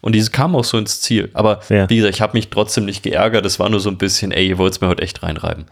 [0.03, 1.31] Und diese kam auch so ins Ziel.
[1.33, 1.89] Aber ja.
[1.89, 3.45] wie gesagt, ich habe mich trotzdem nicht geärgert.
[3.45, 5.65] Es war nur so ein bisschen, ey, ihr wollt es mir heute echt reinreiben.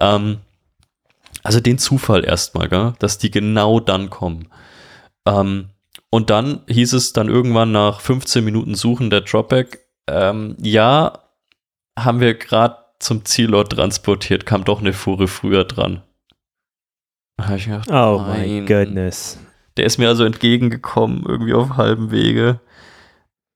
[0.00, 0.38] Ähm,
[1.44, 4.48] also den Zufall erstmal, gell, dass die genau dann kommen.
[5.24, 5.68] Ähm,
[6.10, 9.78] und dann hieß es dann irgendwann nach 15 Minuten Suchen der Dropback,
[10.08, 11.20] ähm, ja,
[11.96, 16.02] haben wir gerade zum Zielort transportiert, kam doch eine Fuhre früher dran.
[17.36, 18.64] Da habe ich gedacht, Oh nein.
[18.64, 19.38] my goodness.
[19.76, 22.58] Der ist mir also entgegengekommen, irgendwie auf halbem Wege.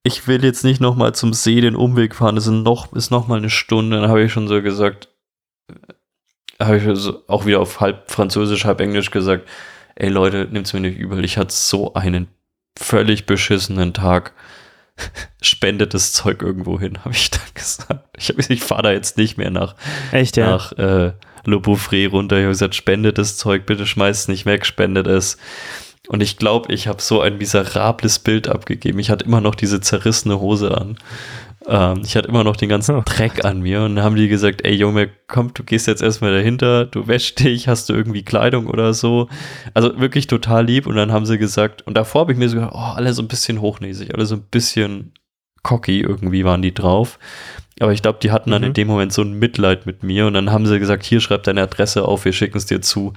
[0.06, 3.38] Ich will jetzt nicht nochmal zum See den Umweg fahren, das sind noch, ist nochmal
[3.38, 4.00] eine Stunde.
[4.00, 5.08] Dann habe ich schon so gesagt,
[6.58, 9.48] äh, habe ich so auch wieder auf halb Französisch, halb Englisch gesagt,
[9.96, 12.28] ey Leute, nimmt's mir nicht übel, ich hatte so einen
[12.78, 14.32] völlig beschissenen Tag.
[15.42, 18.04] Spendet das Zeug irgendwo hin, habe ich dann gesagt.
[18.16, 19.74] Ich, hab- ich fahre da jetzt nicht mehr nach,
[20.12, 20.46] Echt, ja?
[20.50, 21.12] nach äh,
[21.46, 22.36] Le Bouffré runter.
[22.36, 25.36] Ich habe gesagt, spendet das Zeug, bitte schmeißt es nicht weg, spendet es.
[26.08, 28.98] Und ich glaube, ich habe so ein miserables Bild abgegeben.
[28.98, 30.98] Ich hatte immer noch diese zerrissene Hose an.
[31.66, 33.02] Ähm, ich hatte immer noch den ganzen Oh.
[33.06, 33.82] Dreck an mir.
[33.84, 37.40] Und dann haben die gesagt, ey Junge, komm, du gehst jetzt erstmal dahinter, du wäschst
[37.40, 39.28] dich, hast du irgendwie Kleidung oder so.
[39.72, 40.86] Also wirklich total lieb.
[40.86, 43.22] Und dann haben sie gesagt, und davor habe ich mir so gedacht, oh, alle so
[43.22, 45.12] ein bisschen hochnäsig, alle so ein bisschen
[45.62, 47.18] cocky irgendwie waren die drauf.
[47.80, 48.68] Aber ich glaube, die hatten dann Mhm.
[48.68, 51.44] in dem Moment so ein Mitleid mit mir und dann haben sie gesagt, hier schreib
[51.44, 53.14] deine Adresse auf, wir schicken es dir zu.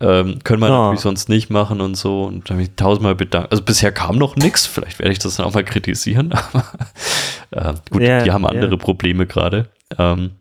[0.00, 0.84] Ähm, können wir Ah.
[0.84, 2.24] natürlich sonst nicht machen und so.
[2.24, 3.50] Und dann habe ich tausendmal bedankt.
[3.50, 6.32] Also bisher kam noch nichts, vielleicht werde ich das dann auch mal kritisieren,
[7.50, 8.50] aber äh, gut, Ja, die haben ja.
[8.50, 9.68] andere Probleme gerade.
[9.98, 10.32] Ähm,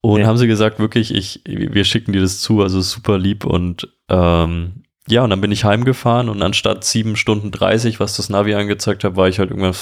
[0.00, 0.26] und Ja.
[0.26, 4.84] haben sie gesagt, wirklich, ich, wir schicken dir das zu, also super lieb und ähm,
[5.10, 9.04] ja, und dann bin ich heimgefahren und anstatt 7 Stunden 30, was das Navi angezeigt
[9.04, 9.74] hat, war ich halt irgendwann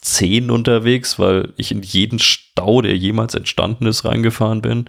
[0.00, 4.86] 10 unterwegs, weil ich in jeden Stau, der jemals entstanden ist, reingefahren bin.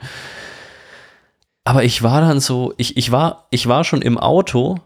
[1.65, 4.79] Aber ich war dann so, ich, ich, war, ich war schon im Auto,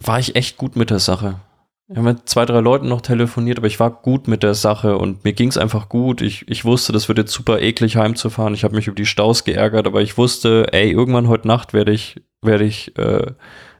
[0.00, 1.40] war ich echt gut mit der Sache.
[1.88, 4.98] Ich habe mit zwei, drei Leuten noch telefoniert, aber ich war gut mit der Sache
[4.98, 6.20] und mir ging es einfach gut.
[6.20, 8.54] Ich, ich wusste, das wird jetzt super eklig heimzufahren.
[8.54, 11.92] Ich habe mich über die Staus geärgert, aber ich wusste, ey, irgendwann heute Nacht werde
[11.92, 13.32] ich, werde ich äh,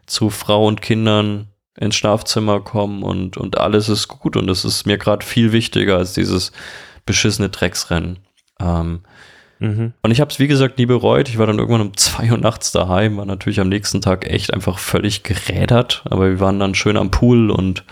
[0.06, 4.86] zu Frau und Kindern ins Schlafzimmer kommen und, und alles ist gut und es ist
[4.86, 6.52] mir gerade viel wichtiger als dieses
[7.04, 8.20] beschissene Drecksrennen.
[8.60, 9.00] Ähm,
[9.58, 9.92] Mhm.
[10.02, 11.28] und ich habe es, wie gesagt, nie bereut.
[11.28, 14.52] Ich war dann irgendwann um zwei Uhr nachts daheim, war natürlich am nächsten Tag echt
[14.52, 17.84] einfach völlig gerädert, aber wir waren dann schön am Pool und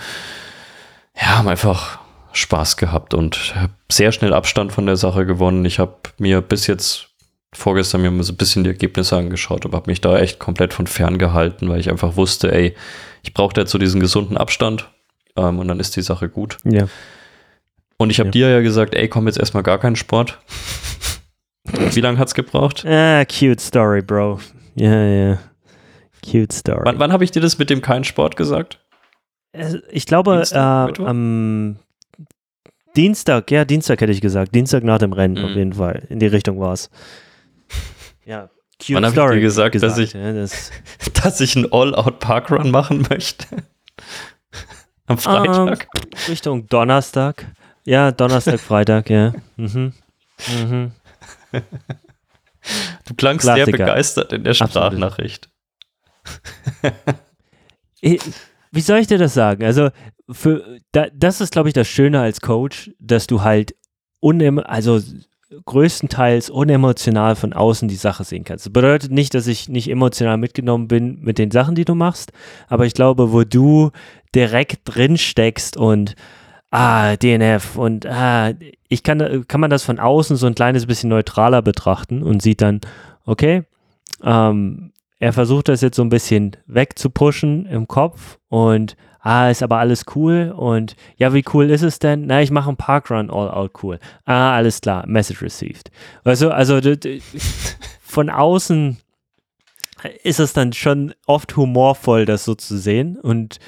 [1.16, 1.98] ja, haben einfach
[2.32, 5.64] Spaß gehabt und habe sehr schnell Abstand von der Sache gewonnen.
[5.64, 7.08] Ich habe mir bis jetzt
[7.52, 10.88] vorgestern mir so ein bisschen die Ergebnisse angeschaut, aber habe mich da echt komplett von
[10.88, 12.74] fern gehalten, weil ich einfach wusste, ey,
[13.22, 14.90] ich brauche jetzt so diesen gesunden Abstand
[15.36, 16.56] ähm, und dann ist die Sache gut.
[16.64, 16.88] Ja.
[17.96, 18.32] Und ich habe Ja.
[18.32, 20.40] dir ja gesagt, ey, komm jetzt erstmal gar keinen Sport.
[21.64, 22.84] Wie lange hat's gebraucht?
[22.86, 24.40] Ah, cute story, Bro.
[24.74, 25.38] Ja, ja.
[26.24, 26.82] Cute story.
[26.84, 28.80] Wann, wann habe ich dir das mit dem keinen Sport gesagt?
[29.90, 31.76] Ich glaube, Dienstag, äh, am
[32.96, 34.54] Dienstag, ja, Dienstag hätte ich gesagt.
[34.54, 35.44] Dienstag nach dem Rennen, Mhm.
[35.44, 36.02] auf jeden Fall.
[36.08, 36.90] In die Richtung war es.
[38.24, 38.50] Ja,
[38.80, 40.70] cute Wann hab ich dir gesagt, dass ich- ja, das,
[41.22, 43.46] Dass ich einen All-Out-Parkrun machen möchte.
[45.06, 45.86] Am Freitag.
[46.28, 47.46] Richtung Donnerstag.
[47.84, 49.32] Ja, Donnerstag, Freitag, ja.
[49.56, 49.92] Mhm.
[50.66, 50.92] Mhm.
[53.06, 53.78] Du klangst sehr Klassiker.
[53.84, 54.54] begeistert in der.
[54.54, 55.48] Sprachnachricht.
[58.00, 58.20] Ich-
[58.72, 59.62] Wie soll ich dir das sagen?
[59.64, 59.90] Also,
[60.28, 63.76] für, da, das ist, glaube ich, das Schöne als Coach, dass du halt
[64.18, 65.00] unem also
[65.64, 68.66] größtenteils unemotional von außen die Sache sehen kannst.
[68.66, 72.32] Das bedeutet nicht, dass ich nicht emotional mitgenommen bin mit den Sachen, die du machst,
[72.66, 73.92] aber ich glaube, wo du
[74.34, 76.16] direkt drin steckst und
[76.74, 78.52] ah, DNF und ah,
[78.88, 82.60] ich kann, kann man das von außen so ein kleines bisschen neutraler betrachten und sieht
[82.60, 82.80] dann,
[83.24, 83.62] okay,
[84.22, 89.78] ähm, er versucht das jetzt so ein bisschen wegzupushen im Kopf und ah, ist aber
[89.78, 92.26] alles cool und ja, wie cool ist es denn?
[92.26, 93.98] Na, ich mache einen Parkrun all out cool.
[94.26, 95.90] Ah, alles klar, Message received.
[96.24, 97.22] Also d-
[98.02, 98.98] von außen
[100.22, 103.58] ist es dann schon oft humorvoll, das so zu sehen und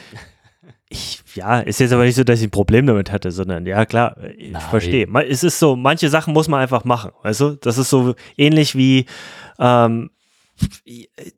[0.89, 3.85] ich, ja, ist jetzt aber nicht so, dass ich ein Problem damit hatte, sondern ja,
[3.87, 4.63] klar, ich Nein.
[4.71, 5.09] verstehe.
[5.29, 7.51] Es ist so, manche Sachen muss man einfach machen, weißt du?
[7.61, 9.07] Das ist so ähnlich wie,
[9.59, 10.11] ähm,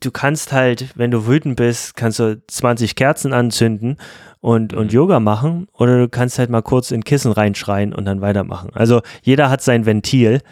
[0.01, 3.97] du kannst halt, wenn du wütend bist, kannst du 20 Kerzen anzünden
[4.41, 4.93] und, und Mhm.
[4.93, 8.71] Yoga machen oder du kannst halt mal kurz in Kissen reinschreien und dann weitermachen.
[8.75, 10.43] Also jeder hat sein Ventil,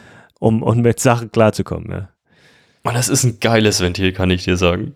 [0.40, 1.90] um, um mit Sachen klarzukommen.
[1.90, 2.09] Ja.
[2.93, 4.94] Das ist ein geiles Ventil, kann ich dir sagen.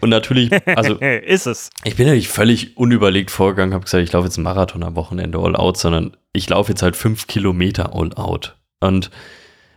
[0.00, 1.70] Und natürlich, also ist es.
[1.84, 4.96] ich bin ja nicht völlig unüberlegt vorgegangen, habe gesagt, ich laufe jetzt einen Marathon am
[4.96, 8.56] Wochenende all out, sondern ich laufe jetzt halt fünf Kilometer all out.
[8.80, 9.10] Und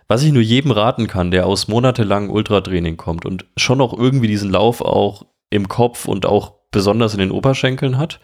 [0.08, 4.28] was ich nur jedem raten kann, der aus monatelangem Ultratraining kommt und schon noch irgendwie
[4.28, 8.20] diesen Lauf auch im Kopf und auch besonders in den Oberschenkeln hat,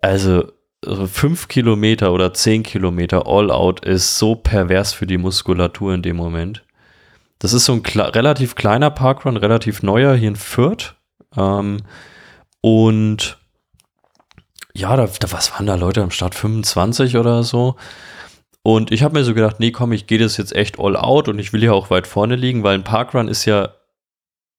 [0.00, 0.52] also
[0.84, 6.02] so fünf Kilometer oder zehn Kilometer all out ist so pervers für die Muskulatur in
[6.02, 6.64] dem Moment.
[7.42, 10.94] Das ist so ein kle relativ kleiner Parkrun, relativ neuer hier in Fürth.
[11.36, 11.78] Ähm,
[12.60, 13.36] und
[14.74, 16.36] ja, da, da, was waren da Leute am Start?
[16.36, 17.74] 25 oder so.
[18.62, 21.26] Und ich habe mir so gedacht, nee, komm, ich gehe das jetzt echt all out
[21.26, 23.70] und ich will ja auch weit vorne liegen, weil ein Parkrun ist ja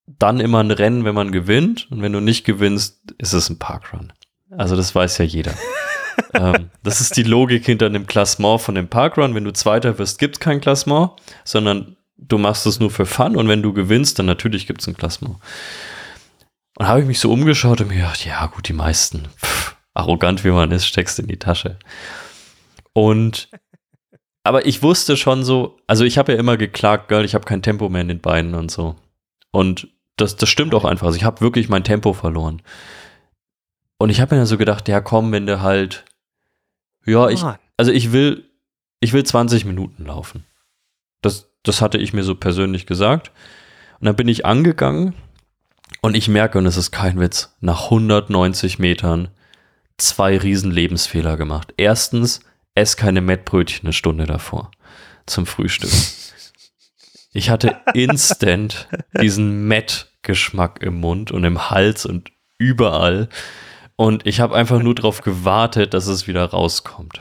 [0.06, 1.90] dann immer ein Rennen, wenn man gewinnt.
[1.90, 4.12] Und wenn du nicht gewinnst, ist es ein Parkrun.
[4.50, 5.54] Also das weiß ja jeder.
[6.34, 9.34] ähm, das ist die Logik hinter einem Klassement von dem Parkrun.
[9.34, 11.12] Wenn du Zweiter wirst, gibt es kein Klassement,
[11.44, 14.86] sondern du machst es nur für Fun und wenn du gewinnst, dann natürlich gibt es
[14.86, 15.36] ein Klassement.
[16.76, 20.44] Und habe ich mich so umgeschaut und mir gedacht, ja gut, die meisten, pff, arrogant
[20.44, 21.78] wie man ist, steckst in die Tasche.
[22.92, 23.48] Und
[24.44, 27.62] aber ich wusste schon so, also ich habe ja immer geklagt, Girl, ich habe kein
[27.62, 28.96] Tempo mehr in den Beinen und so.
[29.50, 31.06] Und das, das stimmt auch einfach.
[31.06, 32.60] Also ich habe wirklich mein Tempo verloren.
[33.96, 36.04] Und ich habe mir dann so gedacht, ja komm, wenn du halt,
[37.06, 37.42] ja, ich,
[37.78, 38.50] also ich will,
[39.00, 40.44] ich will 20 Minuten laufen.
[41.22, 43.32] Das, das hatte ich mir so persönlich gesagt.
[43.98, 45.14] Und dann bin ich angegangen
[46.00, 49.28] und ich merke, und es ist kein Witz, nach 190 Metern
[49.98, 51.74] zwei riesen Lebensfehler gemacht.
[51.76, 52.40] Erstens,
[52.74, 54.70] ess keine Mettbrötchen eine Stunde davor
[55.26, 55.90] zum Frühstück.
[57.32, 58.88] Ich hatte instant
[59.20, 63.28] diesen Met-Geschmack im Mund und im Hals und überall.
[63.96, 67.20] Und ich habe einfach nur darauf gewartet, dass es wieder rauskommt.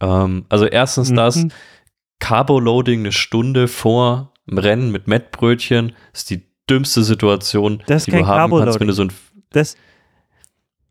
[0.00, 1.16] Ähm, also erstens mhm.
[1.16, 1.46] das,
[2.18, 8.26] Carbo-Loading eine Stunde vor dem Rennen mit Mettbrötchen ist die dümmste Situation, das die du
[8.26, 9.12] haben kannst, wenn du so ein...
[9.50, 9.76] Das,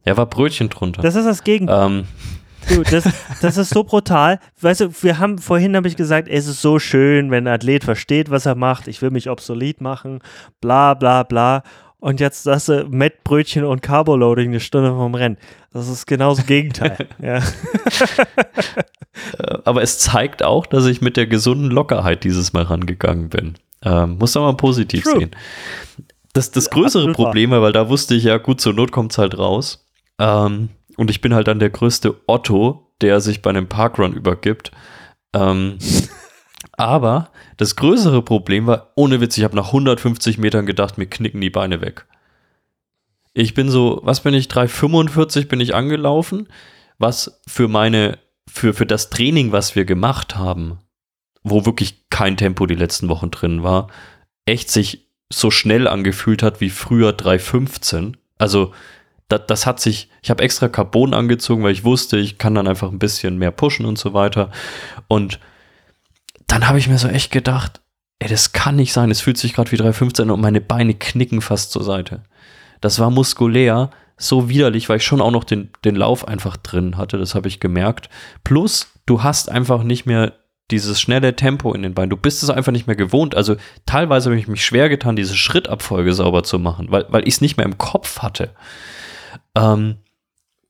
[0.05, 1.01] ja, war Brötchen drunter.
[1.01, 1.87] Das ist das Gegenteil.
[1.87, 2.07] Ähm,
[2.67, 3.07] Du, das,
[3.41, 4.39] das ist so brutal.
[4.59, 7.83] Weißt du, wir haben vorhin habe ich gesagt, es ist so schön, wenn ein Athlet
[7.83, 8.87] versteht, was er macht.
[8.87, 10.19] Ich will mich obsolet machen,
[10.61, 11.63] bla bla bla.
[12.05, 15.37] Und jetzt das äh, Mettbrötchen und Carboloading eine Stunde vom Rennen.
[15.73, 17.07] Das ist genauso Gegenteil.
[17.19, 17.37] ja.
[19.39, 23.55] Äh, aber es zeigt auch, dass ich mit der gesunden Lockerheit dieses Mal rangegangen bin.
[23.81, 25.17] Ähm, muss man mal positiv True.
[25.17, 25.31] sehen.
[26.33, 29.17] Das, das größere Problem war, weil da wusste ich ja, gut, zur Not kommt es
[29.17, 29.87] halt raus.
[30.19, 34.69] Ähm, und ich bin halt dann der größte Otto, der sich bei einem Parkrun übergibt.
[35.33, 35.79] Ähm,
[36.77, 41.41] aber das größere Problem war, ohne Witz, ich habe nach 150 Metern gedacht, mir knicken
[41.41, 42.05] die Beine weg.
[43.33, 46.47] Ich bin so, was bin ich, 3,45 bin ich angelaufen,
[46.97, 48.17] was für meine,
[48.49, 50.79] für, für das Training, was wir gemacht haben,
[51.43, 53.87] wo wirklich kein Tempo die letzten Wochen drin war,
[54.45, 58.13] echt sich so schnell angefühlt hat wie früher 3,15.
[58.37, 58.73] Also
[59.27, 62.67] das, das hat sich, ich habe extra Carbon angezogen, weil ich wusste, ich kann dann
[62.67, 64.51] einfach ein bisschen mehr pushen und so weiter.
[65.07, 65.39] Und
[66.47, 67.81] dann habe ich mir so echt gedacht,
[68.19, 69.11] ey, das kann nicht sein.
[69.11, 72.23] Es fühlt sich gerade wie 315 und meine Beine knicken fast zur Seite.
[72.81, 76.97] Das war muskulär so widerlich, weil ich schon auch noch den, den Lauf einfach drin
[76.97, 77.17] hatte.
[77.17, 78.09] Das habe ich gemerkt.
[78.43, 80.33] Plus, du hast einfach nicht mehr
[80.71, 82.09] dieses schnelle Tempo in den Beinen.
[82.09, 83.35] Du bist es einfach nicht mehr gewohnt.
[83.35, 83.55] Also
[83.85, 87.41] teilweise habe ich mich schwer getan, diese Schrittabfolge sauber zu machen, weil, weil ich es
[87.41, 88.51] nicht mehr im Kopf hatte.
[89.55, 89.97] Ähm,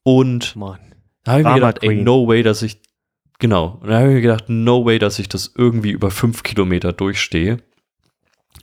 [0.04, 0.80] und Mann.
[1.24, 2.82] da habe ich mir gedacht, ey, no way, dass ich,
[3.40, 6.44] genau, und da habe ich mir gedacht, no way, dass ich das irgendwie über fünf
[6.44, 7.58] Kilometer durchstehe.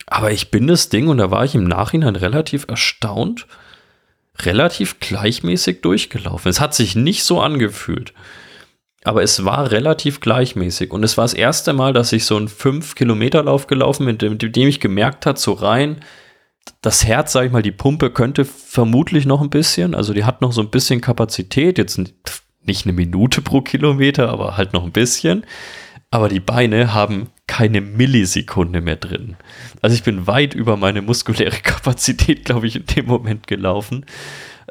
[0.06, 3.46] Aber ich bin das Ding, und da war ich im Nachhinein relativ erstaunt,
[4.40, 6.48] relativ gleichmäßig durchgelaufen.
[6.48, 8.12] Es hat sich nicht so angefühlt.
[9.04, 10.92] Aber es war relativ gleichmäßig.
[10.92, 14.68] Und es war das erste Mal, dass ich so einen 5-Kilometer-Lauf gelaufen bin, mit dem
[14.68, 16.00] ich gemerkt hat, so rein,
[16.80, 20.40] das Herz, sage ich mal, die Pumpe könnte vermutlich noch ein bisschen, also die hat
[20.40, 22.00] noch so ein bisschen Kapazität, jetzt
[22.64, 25.44] nicht eine Minute pro Kilometer, aber halt noch ein bisschen.
[26.10, 29.36] Aber die Beine haben keine Millisekunde mehr drin.
[29.80, 34.06] Also ich bin weit über meine muskuläre Kapazität, glaube ich, in dem Moment gelaufen.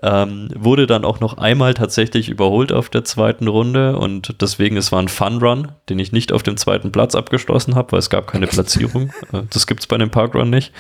[0.04, 4.92] Ähm, wurde dann auch noch einmal tatsächlich überholt auf der zweiten Runde und deswegen, es
[4.92, 8.10] war ein Fun Run, den ich nicht auf dem zweiten Platz abgeschlossen habe, weil es
[8.10, 9.12] gab keine Platzierung.
[9.32, 10.74] Äh, das gibt es bei einem Parkrun nicht.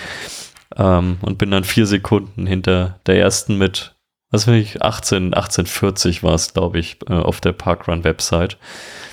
[0.75, 3.93] Ähm, und bin dann vier Sekunden hinter der ersten mit,
[4.32, 8.58] was will ich, 18, 1840 war es, glaube ich, äh, auf der Parkrun-Website.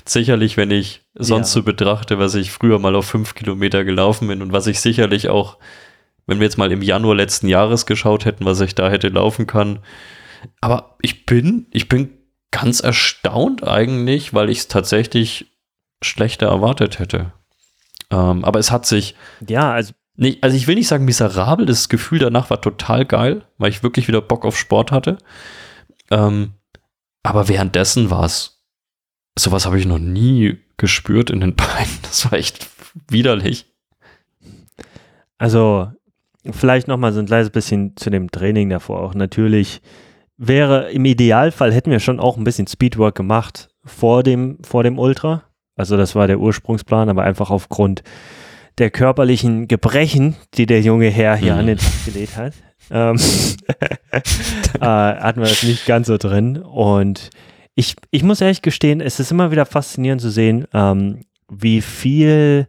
[0.05, 1.55] Sicherlich, wenn ich sonst ja.
[1.55, 5.27] so betrachte, was ich früher mal auf fünf Kilometer gelaufen bin und was ich sicherlich
[5.27, 5.57] auch,
[6.25, 9.45] wenn wir jetzt mal im Januar letzten Jahres geschaut hätten, was ich da hätte laufen
[9.45, 9.79] kann.
[10.61, 12.17] Aber ich bin, ich bin
[12.51, 15.47] ganz erstaunt eigentlich, weil ich es tatsächlich
[16.01, 17.33] schlechter erwartet hätte.
[18.09, 19.15] Ähm, aber es hat sich.
[19.47, 23.43] Ja, also Nee, also ich will nicht sagen miserabel, das Gefühl danach war total geil,
[23.57, 25.17] weil ich wirklich wieder Bock auf Sport hatte.
[26.11, 26.55] Ähm,
[27.23, 28.61] aber währenddessen war es,
[29.37, 31.99] sowas habe ich noch nie gespürt in den Beinen.
[32.01, 32.67] Das war echt
[33.07, 33.67] widerlich.
[35.37, 35.89] Also
[36.51, 39.13] vielleicht noch mal so ein kleines bisschen zu dem Training davor auch.
[39.13, 39.81] Natürlich
[40.35, 44.99] wäre im Idealfall hätten wir schon auch ein bisschen Speedwork gemacht vor dem, vor dem
[44.99, 45.43] Ultra.
[45.77, 48.03] Also das war der Ursprungsplan, aber einfach aufgrund
[48.79, 51.59] der körperlichen Gebrechen, die der junge Herr hier mhm.
[51.59, 52.53] an den Tag gelegt hat,
[52.91, 53.17] ähm,
[54.11, 56.57] äh, hatten wir das nicht ganz so drin.
[56.57, 57.29] Und
[57.75, 62.67] ich, ich muss ehrlich gestehen, es ist immer wieder faszinierend zu sehen, ähm, wie viel,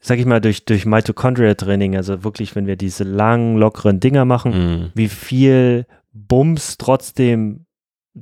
[0.00, 4.52] sag ich mal, durch, durch Mitochondria-Training, also wirklich, wenn wir diese langen, lockeren Dinger machen,
[4.52, 4.90] Mhm.
[4.94, 7.66] wie viel Bums trotzdem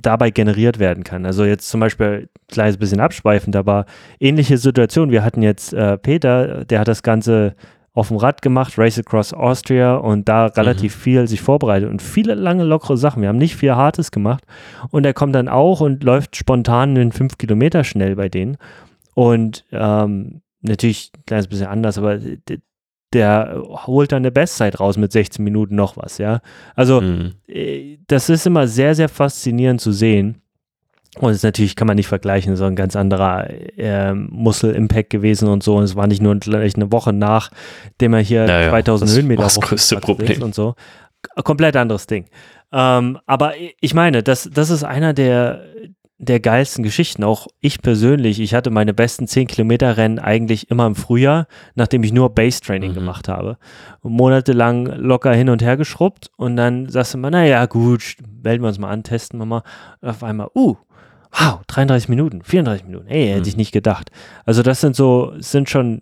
[0.01, 1.25] dabei generiert werden kann.
[1.25, 3.85] Also jetzt zum Beispiel ein kleines bisschen abschweifend, aber
[4.19, 5.11] ähnliche Situation.
[5.11, 7.55] Wir hatten jetzt äh, Peter, der hat das Ganze
[7.93, 12.35] auf dem Rad gemacht, Race Across Austria und da relativ viel sich vorbereitet und viele
[12.35, 13.23] lange, lockere Sachen.
[13.23, 14.43] Wir haben nicht viel Hartes gemacht
[14.91, 18.57] und er kommt dann auch und läuft spontan in fünf Kilometer schnell bei denen
[19.15, 22.19] und ähm, natürlich ein kleines bisschen anders, aber
[23.13, 26.41] der holt dann eine Bestzeit raus mit 16 Minuten noch was, ja.
[26.75, 27.33] Also Mhm.
[27.47, 30.41] äh, das ist immer sehr, sehr faszinierend zu sehen.
[31.19, 33.47] Und es ist natürlich kann man nicht vergleichen, so ein ganz anderer
[33.77, 35.75] ähm, Muscle-Impact gewesen und so.
[35.77, 37.49] Und es war nicht nur eine Woche nach,
[38.01, 40.43] dem er hier Ja, ja, 2000 das Höhenmeter das größte Problem.
[40.43, 40.75] und so.
[41.43, 42.25] Komplett anderes Ding.
[42.71, 45.63] Ähm, aber ich meine, das, das ist einer der,
[46.19, 47.23] der geilsten Geschichten.
[47.23, 51.45] Auch ich persönlich, ich hatte meine besten 10 Kilometer Rennen eigentlich immer im Frühjahr,
[51.75, 52.95] nachdem ich nur Base-Training Mhm.
[52.95, 53.57] gemacht habe.
[54.01, 58.69] Monatelang locker hin und her geschrubbt und dann sagst du mal, naja, gut, melden wir
[58.69, 59.63] uns mal an, testen wir mal.
[60.01, 60.75] Und auf einmal, uh,
[61.31, 63.47] wow, 33 Minuten, 34 Minuten, ey, hätte Mhm.
[63.47, 64.09] ich nicht gedacht.
[64.45, 66.01] Also das sind so, sind schon,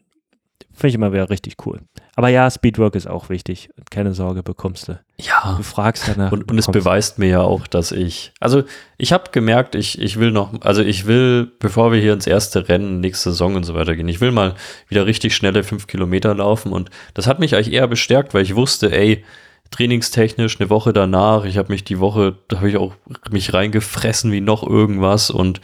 [0.76, 1.80] finde ich immer wieder richtig cool.
[2.15, 3.69] Aber ja, Speedwork ist auch wichtig.
[3.89, 4.99] Keine Sorge, bekommst du.
[5.18, 5.56] Ja.
[5.57, 6.31] Du fragst danach.
[6.31, 8.64] Und, und es beweist mir ja auch, dass ich, also
[8.97, 12.69] ich habe gemerkt, ich, ich will noch, also ich will, bevor wir hier ins erste
[12.69, 14.56] Rennen, nächste Saison und so weiter gehen, ich will mal
[14.88, 18.56] wieder richtig schnelle fünf Kilometer laufen und das hat mich eigentlich eher bestärkt, weil ich
[18.56, 19.23] wusste, ey,
[19.72, 22.93] trainingstechnisch eine Woche danach, ich habe mich die Woche, da habe ich auch
[23.30, 25.60] mich reingefressen wie noch irgendwas und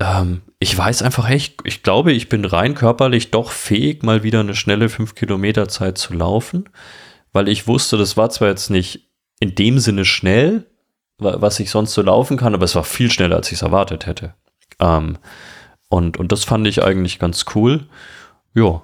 [0.00, 4.22] ähm, ich weiß einfach, hey, ich, ich glaube, ich bin rein körperlich doch fähig, mal
[4.22, 6.68] wieder eine schnelle 5 Kilometer Zeit zu laufen,
[7.32, 9.08] weil ich wusste, das war zwar jetzt nicht
[9.40, 10.66] in dem Sinne schnell,
[11.18, 13.62] wa- was ich sonst so laufen kann, aber es war viel schneller, als ich es
[13.62, 14.34] erwartet hätte.
[14.80, 15.18] Ähm,
[15.88, 17.86] und, und das fand ich eigentlich ganz cool.
[18.54, 18.82] Ja,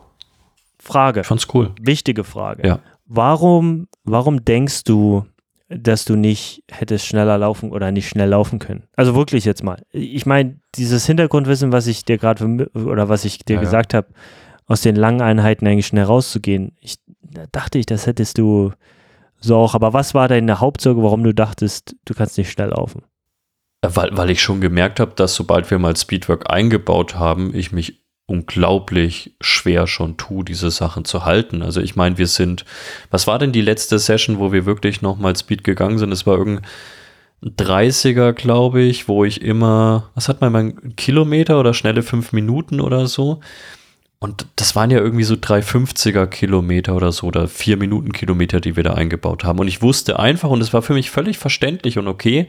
[0.78, 1.72] Frage, ich fand's cool.
[1.80, 2.66] wichtige Frage.
[2.66, 2.78] Ja.
[3.06, 5.26] Warum, warum denkst du,
[5.68, 8.84] dass du nicht hättest schneller laufen oder nicht schnell laufen können?
[8.96, 9.82] Also wirklich jetzt mal.
[9.90, 13.64] Ich meine, dieses Hintergrundwissen, was ich dir gerade oder was ich dir Ja, ja.
[13.64, 14.08] gesagt habe,
[14.66, 16.96] aus den langen Einheiten eigentlich schnell rauszugehen, ich
[17.34, 18.72] da dachte ich, das hättest du
[19.40, 19.74] so auch.
[19.74, 23.02] Aber was war deine Hauptsorge, warum du dachtest, du kannst nicht schnell laufen?
[23.82, 28.03] Weil, weil ich schon gemerkt habe, dass sobald wir mal Speedwork eingebaut haben, ich mich
[28.26, 31.62] unglaublich schwer schon tue, diese Sachen zu halten.
[31.62, 32.64] Also ich meine, wir sind,
[33.10, 36.12] was war denn die letzte Session, wo wir wirklich nochmal Speed gegangen sind?
[36.12, 36.66] Es war irgendein
[37.44, 42.80] 30er, glaube ich, wo ich immer, was hat man, mein Kilometer oder schnelle fünf Minuten
[42.80, 43.40] oder so?
[44.18, 48.74] Und das waren ja irgendwie so 350er Kilometer oder so oder 4 Minuten Kilometer, die
[48.74, 49.59] wir da eingebaut haben.
[49.59, 52.48] Und ich wusste einfach, und es war für mich völlig verständlich und okay,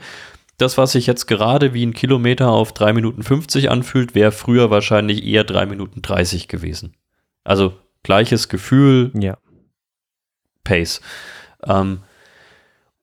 [0.57, 4.69] das, was sich jetzt gerade wie ein Kilometer auf 3 Minuten 50 anfühlt, wäre früher
[4.69, 6.95] wahrscheinlich eher 3 Minuten 30 gewesen.
[7.43, 7.73] Also
[8.03, 9.37] gleiches Gefühl, Ja.
[10.63, 11.01] Pace.
[11.65, 11.99] Ähm,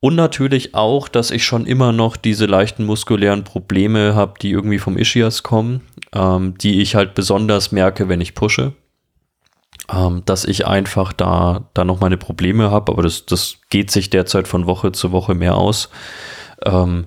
[0.01, 4.81] und natürlich auch, dass ich schon immer noch diese leichten muskulären Probleme habe, die irgendwie
[4.81, 8.73] vom Ischias kommen, ähm, die ich halt besonders merke, wenn ich pushe.
[9.93, 14.11] Ähm, dass ich einfach da, da noch meine Probleme habe, aber das, das geht sich
[14.11, 15.89] derzeit von Woche zu Woche mehr aus.
[16.65, 17.07] Ähm,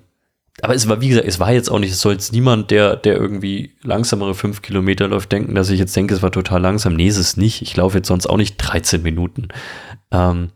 [0.61, 2.95] aber es war, wie gesagt, es war jetzt auch nicht, es soll jetzt niemand, der,
[2.95, 6.95] der irgendwie langsamere fünf Kilometer läuft, denken, dass ich jetzt denke, es war total langsam.
[6.95, 7.61] Nee, ist es nicht.
[7.61, 9.49] Ich laufe jetzt sonst auch nicht 13 Minuten.
[10.11, 10.51] Ähm,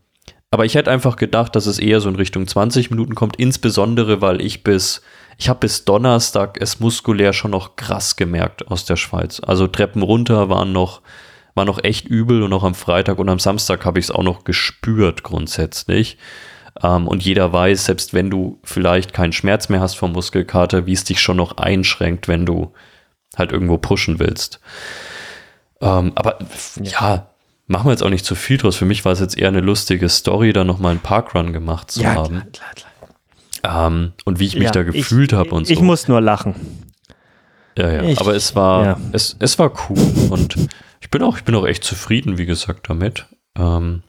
[0.51, 4.21] aber ich hätte einfach gedacht, dass es eher so in Richtung 20 Minuten kommt, insbesondere
[4.21, 5.01] weil ich bis,
[5.38, 9.41] ich habe bis Donnerstag es muskulär schon noch krass gemerkt aus der Schweiz.
[9.45, 11.01] Also Treppen runter waren noch,
[11.55, 14.23] war noch echt übel und auch am Freitag und am Samstag habe ich es auch
[14.23, 16.17] noch gespürt grundsätzlich.
[16.84, 20.93] Ähm, und jeder weiß, selbst wenn du vielleicht keinen Schmerz mehr hast vom Muskelkater, wie
[20.93, 22.73] es dich schon noch einschränkt, wenn du
[23.38, 24.60] halt irgendwo pushen willst.
[25.81, 26.39] Ähm, aber
[26.81, 27.27] ja.
[27.68, 28.76] machen wir jetzt auch nicht zu viel draus.
[28.76, 32.06] Für mich war es jetzt eher eine lustige Story, da nochmal einen Parkrun gemacht zu
[32.06, 32.43] haben.
[32.51, 33.88] klar, klar.
[33.88, 35.73] Ähm, und wie ich mich Ja, da gefühlt habe und so.
[35.73, 36.56] Ich muss nur lachen.
[37.77, 38.03] ja, ja.
[38.03, 38.99] ich- aber es war, ja.
[39.11, 39.97] es, es war cool
[40.30, 40.56] und
[41.01, 43.26] ich bin auch, ich bin auch echt zufrieden, wie gesagt, damit.
[43.57, 44.03] Ähm,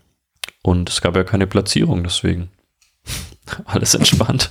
[0.62, 2.50] und es gab ja keine Platzierung, deswegen
[3.64, 4.50] alles entspannt.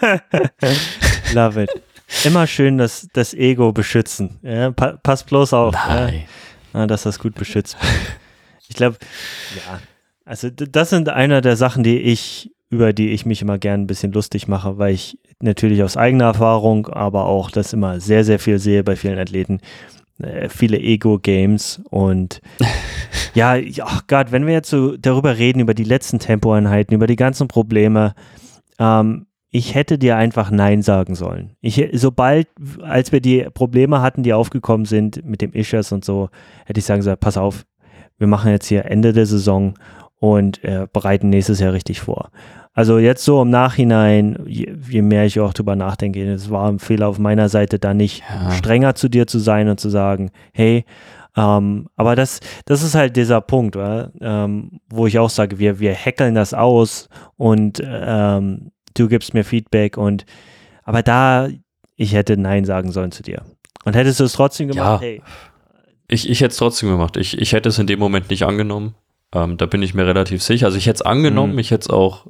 [1.32, 1.70] Love it.
[2.24, 4.38] Immer schön das, das Ego beschützen.
[4.42, 6.10] Ja, pa pass bloß auf, ja,
[6.72, 7.92] ja, dass das gut beschützt wird.
[8.66, 8.96] Ich glaube,
[9.56, 9.78] ja,
[10.24, 13.86] also das sind einer der Sachen, die ich, über die ich mich immer gern ein
[13.86, 18.38] bisschen lustig mache, weil ich natürlich aus eigener Erfahrung, aber auch das immer sehr, sehr
[18.38, 19.60] viel sehe bei vielen Athleten.
[20.18, 22.40] Äh, viele Ego-Games und
[23.34, 27.16] ja, ach Gott, wenn wir jetzt so darüber reden, über die letzten Tempoeinheiten, über die
[27.16, 28.14] ganzen Probleme,
[28.78, 31.56] ähm, ich hätte dir einfach Nein sagen sollen.
[31.60, 32.48] Ich, sobald,
[32.80, 36.28] als wir die Probleme hatten, die aufgekommen sind mit dem Ishers und so,
[36.64, 37.64] hätte ich sagen sollen, pass auf,
[38.18, 39.74] wir machen jetzt hier Ende der Saison
[40.18, 42.30] und äh, bereiten nächstes Jahr richtig vor.
[42.74, 46.80] Also jetzt so im Nachhinein, je, je mehr ich auch drüber nachdenke, es war ein
[46.80, 48.50] Fehler auf meiner Seite, da nicht ja.
[48.50, 50.84] strenger zu dir zu sein und zu sagen, hey,
[51.36, 53.76] ähm, aber das, das ist halt dieser Punkt,
[54.20, 59.44] ähm, wo ich auch sage, wir, wir hackeln das aus und ähm, du gibst mir
[59.44, 60.26] Feedback und
[60.84, 61.48] aber da,
[61.96, 63.42] ich hätte Nein sagen sollen zu dir.
[63.84, 65.06] Und hättest du es trotzdem gemacht, ja.
[65.06, 65.22] hey.
[66.08, 67.16] Ich, ich hätte es trotzdem gemacht.
[67.16, 68.94] Ich, ich hätte es in dem Moment nicht angenommen.
[69.32, 70.66] Ähm, da bin ich mir relativ sicher.
[70.66, 71.58] Also ich hätte es angenommen, mhm.
[71.58, 72.26] ich hätte es auch,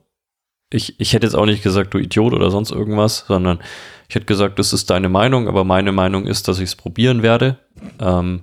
[0.75, 3.61] ich, ich hätte jetzt auch nicht gesagt, du Idiot oder sonst irgendwas, sondern
[4.09, 7.23] ich hätte gesagt, das ist deine Meinung, aber meine Meinung ist, dass ich es probieren
[7.23, 7.59] werde.
[8.01, 8.43] Ähm,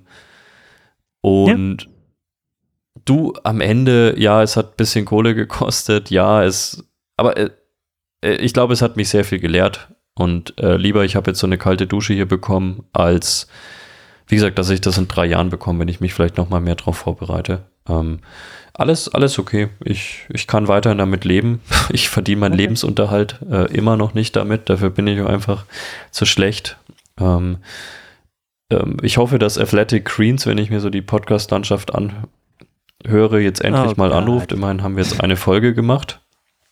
[1.20, 1.90] und ja.
[3.06, 6.84] du am Ende, ja, es hat ein bisschen Kohle gekostet, ja, es,
[7.18, 7.49] aber äh,
[8.22, 9.90] äh, ich glaube, es hat mich sehr viel gelehrt.
[10.16, 13.48] Und äh, lieber, ich habe jetzt so eine kalte Dusche hier bekommen, als,
[14.28, 16.76] wie gesagt, dass ich das in drei Jahren bekomme, wenn ich mich vielleicht nochmal mehr
[16.76, 17.70] drauf vorbereite.
[17.88, 18.20] Ähm,
[18.74, 19.70] alles, alles okay.
[19.84, 21.62] Ich, ich kann weiterhin damit leben.
[21.91, 22.64] Ich verdiene meinen okay.
[22.64, 24.70] Lebensunterhalt äh, immer noch nicht damit.
[24.70, 25.66] Dafür bin ich einfach
[26.12, 26.78] zu schlecht.
[27.20, 27.58] Ähm,
[28.70, 33.94] ähm, ich hoffe, dass Athletic Greens, wenn ich mir so die Podcast-Landschaft anhöre, jetzt endlich
[33.94, 34.52] oh, mal anruft.
[34.52, 36.22] Immerhin haben wir jetzt eine Folge gemacht.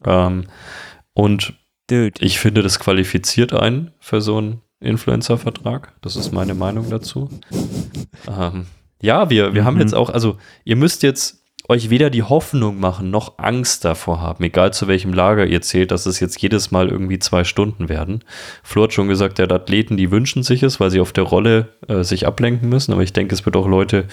[0.06, 0.46] Ähm,
[1.14, 1.54] und
[1.88, 2.14] Dude.
[2.20, 5.94] ich finde, das qualifiziert einen für so einen Influencer-Vertrag.
[6.02, 7.30] Das ist meine Meinung dazu.
[8.28, 8.66] ähm,
[9.02, 9.66] ja, wir, wir mhm.
[9.66, 11.40] haben jetzt auch, also ihr müsst jetzt
[11.70, 15.92] euch weder die Hoffnung machen noch Angst davor haben, egal zu welchem Lager ihr zählt,
[15.92, 18.24] dass es jetzt jedes Mal irgendwie zwei Stunden werden.
[18.64, 21.70] Flo hat schon gesagt, der Athleten, die wünschen sich es, weil sie auf der Rolle
[21.88, 22.92] äh, sich ablenken müssen.
[22.92, 24.06] Aber ich denke, es wird auch Leute,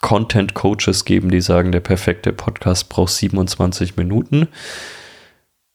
[0.00, 4.48] Content-Coaches geben, die sagen, der perfekte Podcast braucht 27 Minuten.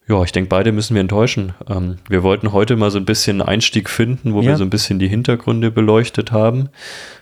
[0.08, 1.54] Ja, ich denke, beide müssen wir enttäuschen.
[1.70, 4.50] Ähm, wir wollten heute mal so ein bisschen Einstieg finden, wo ja.
[4.50, 6.70] wir so ein bisschen die Hintergründe beleuchtet haben.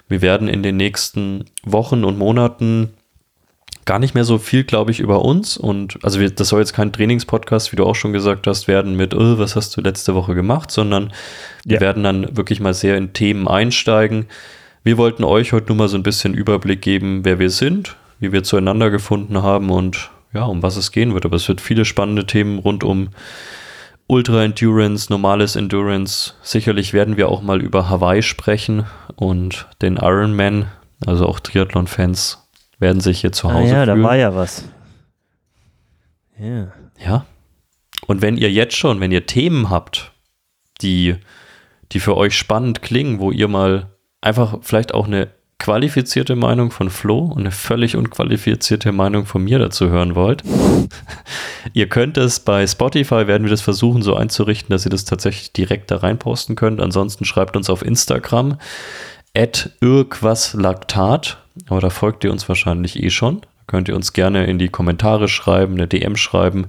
[0.07, 2.91] Wir werden in den nächsten Wochen und Monaten
[3.85, 5.57] gar nicht mehr so viel, glaube ich, über uns.
[5.57, 8.95] Und also wir, das soll jetzt kein Trainingspodcast, wie du auch schon gesagt hast, werden
[8.95, 11.11] mit, oh, was hast du letzte Woche gemacht, sondern
[11.65, 14.25] wir werden dann wirklich mal sehr in Themen einsteigen.
[14.83, 18.31] Wir wollten euch heute nur mal so ein bisschen Überblick geben, wer wir sind, wie
[18.31, 21.25] wir zueinander gefunden haben und ja, um was es gehen wird.
[21.25, 23.09] Aber es wird viele spannende Themen rund um
[24.07, 26.33] Ultra Endurance, normales Endurance.
[26.43, 28.85] Sicherlich werden wir auch mal über Hawaii sprechen
[29.15, 30.67] und den Ironman.
[31.05, 32.47] Also auch Triathlon-Fans
[32.77, 34.01] werden sich hier zu ah Hause ah, ja, fühlen.
[34.01, 34.65] da war ja was.
[36.37, 36.67] Ja.
[37.03, 37.25] Ja.
[38.07, 40.11] Und wenn ihr jetzt schon, wenn ihr Themen habt,
[40.81, 41.15] die,
[41.91, 43.89] die für euch spannend klingen, wo ihr mal
[44.21, 45.29] einfach vielleicht auch eine
[45.59, 50.43] qualifizierte Meinung von Flo und eine völlig unqualifizierte Meinung von mir dazu hören wollt.
[51.73, 55.53] ihr könnt es bei Spotify, werden wir das versuchen so einzurichten, dass ihr das tatsächlich
[55.53, 56.81] direkt da reinposten könnt.
[56.81, 58.57] Ansonsten schreibt uns auf Instagram
[59.33, 61.37] at irgendwaslaktat
[61.67, 63.41] aber da folgt ihr uns wahrscheinlich eh schon.
[63.67, 66.67] Könnt ihr uns gerne in die Kommentare schreiben, eine DM schreiben.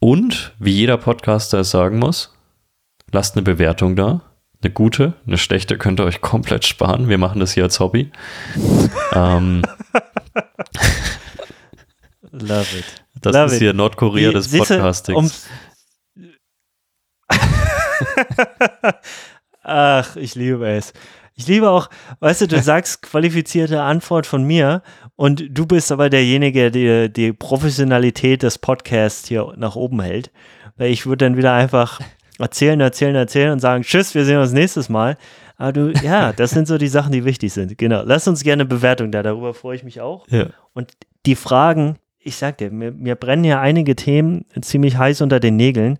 [0.00, 2.36] Und, wie jeder Podcaster es sagen muss,
[3.12, 4.22] lasst eine Bewertung da.
[4.62, 7.08] Eine gute, eine schlechte könnt ihr euch komplett sparen.
[7.08, 8.10] Wir machen das hier als Hobby.
[9.14, 9.62] ähm,
[12.30, 12.84] Love it.
[13.22, 15.46] Das Love ist hier Nordkorea des Podcastings.
[19.62, 20.92] Ach, ich liebe es.
[21.34, 21.88] Ich liebe auch,
[22.18, 24.82] weißt du, du sagst qualifizierte Antwort von mir
[25.16, 30.30] und du bist aber derjenige, der die Professionalität des Podcasts hier nach oben hält.
[30.76, 31.98] Weil ich würde dann wieder einfach
[32.40, 35.16] erzählen, erzählen, erzählen und sagen, tschüss, wir sehen uns nächstes Mal.
[35.56, 37.76] Aber du, ja, das sind so die Sachen, die wichtig sind.
[37.78, 38.02] Genau.
[38.04, 40.26] Lass uns gerne Bewertung da, darüber freue ich mich auch.
[40.28, 40.46] Ja.
[40.72, 40.92] Und
[41.26, 45.56] die Fragen, ich sag dir, mir, mir brennen ja einige Themen ziemlich heiß unter den
[45.56, 45.98] Nägeln.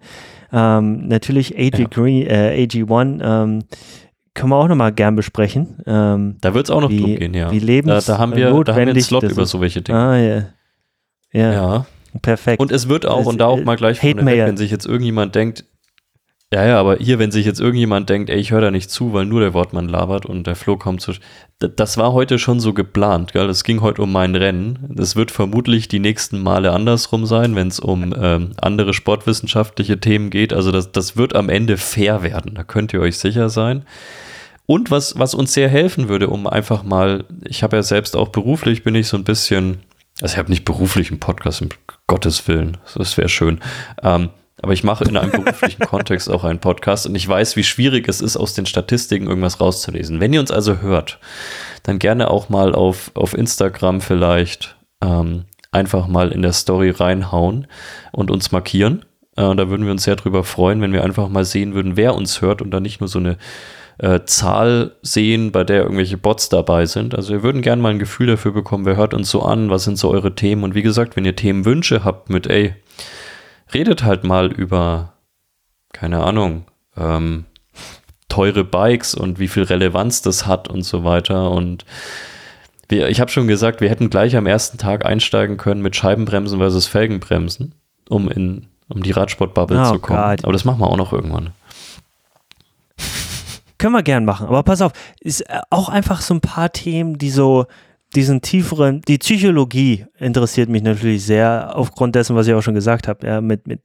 [0.52, 1.86] Ähm, natürlich AG ja.
[1.88, 3.64] Green, äh, AG1, ähm,
[4.34, 5.82] können wir auch nochmal gern besprechen.
[5.86, 7.50] Ähm, da wird es auch noch wie, drum gehen, ja.
[7.50, 9.98] Wie lebens da, da haben wir, da haben wir einen Slot über so welche Dinge.
[9.98, 10.42] Ah, ja.
[11.32, 11.52] ja.
[11.52, 11.86] Ja.
[12.22, 12.60] Perfekt.
[12.60, 15.34] Und es wird auch, und da auch mal gleich von weg, wenn sich jetzt irgendjemand
[15.34, 15.64] denkt,
[16.52, 19.12] ja, ja, aber hier, wenn sich jetzt irgendjemand denkt, ey, ich höre da nicht zu,
[19.12, 21.12] weil nur der Wortmann labert und der Flo kommt zu.
[21.60, 23.48] Das war heute schon so geplant, gell?
[23.48, 24.80] Es ging heute um mein Rennen.
[24.88, 30.30] Das wird vermutlich die nächsten Male andersrum sein, wenn es um ähm, andere sportwissenschaftliche Themen
[30.30, 30.52] geht.
[30.52, 33.84] Also das, das wird am Ende fair werden, da könnt ihr euch sicher sein.
[34.66, 38.28] Und was, was uns sehr helfen würde, um einfach mal, ich habe ja selbst auch
[38.28, 39.78] beruflich, bin ich so ein bisschen,
[40.20, 41.68] also ich habe nicht beruflich einen Podcast, um
[42.08, 43.60] Gottes Willen, das wäre schön.
[44.02, 44.30] Ähm,
[44.62, 48.08] aber ich mache in einem beruflichen Kontext auch einen Podcast und ich weiß, wie schwierig
[48.08, 50.20] es ist, aus den Statistiken irgendwas rauszulesen.
[50.20, 51.18] Wenn ihr uns also hört,
[51.82, 57.66] dann gerne auch mal auf, auf Instagram vielleicht ähm, einfach mal in der Story reinhauen
[58.12, 59.04] und uns markieren.
[59.36, 62.14] Äh, da würden wir uns sehr drüber freuen, wenn wir einfach mal sehen würden, wer
[62.14, 63.38] uns hört und dann nicht nur so eine
[63.98, 67.14] äh, Zahl sehen, bei der irgendwelche Bots dabei sind.
[67.14, 69.84] Also wir würden gerne mal ein Gefühl dafür bekommen, wer hört uns so an, was
[69.84, 70.64] sind so eure Themen.
[70.64, 72.74] Und wie gesagt, wenn ihr Themenwünsche habt mit, ey,
[73.74, 75.14] redet halt mal über,
[75.92, 76.64] keine Ahnung,
[76.96, 77.44] ähm,
[78.28, 81.50] teure Bikes und wie viel Relevanz das hat und so weiter.
[81.50, 81.84] Und
[82.88, 86.58] wir, ich habe schon gesagt, wir hätten gleich am ersten Tag einsteigen können mit Scheibenbremsen
[86.58, 87.74] versus Felgenbremsen,
[88.08, 90.20] um in um die Radsportbubble oh, zu kommen.
[90.20, 90.44] God.
[90.44, 91.50] Aber das machen wir auch noch irgendwann.
[93.78, 94.46] Können wir gern machen.
[94.46, 97.66] Aber pass auf, ist äh, auch einfach so ein paar Themen, die so
[98.14, 103.08] diesen tieferen, die Psychologie interessiert mich natürlich sehr, aufgrund dessen, was ich auch schon gesagt
[103.08, 103.82] habe, ja, mit, mit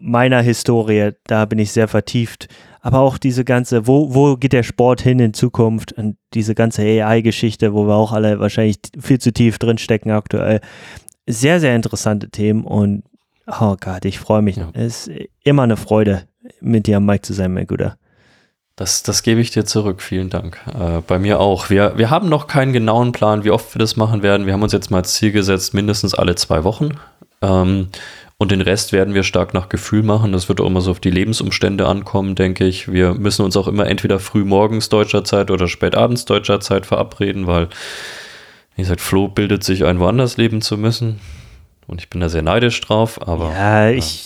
[0.00, 2.48] meiner Historie, da bin ich sehr vertieft.
[2.80, 6.82] Aber auch diese ganze, wo, wo geht der Sport hin in Zukunft und diese ganze
[6.82, 10.60] AI-Geschichte, wo wir auch alle wahrscheinlich viel zu tief drinstecken aktuell.
[11.28, 13.04] Sehr, sehr interessante Themen und
[13.46, 14.56] oh Gott, ich freue mich.
[14.56, 14.70] Ja.
[14.72, 16.24] Es ist immer eine Freude,
[16.60, 17.96] mit dir am Mike zu sein, mein Guter.
[18.76, 20.00] Das, das gebe ich dir zurück.
[20.00, 20.58] Vielen Dank.
[20.66, 21.68] Äh, bei mir auch.
[21.68, 24.46] Wir, wir haben noch keinen genauen Plan, wie oft wir das machen werden.
[24.46, 26.92] Wir haben uns jetzt mal als Ziel gesetzt, mindestens alle zwei Wochen.
[27.42, 27.88] Ähm,
[28.38, 30.32] und den Rest werden wir stark nach Gefühl machen.
[30.32, 32.90] Das wird auch immer so auf die Lebensumstände ankommen, denke ich.
[32.90, 36.86] Wir müssen uns auch immer entweder früh morgens deutscher Zeit oder spät abends deutscher Zeit
[36.86, 37.68] verabreden, weil,
[38.74, 41.20] wie gesagt, Flo bildet sich ein, woanders leben zu müssen.
[41.86, 43.52] Und ich bin da sehr neidisch drauf, aber.
[43.52, 44.24] Ja, ich.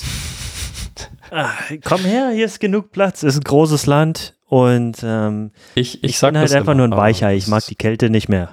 [1.30, 1.54] Ach,
[1.84, 3.22] komm her, hier ist genug Platz.
[3.22, 4.35] Es ist ein großes Land.
[4.48, 7.32] Und ähm, ich, ich, ich bin halt einfach immer, nur ein Weicher.
[7.32, 8.50] Ich mag die Kälte nicht mehr.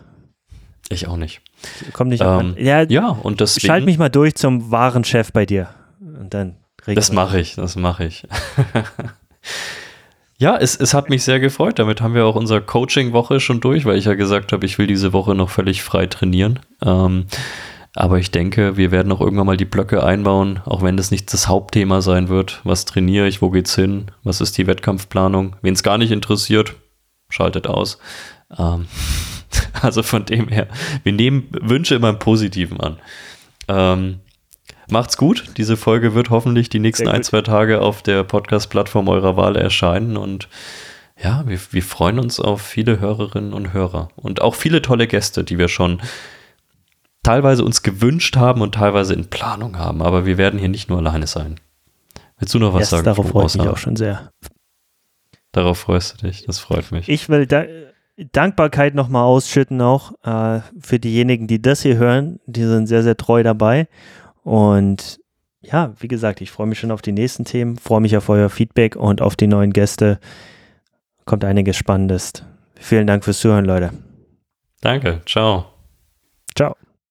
[0.90, 1.42] Ich auch nicht.
[1.94, 3.68] Komm nicht ähm, Ja, ja, und deswegen.
[3.68, 5.70] Schalt mich mal durch zum wahren Chef bei dir.
[6.02, 8.28] Und dann Das mache ich, das mache ich.
[10.38, 11.80] ja, es, es hat mich sehr gefreut.
[11.80, 14.88] Damit haben wir auch unsere Coaching-Woche schon durch, weil ich ja gesagt habe, ich will
[14.88, 16.60] diese Woche noch völlig frei trainieren.
[16.84, 17.28] Ähm,
[17.96, 21.32] aber ich denke, wir werden auch irgendwann mal die Blöcke einbauen, auch wenn das nicht
[21.32, 22.60] das Hauptthema sein wird.
[22.64, 23.42] Was trainiere ich?
[23.42, 24.08] Wo geht's hin?
[24.24, 25.56] Was ist die Wettkampfplanung?
[25.62, 26.74] Wen es gar nicht interessiert,
[27.30, 28.00] schaltet aus.
[28.58, 28.88] Ähm,
[29.82, 30.68] also von dem her,
[31.04, 32.98] wir nehmen Wünsche immer im Positiven an.
[33.68, 34.20] Ähm,
[34.90, 35.46] macht's gut.
[35.58, 40.18] Diese Folge wird hoffentlich die nächsten ein, zwei Tage auf der Podcast-Plattform eurer Wahl erscheinen
[40.18, 40.48] und
[41.22, 45.44] ja, wir, wir freuen uns auf viele Hörerinnen und Hörer und auch viele tolle Gäste,
[45.44, 46.02] die wir schon
[47.24, 50.02] teilweise uns gewünscht haben und teilweise in Planung haben.
[50.02, 51.56] Aber wir werden hier nicht nur alleine sein.
[52.38, 53.06] Willst du noch was yes, sagen?
[53.06, 54.32] Darauf freue ich mich auch schon sehr.
[55.54, 57.08] Darauf freust du dich, das freut mich.
[57.08, 57.64] Ich will da
[58.18, 62.40] Dankbarkeit nochmal ausschütten auch äh, für diejenigen, die das hier hören.
[62.46, 63.88] Die sind sehr, sehr treu dabei.
[64.44, 65.20] Und
[65.62, 68.50] ja, wie gesagt, ich freue mich schon auf die nächsten Themen, freue mich auf euer
[68.50, 70.20] Feedback und auf die neuen Gäste.
[71.26, 72.34] Kommt einiges Spannendes.
[72.76, 73.92] Vielen Dank fürs Zuhören, Leute.
[74.82, 75.66] Danke, ciao.
[76.56, 76.76] Ciao.